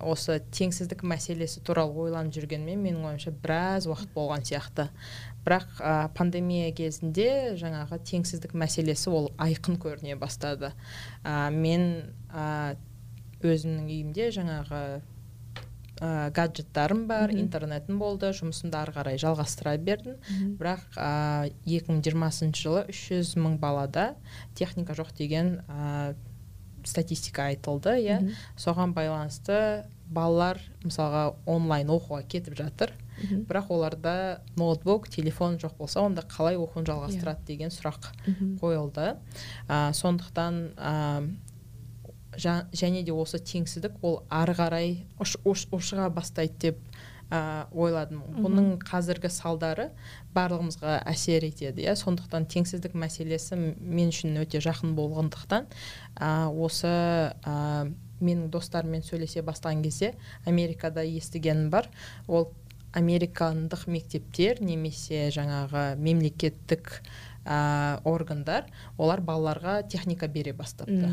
осы 0.02 0.40
теңсіздік 0.52 1.06
мәселесі 1.06 1.62
туралы 1.62 2.08
ойланып 2.08 2.34
жүргеніме 2.34 2.76
менің 2.88 3.06
ойымша 3.12 3.32
біраз 3.44 3.88
уақыт 3.88 4.12
болған 4.16 4.44
сияқты. 4.50 4.90
Бірақ 5.46 5.80
ә, 5.80 6.10
пандемия 6.18 6.74
кезінде 6.76 7.56
жаңағы 7.62 8.02
теңсіздік 8.10 8.58
мәселесі 8.58 9.14
ол 9.14 9.32
айқын 9.38 9.80
көріне 9.80 10.18
бастады. 10.20 10.74
Ә, 11.24 11.48
мен 11.54 12.12
ә, 12.34 12.76
өзімнің 13.40 13.88
үйімде 13.88 14.34
жаңағы 14.36 14.84
ә, 16.00 16.32
гаджеттарым 16.36 17.06
бар 17.10 17.32
интернетім 17.36 18.00
болды 18.00 18.32
жұмысымды 18.36 18.80
ары 18.80 18.94
қарай 18.96 19.20
жалғастыра 19.22 19.76
бердім. 19.78 20.18
Бірақ 20.60 20.86
ә, 20.96 21.52
2020 21.66 22.56
жылы 22.56 22.86
300 22.90 23.36
мың 23.38 23.60
балада 23.60 24.16
техника 24.56 24.96
жоқ 24.98 25.14
деген 25.18 25.62
ә, 25.68 26.16
статистика 26.88 27.50
айтылды 27.50 27.98
иә. 28.00 28.20
Соған 28.58 28.94
байланысты 28.96 29.86
балалар 30.10 30.60
мысалға 30.84 31.36
онлайн 31.46 31.92
оқуға 31.94 32.24
кетіп 32.28 32.56
жатыр. 32.58 32.94
Бірақ 33.20 33.68
оларда 33.76 34.42
ноутбук 34.56 35.10
телефон 35.10 35.58
жоқ 35.60 35.76
болса 35.78 36.00
онда 36.02 36.24
қалай 36.24 36.56
оқуын 36.56 36.88
жалғастырады 36.88 37.44
деген 37.46 37.70
сұрақ 37.70 38.08
қойылды. 38.62 39.18
Ә, 39.68 39.92
сондықтан 39.94 40.72
және 42.40 43.04
де 43.04 43.14
осы 43.14 43.40
теңсіздік 43.40 44.02
ол 44.02 44.22
ары 44.30 44.56
қарай 44.58 44.92
ушыға 45.20 46.10
бастайды 46.14 46.70
деп 46.70 46.84
ә, 47.30 47.68
ойладым. 47.72 48.22
Бұның 48.42 48.70
қазіргі 48.84 49.30
салдары 49.34 49.90
барлығымызға 50.36 51.00
әсер 51.10 51.46
етеді 51.48 51.86
иә. 51.86 51.96
Сондықтан 52.00 52.48
теңсіздік 52.50 52.96
мәселесі 52.98 53.58
мен 53.58 54.14
үшін 54.14 54.40
өте 54.44 54.62
жақын 54.64 54.96
болғандықтан 54.98 55.68
ә, 56.18 56.32
осы 56.50 56.90
ә, 56.90 57.92
менің 58.20 58.50
достарыммен 58.54 59.06
сөйлесе 59.06 59.44
бастаған 59.46 59.84
кезде 59.86 60.16
америкада 60.50 61.06
естігенім 61.06 61.70
бар. 61.74 61.90
Ол 62.28 62.50
американдық 62.98 63.86
мектептер 63.92 64.64
немесе 64.66 65.28
жаңағы 65.34 65.94
мемлекеттік 66.02 67.02
ә, 67.50 68.00
органдар 68.06 68.68
олар 68.98 69.22
балаларға 69.26 69.82
техника 69.90 70.28
бере 70.28 70.54
бастапты. 70.54 71.10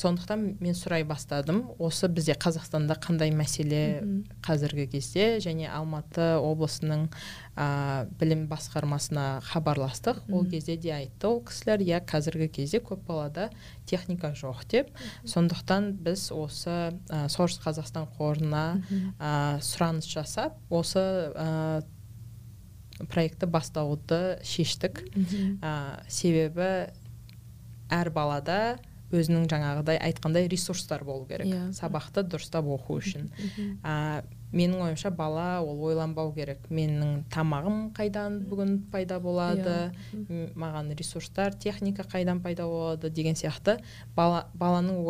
Сондықтан 0.00 0.56
мен 0.60 0.74
сұрай 0.74 1.04
бастадым 1.04 1.66
осы 1.78 2.08
бізде 2.08 2.34
қазақстанда 2.40 2.96
қандай 3.00 3.30
мәселе 3.34 4.00
қазіргі 4.46 4.88
кезде? 4.94 5.38
Және 5.44 5.68
алматы 5.68 6.40
облысының 6.40 7.08
ә, 7.56 8.08
білім 8.20 8.46
басқармасына 8.48 9.42
хабарластық. 9.44 10.24
Ол 10.32 10.48
кезде 10.48 10.76
де 10.80 10.94
айтты 10.96 11.28
ол 11.28 11.42
кісілер 11.44 11.84
иә 11.84 12.00
қазіргі 12.08 12.48
кезде 12.48 12.80
көп 12.80 13.04
балада 13.06 13.50
техника 13.84 14.32
жоқ 14.32 14.64
деп. 14.70 14.90
Сондықтан 15.24 15.92
біз 16.00 16.30
осы 16.32 16.96
ә, 17.10 17.28
сорс 17.28 17.60
қазақстан 17.60 18.08
қорына 18.16 18.80
ә, 19.18 19.60
сұраныс 19.60 20.08
жасап 20.08 20.56
осы 20.70 21.00
ә, 21.34 21.82
проектті 23.08 23.48
бастауды 23.50 24.38
шештік 24.46 25.02
ә, 25.62 26.02
себебі 26.08 26.90
әр 27.90 28.10
балада 28.14 28.78
өзінің 29.10 29.48
жаңағыдай 29.50 29.98
айтқандай 30.10 30.48
ресурстар 30.50 31.04
болу 31.04 31.26
керек 31.26 31.48
yeah. 31.48 31.70
Иә. 31.70 31.74
сабақты 31.74 32.22
дұрыстап 32.26 32.68
оқу 32.70 33.00
үшін 33.00 33.30
ә, 33.82 34.22
менің 34.52 34.82
ойымша 34.84 35.10
бала 35.14 35.60
ол 35.62 35.82
ойланбау 35.90 36.32
керек. 36.34 36.64
Менің 36.70 37.24
тамағым 37.30 37.92
қайдан 37.96 38.40
бүгін 38.50 38.76
пайда 38.90 39.20
болады? 39.22 39.92
Yeah. 40.12 40.52
маған 40.58 40.92
ресурстар 40.98 41.54
техника 41.54 42.02
қайдан 42.02 42.40
пайда 42.42 42.66
болады 42.66 43.10
деген 43.10 43.34
сияқты. 43.34 43.78
Бала, 44.16 44.46
баланың 44.54 45.02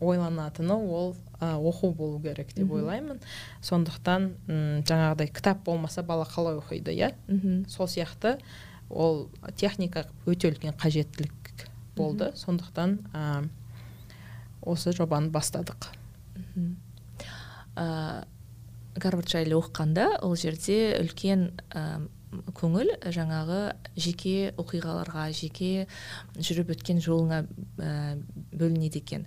ойланатыны 0.00 0.74
ол 0.74 1.14
оқу 1.40 1.94
болу 1.94 2.20
керек 2.20 2.54
деп 2.54 2.72
ойлаймын. 2.72 3.20
Сондықтан 3.62 4.32
м 4.48 4.82
жаңағыдай 4.82 5.30
кітап 5.30 5.64
болмаса 5.64 6.02
бала 6.02 6.24
қалай 6.24 6.58
оқиды 6.58 6.94
иә? 6.94 7.12
Сол 7.68 7.86
сияқты 7.86 8.38
ол 8.90 9.28
техника 9.56 10.06
өте 10.26 10.50
үлкен 10.50 10.74
қажеттілік 10.74 11.68
болды. 11.96 12.32
Сондықтан 12.34 12.98
ә, 13.12 13.48
осы 14.62 14.92
жобаны 14.92 15.30
бастадық. 15.30 15.90
Ә, 17.76 18.24
гарвард 18.96 19.28
жайлы 19.30 19.58
оқығанда 19.58 20.08
ол 20.26 20.36
жерде 20.38 20.98
үлкен 21.02 21.50
ә, 21.70 21.84
көңіл 22.56 22.92
жаңағы 23.14 23.60
жеке 23.96 24.52
оқиғаларға 24.60 25.28
жеке 25.36 25.86
жүріп 26.36 26.74
өткен 26.76 27.00
жолыңа 27.04 27.44
ә, 27.44 27.92
бөлінеді 28.52 29.02
екен. 29.02 29.26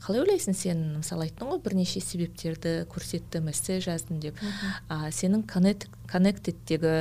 Қалай 0.00 0.22
ойлайсың? 0.22 0.54
Сен 0.56 0.78
мысалы 0.96 1.26
айттың 1.26 1.50
ғой 1.52 1.60
бірнеше 1.64 2.00
себептерді 2.00 2.86
көрсеттім 2.88 3.50
эссе 3.52 3.76
жаздым 3.84 4.22
деп. 4.22 4.38
А, 4.88 5.10
сенің 5.12 5.44
коннектедтегі 6.08 6.94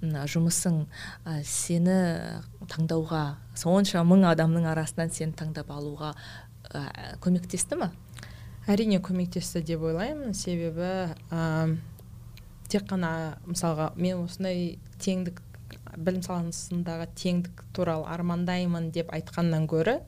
жұмысың 0.00 0.84
а, 1.24 1.40
сені 1.42 1.96
таңдауға 2.70 3.24
сонша 3.58 4.04
мың 4.06 4.28
адамның 4.30 4.68
арасынан 4.70 5.10
сені 5.14 5.34
таңдап 5.40 5.72
алуға 5.74 6.12
а, 6.70 6.86
көмектесті 7.24 7.80
ма 7.80 7.90
әрине 8.68 9.00
көмектесті 9.00 9.62
деп 9.64 9.84
ойлаймын. 9.88 10.34
Себебі 10.34 11.14
ә, 11.30 11.76
тек 12.68 12.88
қана 12.90 13.38
мысалға 13.46 13.92
мен 13.96 14.24
осындай 14.24 14.78
теңдік 15.00 15.40
білім 15.96 16.22
саласындағы 16.24 17.08
теңдік 17.18 17.64
туралы 17.74 18.06
армандаймын 18.10 18.90
деп 18.94 19.12
айтқаннан 19.14 19.66
гөрі 19.70 20.00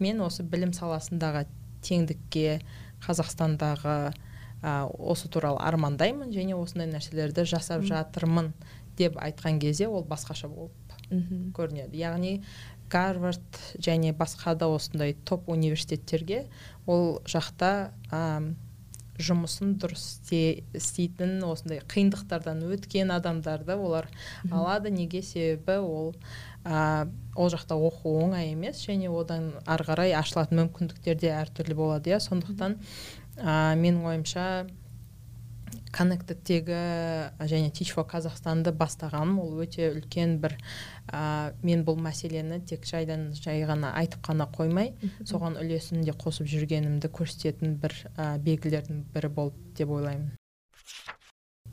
мен 0.00 0.20
осы 0.24 0.44
білім 0.44 0.72
саласындағы 0.76 1.46
теңдікке 1.86 2.60
қазақстандағы 3.04 3.96
ә, 4.62 4.72
осы 4.90 5.30
туралы 5.32 5.60
армандаймын 5.64 6.32
және 6.34 6.56
осындай 6.58 6.90
нәрселерді 6.90 7.46
жасап 7.48 7.86
жатырмын 7.88 8.52
деп 8.98 9.16
айтқан 9.20 9.60
кезде 9.60 9.88
ол 9.88 10.04
басқаша 10.04 10.48
болып 10.48 10.76
көрінеді. 11.56 11.96
Яғни 11.96 12.40
гарвард 12.90 13.58
және 13.78 14.12
басқа 14.16 14.54
да 14.58 14.68
осындай 14.68 15.14
топ 15.24 15.48
университеттерге 15.48 16.44
ол 16.86 17.20
жақта 17.28 17.92
ә, 18.12 18.22
жұмысын 19.20 19.74
дұрыс 19.80 20.04
істейтін 20.32 21.42
осындай 21.44 21.82
қиындықтардан 21.92 22.62
өткен 22.72 23.12
адамдарды 23.14 23.76
олар 23.76 24.08
алады. 24.50 24.90
Неге 24.94 25.22
себебі 25.22 25.78
ол 25.84 26.14
ә, 26.64 27.08
ол 27.36 27.52
жақта 27.52 27.76
оқу 27.76 28.16
оңай 28.24 28.52
емес 28.54 28.80
және 28.86 29.12
одан 29.12 29.52
ары 29.66 29.86
қарай 29.88 30.16
ашылатын 30.16 30.64
мүмкіндіктер 30.64 31.20
де 31.20 31.34
әртүрлі 31.36 31.76
болады 31.76 32.14
иә. 32.14 32.20
Сондықтан 32.24 32.78
ә, 33.36 33.76
менің 33.76 34.06
ойымша 34.08 34.46
коннектедтегі 35.94 36.80
және 37.50 37.70
teach 37.74 37.92
for 37.94 38.06
қазақстанды 38.08 38.72
бастағаным 38.76 39.38
ол 39.42 39.62
өте 39.64 39.90
үлкен 39.92 40.38
бір 40.42 40.56
ә, 41.12 41.52
мен 41.66 41.84
бұл 41.86 41.98
мәселені 42.00 42.60
тек 42.66 42.86
жайдан 42.88 43.30
жай 43.36 43.64
ғана 43.68 43.92
айтып 44.00 44.22
қана 44.26 44.48
қоймай 44.50 44.94
соған 45.24 45.58
үлесін 45.60 46.04
де 46.06 46.14
қосып 46.14 46.48
жүргенімді 46.50 47.10
көрсететін 47.14 47.78
бір 47.82 47.96
ә, 48.16 48.36
белгілердің 48.38 49.06
бірі 49.14 49.32
болды 49.34 49.74
деп 49.78 49.90
ойлаймын. 49.96 50.30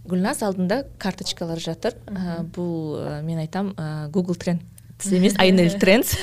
Гүлназ 0.08 0.42
алдында 0.46 0.84
карточкалар 1.02 1.60
жатыр. 1.60 1.98
Ә, 2.08 2.42
бұл 2.56 2.98
ә, 3.02 3.22
мен 3.28 3.42
айтам 3.44 3.74
ә, 3.76 4.08
google 4.14 4.38
тренд 4.40 4.64
емес 5.06 5.36
айнель 5.42 5.78
трендс. 5.80 6.16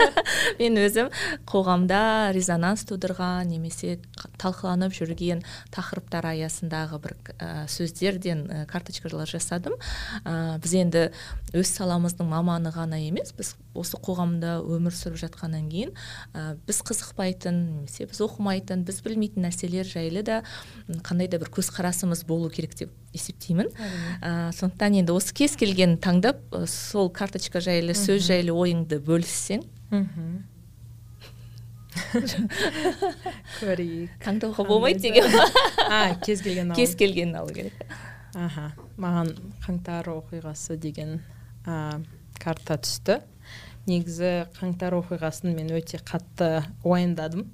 Мен 0.58 0.78
өзім 0.80 1.10
қоғамда 1.48 2.32
резонанс 2.34 2.84
тудырған 2.88 3.50
немесе 3.50 3.98
талқыланып 4.40 4.94
жүрген 4.96 5.42
тақырыптар 5.74 6.30
аясындағы 6.32 7.00
бір 7.02 7.14
ә, 7.38 7.66
сөздерден 7.70 8.46
ә, 8.48 8.60
карточкалар 8.70 9.28
жасадым. 9.30 9.76
Ә, 10.24 10.58
біз 10.62 10.74
енді 10.80 11.04
өз 11.56 11.70
саламыздың 11.76 12.28
маманы 12.30 12.72
ғана 12.74 12.98
емес 13.00 13.32
біз 13.36 13.54
осы 13.76 14.00
қоғамда 14.02 14.58
өмір 14.64 14.94
сүріп 14.96 15.20
жатқаннан 15.26 15.68
кейін 15.70 15.92
ә, 16.34 16.56
біз 16.66 16.82
қызықпайтын 16.88 17.62
немесе 17.82 18.08
біз 18.08 18.22
оқымайтын 18.24 18.86
біз 18.88 19.02
білмейтін 19.04 19.46
нәрселер 19.46 19.88
жайлы 19.88 20.24
да 20.26 20.42
қандай 21.06 21.28
да 21.28 21.38
бір 21.42 21.52
көзқарасымыз 21.54 22.24
болу 22.26 22.50
керек 22.50 22.74
деп 22.78 22.94
есептеймін. 23.16 23.70
Ә, 24.20 24.52
сондықтан 24.56 24.98
енді 25.00 25.14
осы 25.16 25.34
кез 25.36 25.56
келген 25.58 25.96
таңдап 26.02 26.40
сол 26.68 27.10
карточка 27.12 27.62
жайлы 27.64 27.96
сөз 27.96 28.15
жайлы 28.22 28.54
ойыңды 28.56 29.00
бөліссең 29.04 29.64
көрейік 33.60 34.18
таңдауға 34.24 34.66
болмайды 34.68 35.08
деген 35.08 35.24
а 35.86 36.16
кез 36.24 36.42
келген 36.44 36.74
кез 36.76 36.94
келгенін 36.98 37.38
алу 37.40 37.54
керек 37.56 37.86
аха 38.36 38.70
маған 39.00 39.32
қаңтар 39.64 40.10
оқиғасы 40.12 40.76
деген 40.80 41.18
ә, 41.64 42.02
карта 42.42 42.76
түсті 42.82 43.20
негізі 43.86 44.46
қаңтар 44.58 44.96
оқиғасын 44.98 45.54
мен 45.56 45.70
өте 45.76 46.00
қатты 46.02 46.64
уайымдадым 46.84 47.46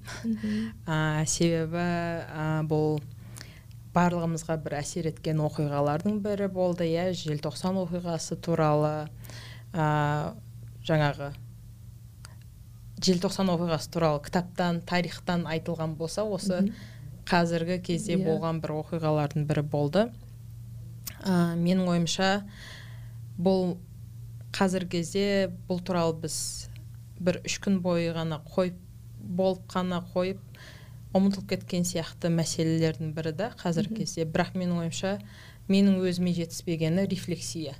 ә, 0.86 1.24
себебі 1.28 1.82
ә, 1.82 2.62
бұл 2.68 3.02
барлығымызға 3.92 4.56
бір 4.64 4.78
әсер 4.80 5.10
еткен 5.10 5.42
оқиғалардың 5.44 6.22
бірі 6.24 6.48
болды 6.52 6.88
иә 6.88 7.10
желтоқсан 7.18 7.76
оқиғасы 7.82 8.38
туралы 8.40 8.94
ә, 9.72 10.32
жаңағы 10.86 11.32
желтоқсан 13.02 13.50
оқиғасы 13.52 13.90
туралы 13.92 14.22
кітаптан 14.26 14.80
тарихтан 14.86 15.46
айтылған 15.50 15.96
болса 15.98 16.24
осы 16.24 16.62
қазіргі 17.28 17.80
кезде 17.82 18.16
yeah. 18.16 18.22
Иә. 18.22 18.28
болған 18.28 18.60
бір 18.62 18.74
оқиғалардың 18.80 19.46
бірі 19.46 19.62
болды. 19.62 20.06
Ә, 21.22 21.54
менің 21.58 21.86
ойымша 21.90 22.30
бұл 23.38 23.76
қазіргі 24.54 24.98
кезде 24.98 25.24
бұл 25.68 25.82
туралы 25.86 26.18
біз 26.24 26.36
бір 27.22 27.40
үш 27.46 27.58
күн 27.62 27.80
бойы 27.82 28.12
ғана 28.14 28.40
қойып 28.42 28.78
болып 29.22 29.66
қана 29.70 30.02
қойып 30.14 30.40
ұмытылып 31.14 31.52
кеткен 31.52 31.84
сияқты 31.86 32.30
мәселелердің 32.32 33.12
бірі 33.16 33.34
да 33.38 33.52
қазіргі 33.60 34.02
кезде. 34.02 34.26
Бірақ 34.26 34.56
менің 34.58 34.82
ойымша 34.82 35.18
менің 35.70 36.00
өзіме 36.02 36.34
жетіспегені 36.36 37.06
рефлексия. 37.10 37.76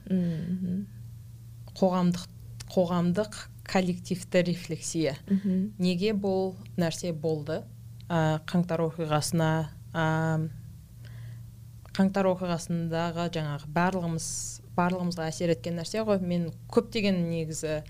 Қоғамдық 1.72 2.28
қоғамдық 2.72 3.36
коллективті 3.68 4.42
рефлексия. 4.48 5.16
Неге 5.78 6.12
бұл 6.16 6.54
нәрсе 6.80 7.12
болды? 7.12 7.62
Ә, 8.08 8.40
қаңтар 8.48 8.82
оқиғасына 8.88 9.50
ә, 9.94 10.06
қаңтар 11.96 12.28
оқиғасындағы 12.32 13.28
жаңағы 13.36 13.70
барлығымыз 13.76 14.26
барлығымызға 14.76 15.28
әсер 15.28 15.52
еткен 15.52 15.76
нәрсе 15.80 16.02
ғой. 16.06 16.20
Мен 16.24 16.48
көптеген 16.72 17.22
негізі 17.28 17.82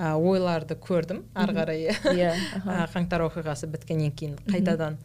ә, 0.00 0.14
ойларды 0.16 0.76
көрдім 0.80 1.24
ары 1.36 1.56
қарай. 1.56 1.90
Иә 2.14 2.32
қаңтар 2.94 3.26
оқиғасы 3.28 3.68
біткеннен 3.70 4.14
кейін 4.16 4.38
қайтадан. 4.48 4.98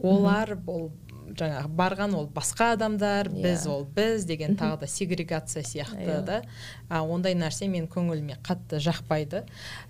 Олар 0.00 0.56
бұл 0.56 0.88
жаңағы 1.38 1.68
барған 1.76 2.14
ол 2.18 2.28
басқа 2.34 2.72
адамдар 2.76 3.28
Иә. 3.28 3.42
біз 3.42 3.66
ол 3.70 3.84
біз 3.84 4.24
деген 4.24 4.56
тағы 4.56 4.80
да 4.80 4.86
сегрегация 4.86 5.62
сияқты 5.62 6.06
Иә. 6.06 6.22
да. 6.24 6.42
А, 6.88 7.02
ондай 7.02 7.34
нәрсе 7.34 7.68
мен 7.68 7.86
көңіліме 7.86 8.38
қатты 8.42 8.80
жақпайды. 8.80 9.44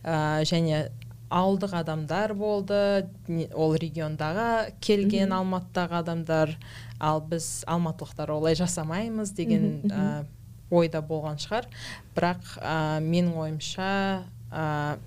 Ә, 0.05 0.43
және 0.45 0.91
ауылдық 1.31 1.75
адамдар 1.79 2.35
болды 2.35 3.09
ол 3.55 3.75
региондағы 3.79 4.73
келген 4.83 5.31
алматыдағы 5.33 6.01
адамдар 6.03 6.57
ал 6.99 7.21
біз 7.21 7.65
алматылықтар 7.71 8.31
олай 8.35 8.55
жасамаймыз 8.59 9.31
деген 9.33 9.83
ә, 9.91 10.25
ойда 10.71 11.01
болған 11.03 11.39
шығар. 11.39 11.69
Бірақ 12.17 12.57
ә, 12.59 12.99
менің 13.01 13.37
ойымша 13.45 14.25
ә, 14.51 14.99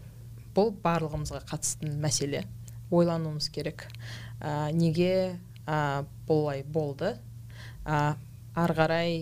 бұл 0.55 0.71
барлығымызға 0.83 1.43
қатысты 1.49 1.91
мәселе. 1.99 2.45
Ойлануымыз 2.93 3.49
керек. 3.49 3.87
Ә, 4.39 4.71
неге 4.71 5.39
ә, 5.65 6.05
бұлай 6.27 6.63
болды. 6.63 7.15
Ә, 7.85 8.15
ары 8.55 8.77
қарай 8.77 9.13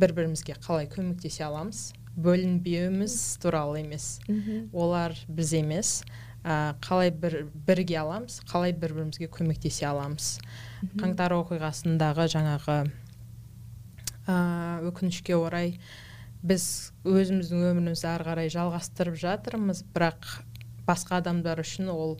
бір 0.00 0.14
бірімізге 0.16 0.56
қалай 0.64 0.88
көмектесе 0.90 1.44
аламыз 1.46 1.90
бөлінбеуіміз 2.20 3.14
туралы 3.42 3.80
емес. 3.84 4.18
Олар 4.72 5.14
біз 5.28 5.52
емес. 5.54 6.02
Ә, 6.42 6.74
қалай 6.80 7.10
бір, 7.12 7.46
бірге 7.66 7.98
аламыз 8.00 8.40
қалай 8.48 8.72
бір 8.72 8.94
бірімізге 8.96 9.28
көмектесе 9.28 9.86
аламыз. 9.90 10.38
Қаңтар 10.96 11.34
оқиғасындағы 11.36 12.26
жаңағы 12.32 12.78
ә, 14.26 14.36
өкінішке 14.88 15.36
орай 15.36 15.78
біз 16.42 16.92
өзіміздің 17.04 17.66
өмірімізді 17.70 18.08
ары 18.08 18.24
қарай 18.24 18.52
жалғастырып 18.52 19.18
жатырмыз 19.20 19.84
бірақ 19.92 20.40
басқа 20.88 21.20
адамдар 21.20 21.60
үшін 21.60 21.90
ол 21.92 22.16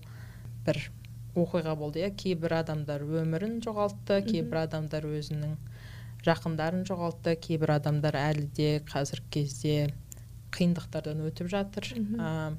бір 0.66 0.90
оқиға 1.38 1.76
болды. 1.78 2.02
Иә 2.02 2.10
кейбір 2.16 2.58
адамдар 2.60 3.04
өмірін 3.04 3.60
жоғалтты 3.64 4.20
кейбір 4.26 4.64
адамдар 4.64 5.06
өзінің 5.06 5.54
жақындарын 6.26 6.84
жоғалтты 6.88 7.36
кейбір 7.40 7.76
адамдар 7.78 8.18
әлі 8.18 8.48
де 8.56 8.70
қазіргі 8.88 9.30
кезде 9.36 9.76
қиындықтардан 10.54 11.22
өтіп 11.28 11.48
жатыр. 11.52 11.86
Ә, 12.18 12.56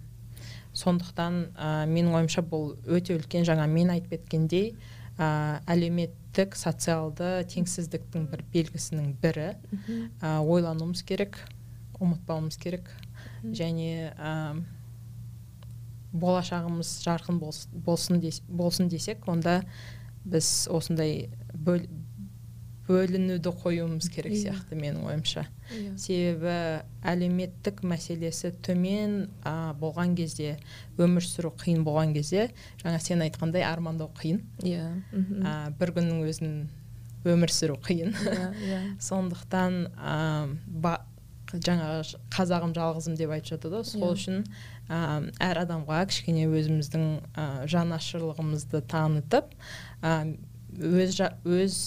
сондықтан 0.74 1.38
ә, 1.52 1.70
менің 1.92 2.16
ойымша 2.22 2.44
бұл 2.48 2.76
өте 2.88 3.18
үлкен 3.20 3.46
жаңа 3.48 3.68
мен 3.70 3.92
айтып 3.94 4.16
кеткендей 4.16 4.74
ә, 5.20 5.60
әлеуметтік 5.70 6.56
социалды 6.56 7.42
теңсіздіктің 7.52 8.30
бір 8.32 8.46
белгісінің 8.54 9.16
бірі. 9.22 9.50
Ә, 10.22 10.40
ойлануымыз 10.40 11.04
керек 11.04 11.42
ұмытпауымыз 12.02 12.58
керек. 12.62 12.90
Және 13.44 14.14
ә, 14.16 14.56
болашағымыз 16.14 16.92
жарқын 17.06 17.40
болс- 17.40 17.68
болсын, 17.72 18.22
болсын 18.50 18.90
десек 18.90 19.28
онда 19.28 19.62
біз 20.26 20.68
осындай 20.70 21.30
бөл, 21.54 21.86
бөлінуді 22.88 23.52
қоюымыз 23.62 24.10
керек 24.12 24.34
Иә. 24.34 24.42
сияқты 24.52 24.76
менің 24.76 25.06
ойымша. 25.08 25.46
Иә. 25.72 25.94
Себебі 25.98 26.56
әлеуметтік 27.08 27.84
мәселесі 27.88 28.52
төмен 28.66 29.30
ә, 29.46 29.74
болған 29.80 30.16
кезде 30.18 30.58
өмір 30.98 31.24
сүру 31.24 31.54
қиын 31.56 31.86
болған 31.88 32.12
кезде 32.14 32.50
жаңа 32.84 33.00
сен 33.00 33.22
айтқандай 33.24 33.64
армандау 33.64 34.10
қиын. 34.20 34.42
Иә 34.66 34.90
мхм. 35.14 35.46
ә, 35.46 35.72
бір 35.80 35.94
күннің 35.96 36.26
өзін 36.28 36.68
өмір 37.24 37.54
сүру 37.54 37.78
қиын. 37.80 38.12
Иә 38.18 38.82
сондықтан 39.00 39.88
ә, 39.96 40.58
ба, 40.68 41.06
жаңағы 41.54 42.18
қазағым 42.32 42.74
жалғызым 42.76 43.16
деп 43.20 43.30
айтып 43.30 43.54
жатады 43.56 43.80
ғой. 43.80 43.86
Сол 43.86 44.14
үшін 44.16 44.44
ә, 44.92 45.00
әр 45.40 45.62
адамға 45.64 46.02
кішкене 46.12 46.48
өзіміздің 46.52 47.06
ә, 47.40 47.46
жанашырлығымызды 47.72 48.82
танытып 48.92 49.54
ә, 50.04 50.16
өз 50.78 51.16
жа- 51.18 51.36
өз 51.48 51.78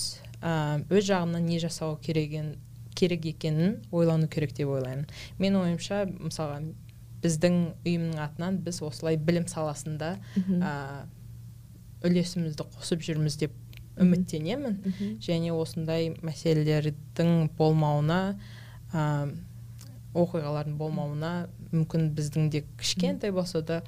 ә, 0.40 0.80
өз 0.88 1.04
жағымнан 1.10 1.44
не 1.44 1.58
жасау 1.62 1.98
кереген, 2.00 2.54
керек 2.94 3.26
екенін 3.26 3.78
ойлану 3.92 4.28
керек 4.28 4.54
деп 4.56 4.68
ойлаймын. 4.72 5.04
Менің 5.38 5.60
ойымша 5.66 6.04
мысалға 6.14 6.62
біздің 7.24 7.54
ұйымның 7.84 8.20
атынан 8.20 8.58
біз 8.64 8.80
осылай 8.84 9.16
білім 9.16 9.46
саласында 9.48 10.16
ә, 10.38 10.72
үлесімізді 12.04 12.66
қосып 12.76 13.00
жүрміз 13.06 13.38
деп 13.40 13.52
үміттенемін. 14.00 14.78
Және 15.24 15.52
осындай 15.54 16.10
мәселелердің 16.20 17.48
болмауына 17.58 18.20
ә, 18.92 19.04
оқиғалардың 20.14 20.76
болмауына 20.78 21.30
мүмкін 21.74 22.10
біздің 22.16 22.50
де 22.52 22.64
кішкентай 22.80 23.32
болса 23.34 23.62
да 23.62 23.82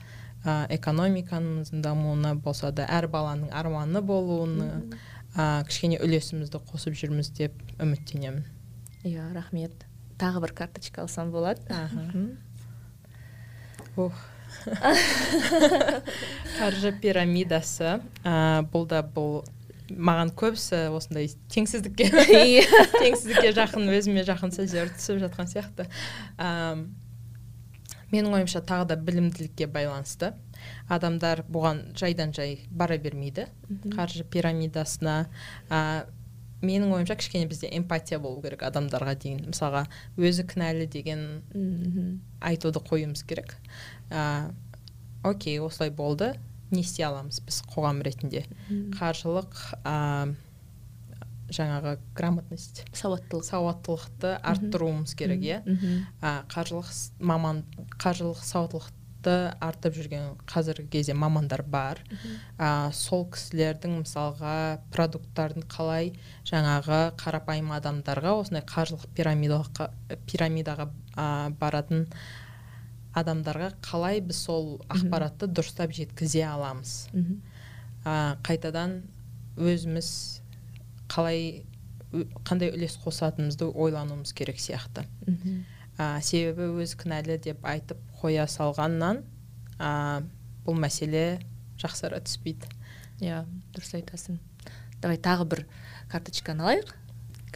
ә, 0.44 0.66
экономикамыздың 0.76 1.82
дамуына 1.84 2.34
болса 2.34 2.70
да 2.74 2.86
әр 2.90 3.08
баланың 3.12 3.50
арманы 3.54 4.02
болуына 4.02 4.70
ә, 5.34 5.64
кішкене 5.68 6.00
үлесімізді 6.02 6.60
қосып 6.70 6.96
жүрміз 6.98 7.32
деп 7.36 7.56
үміттенемін. 7.82 8.44
Иә 9.06 9.30
рахмет. 9.34 9.86
Тағы 10.20 10.40
бір 10.46 10.52
карточка 10.56 11.04
алсам 11.04 11.30
болады? 11.34 11.62
Қаржы 16.56 16.92
пирамидасы. 17.00 17.98
Ә, 18.24 18.64
бұл 18.72 18.86
да 18.88 19.02
бұл 19.02 19.44
маған 19.90 20.32
көбісі 20.34 20.88
осындай 20.96 21.28
теңсіздікке 21.52 22.08
теңсіздікке 23.02 23.52
жақын 23.56 23.90
өзіме 23.94 24.24
жақын 24.26 24.54
сөздер 24.56 24.90
түсіп 24.96 25.20
жатқан 25.22 25.50
сияқты. 25.50 25.86
Менің 28.12 28.36
ойымша 28.38 28.62
тағы 28.66 28.90
да 28.92 28.96
білімділікке 29.00 29.66
байланысты. 29.70 30.32
Адамдар 30.88 31.44
бұған 31.50 31.96
жайдан 31.98 32.34
жай 32.36 32.60
бара 32.70 32.98
бермейді. 32.98 33.48
Қаржы 33.92 34.24
пирамидасына 34.30 35.26
ә, 35.68 36.06
менің 36.62 36.94
ойымша 36.96 37.16
кішкене 37.18 37.48
бізде 37.50 37.70
эмпатия 37.76 38.18
болу 38.22 38.40
керек 38.42 38.62
адамдарға 38.66 39.16
дейін. 39.22 39.44
Мысалға 39.50 39.86
өзі 40.16 40.46
кінәлі 40.48 40.86
деген 40.90 42.22
айтуды 42.40 42.80
қоюымыз 42.80 43.26
керек. 43.26 43.56
Ә, 44.10 44.52
окей 45.24 45.60
осылай 45.60 45.90
болды. 45.90 46.34
Не 46.70 46.82
істей 46.82 47.06
аламыз 47.06 47.40
біз 47.46 47.62
қоғам 47.70 48.02
ретінде. 48.02 48.46
Қаржылық 48.98 49.54
ә, 49.84 50.34
жаңағы 51.52 51.96
грамотность 52.16 52.84
сауаттылық. 52.92 53.44
сауаттылықты 53.46 54.36
арттыруымыз 54.42 55.14
керек 55.14 55.40
иә? 55.40 55.62
Қаржылық 56.50 56.90
маман 57.20 57.64
қаржылық 57.98 58.42
сауаттылықты 58.42 59.54
артып 59.60 59.94
жүрген 59.96 60.36
қазіргі 60.46 60.88
кезде 60.90 61.14
мамандар 61.14 61.62
бар. 61.62 62.00
Ә, 62.58 62.92
сол 62.92 63.26
кісілердің 63.30 64.00
мысалға 64.02 64.80
продукттардың 64.94 65.66
қалай 65.70 66.12
жаңағы 66.46 67.16
қарапайым 67.18 67.72
адамдарға 67.74 68.36
осындай 68.40 68.62
қаржылық 68.66 69.06
пирамидаға, 69.14 69.90
пирамидаға 70.30 70.90
ә, 71.16 71.50
баратын 71.58 72.06
адамдарға 73.16 73.72
қалай 73.82 74.20
біз 74.20 74.44
сол 74.46 74.80
ақпаратты 74.92 75.48
дұрыстап 75.48 75.94
жеткізе 75.96 76.44
аламыз? 76.46 77.08
Ә, 78.04 78.36
қайтадан 78.46 79.00
өзіміз 79.56 80.42
қалай 81.12 81.64
қандай 82.46 82.70
үлес 82.74 82.96
қосатынымызды 83.02 83.68
ойлануымыз 83.72 84.32
керек 84.36 84.60
сияқты. 84.62 85.06
Мгм. 85.26 85.64
ә, 85.98 86.20
себебі 86.20 86.82
өз 86.82 86.94
кінәлі 87.00 87.38
деп 87.40 87.64
айтып 87.64 87.98
қоя 88.20 88.46
салғаннан 88.50 89.22
ә, 89.78 90.22
бұл 90.66 90.76
мәселе 90.76 91.40
жақсара 91.80 92.20
түспейді. 92.24 92.68
Иә 93.24 93.44
дұрыс 93.72 93.94
айтасың. 93.96 94.38
Давай 95.00 95.16
тағы 95.16 95.46
бір 95.48 95.66
карточканы 96.12 96.64
алайық. 96.64 96.94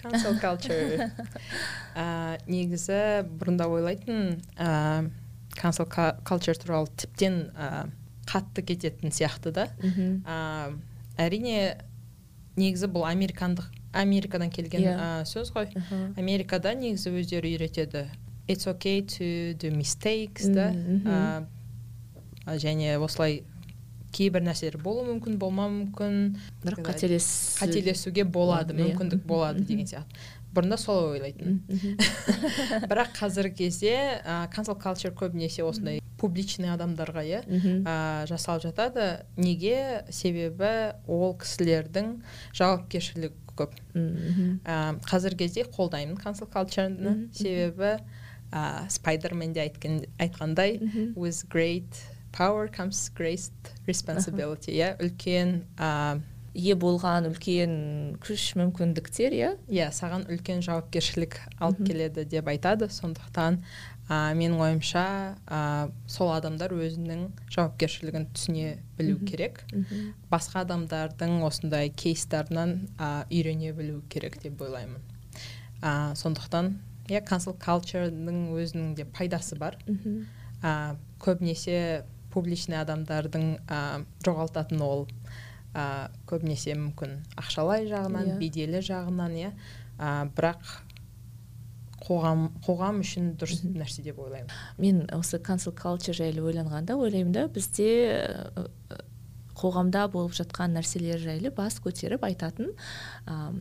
Cancel 0.01 0.39
culture. 0.41 1.11
Ә, 1.95 2.39
негізі 2.49 3.27
бұрында 3.37 3.67
ойлайтын 3.69 4.41
ә, 4.57 5.11
cancel 5.59 5.89
culture 6.25 6.57
туралы 6.57 6.89
тіптен 6.97 7.51
ә, 7.53 7.91
қатты 8.31 8.65
кететін 8.65 9.13
сияқты 9.13 9.53
да. 9.53 9.67
Ә, 10.25 10.73
әрине 11.21 11.83
негізі 12.61 12.87
бұл 12.93 13.07
американдық 13.09 13.67
америкадан 13.93 14.51
келген 14.55 14.85
Иә. 14.85 14.97
ә, 14.97 15.25
сөз 15.27 15.51
ғой. 15.57 15.71
Аха. 15.77 15.99
америкада 16.21 16.75
негізі 16.79 17.11
өздері 17.11 17.55
үйретеді. 17.57 18.05
It's 18.49 18.67
okay 18.67 19.03
to 19.07 19.55
do 19.59 19.71
mistakes 19.75 20.47
да. 20.53 20.71
Мгм, 20.73 21.47
ә, 22.47 22.57
және 22.59 22.97
осылай 22.99 23.43
кейбір 24.11 24.43
нәрселер 24.43 24.77
болуы 24.83 25.05
мүмкін 25.07 25.37
болмауы 25.39 25.71
мүмкін. 25.85 26.17
Бірақ 26.65 26.81
қателес 26.87 27.27
қателесуге 27.61 28.25
болады 28.27 28.75
Иә. 28.75 28.91
мүмкіндік 28.91 29.23
болады 29.27 29.63
деген 29.67 29.87
сияқты. 29.87 30.19
Бұрында 30.55 30.77
солай 30.81 31.19
ойлайтын 31.19 31.61
бірақ 32.91 33.13
қазіргі 33.19 33.57
кезде 33.65 33.95
ә, 34.25 34.47
cancel 34.55 34.77
culture 34.81 35.13
көбінесе 35.15 35.63
осындай 35.67 36.01
публичный 36.21 36.69
адамдарға 36.75 37.23
иә 37.25 37.43
ә, 37.87 38.27
жасалып 38.29 38.63
жатады. 38.69 39.25
Неге? 39.41 40.05
Себебі 40.13 40.93
ол 41.09 41.33
кісілердің 41.41 42.19
жауапкершілігі 42.53 43.33
көп. 43.57 43.73
Ә, 44.65 44.99
қазіргі 45.09 45.39
кезде 45.47 45.65
қолдаймын 45.65 46.19
Мгм. 47.01 47.33
себебі 47.33 47.93
ә, 48.53 48.89
спайдермен 48.91 49.53
де 49.53 49.61
айтқан, 49.69 50.05
айтқандай 50.19 50.81
with 51.17 51.47
great 51.49 52.03
power 52.33 52.69
comes 52.69 53.09
great 53.17 53.51
responsibility 53.87 54.77
иә. 54.77 54.97
Үлкен 55.01 55.65
ә, 55.79 56.21
ие 56.55 56.75
болған 56.75 57.29
үлкен 57.31 57.73
күш 58.23 58.51
мүмкіндіктер 58.59 59.35
иә? 59.37 59.51
Иә 59.71 59.91
саған 59.95 60.27
үлкен 60.31 60.63
жауапкершілік 60.67 61.37
алып 61.63 61.85
келеді 61.87 62.25
деп 62.25 62.51
айтады. 62.51 62.89
Сондықтан 62.91 63.61
ә, 64.11 64.35
менің 64.35 64.59
ойымша 64.59 65.05
ә, 65.47 65.91
сол 66.11 66.33
адамдар 66.35 66.75
өзінің 66.75 67.29
жауапкершілігін 67.55 68.29
түсіне 68.35 68.79
білу 68.99 69.21
керек. 69.27 69.63
Басқа 70.31 70.65
адамдардың 70.65 71.41
осындай 71.47 71.91
кейстарынан 71.95 72.89
ә, 72.99 73.27
үйрене 73.31 73.73
білу 73.73 74.03
керек 74.11 74.41
деп 74.43 74.61
ойлаймын. 74.61 75.01
Ә, 75.83 76.15
сондықтан 76.19 76.75
иә 77.11 77.23
cancel 77.27 77.55
culture'ның 77.63 78.51
өзінің 78.59 78.95
де 78.99 79.05
пайдасы 79.07 79.57
бар. 79.57 79.79
Ә, 80.63 80.97
көбінесе 81.23 82.05
публичный 82.31 82.79
адамдардың 82.83 83.47
ә, 83.67 84.05
жоғалтатын 84.27 84.83
ол 84.83 85.07
ә, 85.75 86.11
көбінесе 86.31 86.75
мүмкін 86.79 87.19
ақшалай 87.41 87.87
жағынан 87.91 88.27
yeah. 88.27 88.37
Иә. 88.37 88.39
беделі 88.41 88.83
жағынан 88.85 89.37
иә 89.39 89.51
бірақ 90.37 90.73
қоғам 92.01 92.49
қоғам 92.65 93.03
үшін 93.05 93.35
дұрыс 93.39 93.63
нәрсе 93.67 94.03
деп 94.07 94.19
ойлаймын 94.23 94.51
мен 94.81 95.03
осы 95.15 95.39
cancel 95.45 95.75
culture 95.77 96.17
жайлы 96.17 96.43
ойланғанда 96.43 96.97
ойлаймын 96.97 97.35
да 97.37 97.47
бізде 97.53 97.91
қоғамда 99.61 100.07
болып 100.11 100.35
жатқан 100.39 100.73
нәрселер 100.79 101.21
жайлы 101.21 101.53
бас 101.55 101.79
көтеріп 101.85 102.25
айтатын 102.25 102.73
ә, 103.29 103.53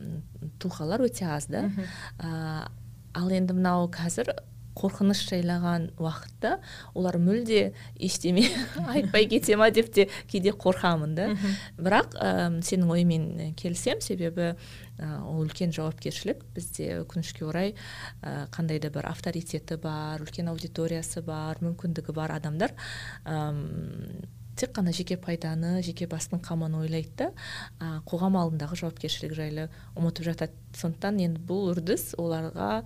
тұлғалар 0.62 1.04
өте 1.04 1.28
аз 1.28 1.50
да 1.52 1.66
ал 2.18 3.34
енді 3.34 3.58
мынау 3.58 3.90
қазір 3.92 4.32
қорқыныш 4.78 5.22
жайлаған 5.28 5.88
уақытта 6.00 6.58
олар 6.94 7.18
мүлде 7.20 7.72
ештеме 7.98 8.46
айтпай 8.94 9.26
кете 9.30 9.56
ма 9.60 9.70
деп 9.74 9.90
те 9.94 10.08
кейде 10.30 10.54
қорқамын 10.54 11.14
да. 11.16 11.28
Бірақ 11.78 12.16
ә, 12.16 12.30
сенің 12.64 12.94
ойыңмен 12.94 13.54
келісемін 13.58 14.04
себебі 14.04 14.52
ол 15.00 15.44
үлкен 15.44 15.72
жауапкершілік. 15.74 16.42
Бізде 16.54 17.00
өкінішке 17.02 17.46
орай 17.48 17.74
ә, 18.22 18.46
қандай 18.54 18.80
да 18.82 18.92
бір 18.94 19.10
авторитеті 19.10 19.80
бар 19.80 20.22
үлкен 20.22 20.52
аудиториясы 20.52 21.24
бар 21.24 21.62
мүмкіндігі 21.64 22.14
бар 22.16 22.36
адамдар 22.38 22.76
тек 24.60 24.74
қана 24.76 24.92
жеке 24.92 25.16
пайданы 25.16 25.80
жеке 25.84 26.04
бастың 26.10 26.42
қамын 26.44 26.74
ойлайды 26.82 27.30
да 27.80 28.00
қоғам 28.08 28.36
алдындағы 28.36 28.76
жауапкершілік 28.82 29.32
жайлы 29.36 29.68
ұмытып 29.96 30.26
жатады. 30.28 30.56
Сондықтан 30.76 31.22
енді 31.24 31.40
бұл 31.48 31.70
үрдіс 31.72 32.12
оларға 32.20 32.82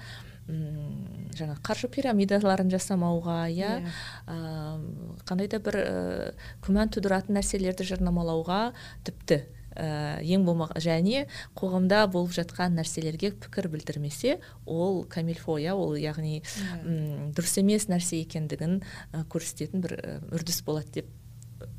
м 0.49 1.30
жаңа 1.34 1.57
қаржы 1.64 1.88
пирамидаларын 1.92 2.70
жасамауға 2.72 3.38
иә 3.51 3.70
yeah. 3.80 3.90
Иә. 4.28 4.78
қандай 5.26 5.49
да 5.51 5.61
бір 5.64 5.78
ә, 5.80 6.32
күмән 6.64 6.92
тудыратын 6.95 7.38
нәрселерді 7.38 7.86
жарнамалауға 7.88 8.61
тіпті 9.07 9.40
ә, 9.74 10.20
ең 10.22 10.45
болмаған 10.47 10.82
және 10.84 11.24
қоғамда 11.59 12.05
болып 12.12 12.34
жатқан 12.36 12.76
нәрселерге 12.78 13.32
пікір 13.42 13.70
білдірмесе 13.72 14.38
ол 14.66 15.03
камильфо 15.11 15.59
иә 15.59 15.74
ол 15.74 15.97
яғни 15.99 16.40
yeah. 16.42 16.84
Иә. 16.84 17.32
дұрыс 17.34 17.59
емес 17.62 17.88
нәрсе 17.90 18.20
екендігін 18.22 18.82
ә, 19.12 19.24
көрсететін 19.26 19.84
бір 19.84 19.99
үрдіс 20.30 20.62
болады 20.66 21.01
деп 21.01 21.11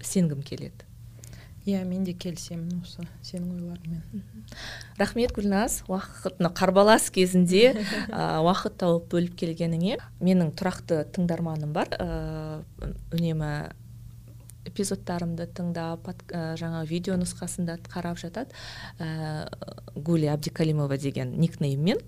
сенгім 0.03 0.43
келеді 0.43 0.89
иә 1.65 1.81
мен 1.85 2.03
де 2.05 2.13
келісемін 2.13 2.81
осы 2.83 3.05
сенің 3.25 3.55
ойларыңмен. 3.57 4.25
Рахмет 4.99 5.33
гүлназ. 5.33 5.81
Уақыт 5.89 6.37
қарбалас 6.57 7.09
кезінде 7.13 7.71
ә, 8.09 8.37
уақыт 8.45 8.77
тауып 8.81 9.09
бөліп 9.13 9.39
келгеніңе 9.41 9.97
менің 10.21 10.53
тұрақты 10.57 11.01
тыңдарманым 11.15 11.73
бар. 11.73 11.89
Ә, 11.97 12.61
үнемі 13.15 13.51
эпизодтарымды 14.69 15.47
тыңдап 15.57 16.09
ә, 16.09 16.53
жаңа 16.59 16.83
видео 16.89 17.17
нұсқасында 17.17 17.79
қарап 17.89 18.21
жатады. 18.21 18.53
Ә, 18.99 19.47
гуля 19.95 20.35
абдикалимова 20.35 20.97
деген 21.01 21.33
никнейммен. 21.41 22.01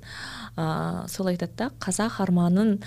Ә, 0.56 1.08
сол 1.10 1.34
айтады 1.34 1.58
да 1.58 1.72
қазақ 1.82 2.22
арманын 2.28 2.78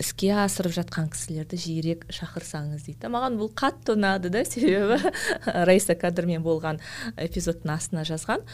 іске 0.00 0.32
асырып 0.40 0.74
жатқан 0.74 1.10
кісілерді 1.12 1.58
жиірек 1.60 2.06
шақырсаңыз 2.14 2.86
дейді 2.88 3.10
маған 3.12 3.38
бұл 3.40 3.52
қатты 3.56 3.94
ұнады 3.96 4.32
да 4.32 4.44
себебі 4.48 4.98
раиса 5.68 5.96
кадрмен 5.98 6.44
болған 6.44 6.80
эпизодтың 7.20 7.74
астына 7.76 8.06
жазған. 8.08 8.46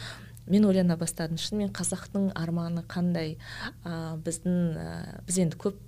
Мен 0.47 0.63
ойлана 0.67 0.95
бастадым 0.99 1.39
шынымен 1.39 1.73
қазақтың 1.75 2.29
арманы 2.39 2.83
қандай? 2.87 3.35
Ә, 3.83 4.15
біздің 4.23 4.59
ә, 4.79 4.91
біз 5.27 5.39
енді 5.43 5.59
көп 5.59 5.81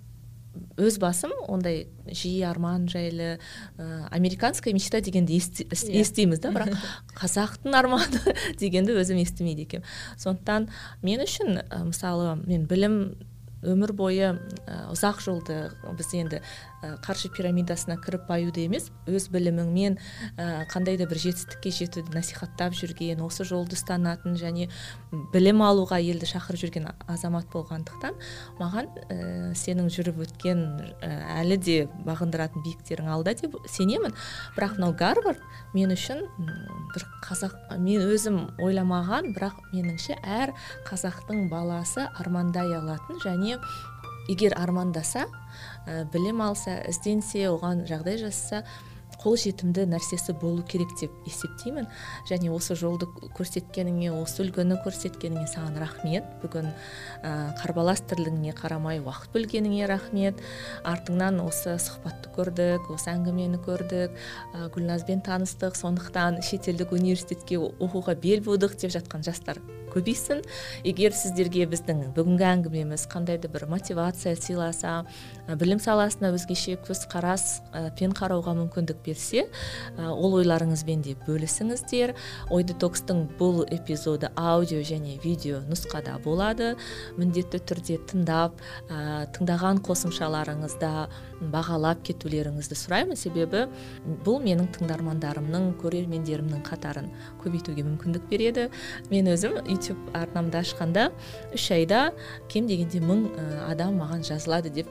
өз 0.79 0.97
басым 0.99 1.31
ондай 1.51 1.85
жиі 2.07 2.41
арман 2.49 2.87
жайлы 2.89 3.37
ә, 3.77 3.85
американская 4.15 4.73
мечта 4.73 4.99
дегенді 5.03 5.37
есті, 5.37 5.67
yeah. 5.69 6.01
естиміз 6.01 6.41
да 6.43 6.51
бірақ 6.55 6.75
қазақтың 7.19 7.75
арманы 7.77 8.35
дегенді 8.61 8.97
өзім 8.99 9.21
естімейді 9.23 9.67
екенмін. 9.67 9.87
Сондықтан 10.19 10.69
мен 11.05 11.23
үшін 11.23 11.61
ә, 11.61 11.83
мысалы 11.87 12.35
мен 12.43 12.65
білім 12.67 12.99
өмір 13.65 13.93
бойы 13.97 14.33
ұзақ 14.91 15.19
жолды 15.23 15.57
біз 15.97 16.13
енді 16.15 16.41
қаржы 17.03 17.31
пирамидасына 17.33 17.97
кіріп 18.01 18.27
баюды 18.29 18.65
емес 18.67 18.89
өз 19.09 19.27
біліміңмен 19.33 19.97
ә, 20.37 20.65
қандай 20.71 20.97
да 20.99 21.07
бір 21.09 21.19
жетістікке 21.21 21.71
жетуді 21.75 22.15
насихаттап 22.15 22.75
жүрген 22.77 23.21
осы 23.25 23.45
жолды 23.47 23.77
ұстанатын 23.77 24.37
және 24.39 24.69
білім 25.33 25.63
алуға 25.65 25.99
елді 25.99 26.29
шақырып 26.29 26.63
жүрген 26.63 26.89
азамат 27.07 27.49
болғандықтан 27.53 28.17
маған 28.61 28.89
ә, 29.09 29.19
сенің 29.59 29.91
жүріп 29.93 30.23
өткен 30.27 30.63
әлі 31.03 31.59
де 31.59 31.77
бағындыратын 32.07 32.63
биіктерің 32.63 33.11
алда 33.11 33.35
деп 33.37 33.57
сенемін. 33.69 34.15
Бірақ 34.55 34.77
мынау 34.77 34.95
гарвард 34.97 35.43
мен 35.73 35.93
үшін 35.95 36.25
бір 36.93 37.05
қазақ 37.25 37.55
мен 37.77 38.07
өзім 38.07 38.41
ойламаған 38.63 39.33
бірақ 39.35 39.59
меніңше 39.73 40.19
әр 40.23 40.55
қазақтың 40.89 41.47
баласы 41.51 42.07
армандай 42.19 42.73
алатын 42.77 43.19
және 43.23 43.59
егер 44.29 44.53
армандаса 44.57 45.25
ә, 45.87 46.03
білім 46.13 46.41
алса 46.45 46.79
ізденсе 46.89 47.47
оған 47.51 47.85
жағдай 47.89 48.19
жасаса 48.21 48.63
қолжетімді 49.19 49.83
нәрсесі 49.89 50.33
болу 50.39 50.63
керек 50.63 50.91
деп 50.99 51.11
есептеймін. 51.27 51.87
Және 52.29 52.51
осы 52.55 52.75
жолды 52.79 53.07
көрсеткеніңе 53.35 54.13
осы 54.15 54.45
үлгіні 54.45 54.79
көрсеткеніңе 54.85 55.47
саған 55.51 55.79
рахмет. 55.81 56.27
Бүгін 56.43 56.69
ә, 56.71 57.33
қарбалас 57.59 58.03
тірлігіңе 58.07 58.55
қарамай 58.55 59.01
уақыт 59.03 59.33
бөлгеніңе 59.35 59.89
рахмет. 59.91 60.39
Артыңнан 60.87 61.41
осы 61.43 61.75
сұхбатты 61.83 62.31
көрдік 62.37 62.87
осы 62.95 63.11
әңгімені 63.11 63.59
көрдік. 63.65 64.15
Ә, 64.53 64.69
гүлназбен 64.75 65.25
таныстық. 65.25 65.75
Сондықтан 65.79 66.39
шетелдік 66.45 66.95
университетке 66.95 67.59
оқуға 67.59 68.15
бел 68.15 68.45
будық 68.45 68.79
деп 68.79 68.95
жатқан 68.95 69.27
жастар 69.27 69.59
көбейсін. 69.89 70.43
Егер 70.85 71.15
сіздерге 71.17 71.65
біздің 71.69 72.11
бүгінгі 72.15 72.45
әңгімеміз 72.53 73.07
қандай 73.11 73.39
да 73.41 73.49
бір 73.51 73.65
мотивация 73.71 74.35
сыйласа 74.37 75.03
білім 75.57 75.79
саласына 75.81 76.29
өзгеше 76.35 76.75
көзқарас 76.85 77.61
пен 77.97 78.13
қарауға 78.13 78.53
мүмкіндік 78.57 78.99
берсе 79.05 79.47
ол 79.97 80.35
ойларыңызбен 80.37 81.01
де 81.01 81.15
бөлісіңіздер. 81.25 82.13
Ой 82.53 82.65
детокстың 82.69 83.25
бұл 83.39 83.63
эпизоды 83.65 84.29
аудио 84.35 84.83
және 84.85 85.17
видео 85.23 85.63
нұсқада 85.69 86.19
болады. 86.23 86.75
Міндетті 87.17 87.61
түрде 87.65 87.97
тыңдап 88.11 88.59
тыңдаған 88.89 89.81
қосымшаларыңызда 89.87 90.91
бағалап 91.53 92.03
кетулеріңізді 92.05 92.77
сұраймын. 92.77 93.17
Себебі 93.17 93.65
бұл 94.25 94.41
менің 94.43 94.69
тыңдармандарымның 94.75 95.71
көрермендерімнің 95.81 96.61
қатарын 96.67 97.09
көбейтуге 97.41 97.85
мүмкіндік 97.87 98.27
береді. 98.29 98.69
Мен 99.09 99.31
өзім 99.31 99.61
ютуб 99.65 99.97
арнамды 100.13 100.59
ашқанда 100.59 101.09
үш 101.55 101.69
айда 101.71 102.11
кем 102.51 102.67
дегенде 102.67 102.99
мың 102.99 103.29
адам 103.69 103.97
маған 104.01 104.25
жазылады 104.27 104.69
деп 104.73 104.89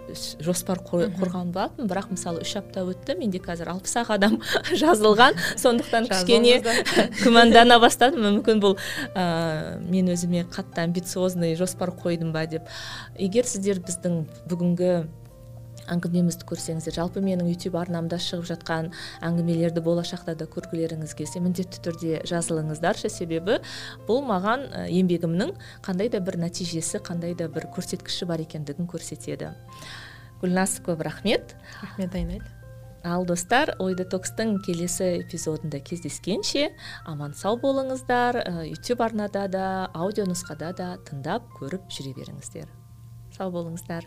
жоспар 0.49 0.81
құрған 0.89 1.53
болатынмын 1.55 1.91
бірақ 1.91 2.11
мысалы 2.15 2.43
үш 2.47 2.55
апта 2.61 2.85
өтті 2.89 3.19
менде 3.21 3.41
қазір 3.45 3.73
алпыс 3.75 3.95
ақ 4.01 4.15
адам 4.17 4.39
жазылған. 4.83 5.39
Сондықтан 5.61 6.09
кішкене 6.11 6.59
күмәндана 7.23 7.79
бастадым. 7.83 8.25
Мүмкін 8.29 8.65
бұл 8.65 8.77
ә, 9.15 9.79
мен 9.85 10.11
өзіме 10.15 10.47
қатты 10.51 10.85
амбициозный 10.87 11.57
жоспар 11.59 11.95
қойдым 11.95 12.33
ба 12.35 12.47
деп. 12.51 12.69
Егер 13.19 13.49
сіздер 13.49 13.83
біздің 13.85 14.23
бүгінгі 14.51 14.93
әңгімемізді 15.93 16.47
көрсеңіздер 16.49 16.97
жалпы 16.99 17.23
менің 17.25 17.49
ютуб 17.53 17.79
арнамда 17.81 18.19
шығып 18.23 18.49
жатқан 18.51 18.91
әңгімелерді 19.25 19.83
болашақта 19.85 20.35
да 20.39 20.49
көргілеріңіз 20.51 21.15
келсе 21.19 21.43
міндетті 21.45 21.83
түрде 21.85 22.21
жазылыңыздаршы. 22.29 23.11
Себебі 23.13 23.59
бұл 24.09 24.21
маған 24.29 24.67
еңбегімнің 24.89 25.55
қандай 25.87 26.13
да 26.13 26.21
бір 26.25 26.41
нәтижесі 26.45 27.01
қандай 27.05 27.37
да 27.39 27.49
бір 27.53 27.71
көрсеткіші 27.77 28.29
бар 28.29 28.45
екендігін 28.45 28.91
көрсетеді. 28.91 29.55
Гүлназ 30.43 30.79
көп 30.87 31.03
рахмет. 31.07 31.57
Рахмет 31.83 32.15
айнель 32.15 32.47
ал 33.07 33.25
достар 33.27 33.75
ой 33.79 33.95
детокстың 33.97 34.59
келесі 34.67 35.23
эпизодында 35.23 35.81
кездескенше 35.87 36.69
аман 37.07 37.35
сау 37.39 37.59
болыңыздар 37.63 38.41
ютуб 38.67 39.03
арнада 39.07 39.47
да 39.49 39.67
аудио 39.95 40.27
нұсқада 40.29 40.75
да 40.77 40.89
тыңдап 41.09 41.47
көріп 41.59 41.89
жүре 41.95 42.15
беріңіздер. 42.19 42.67
Сау 43.37 43.53
болыңыздар. 43.55 44.05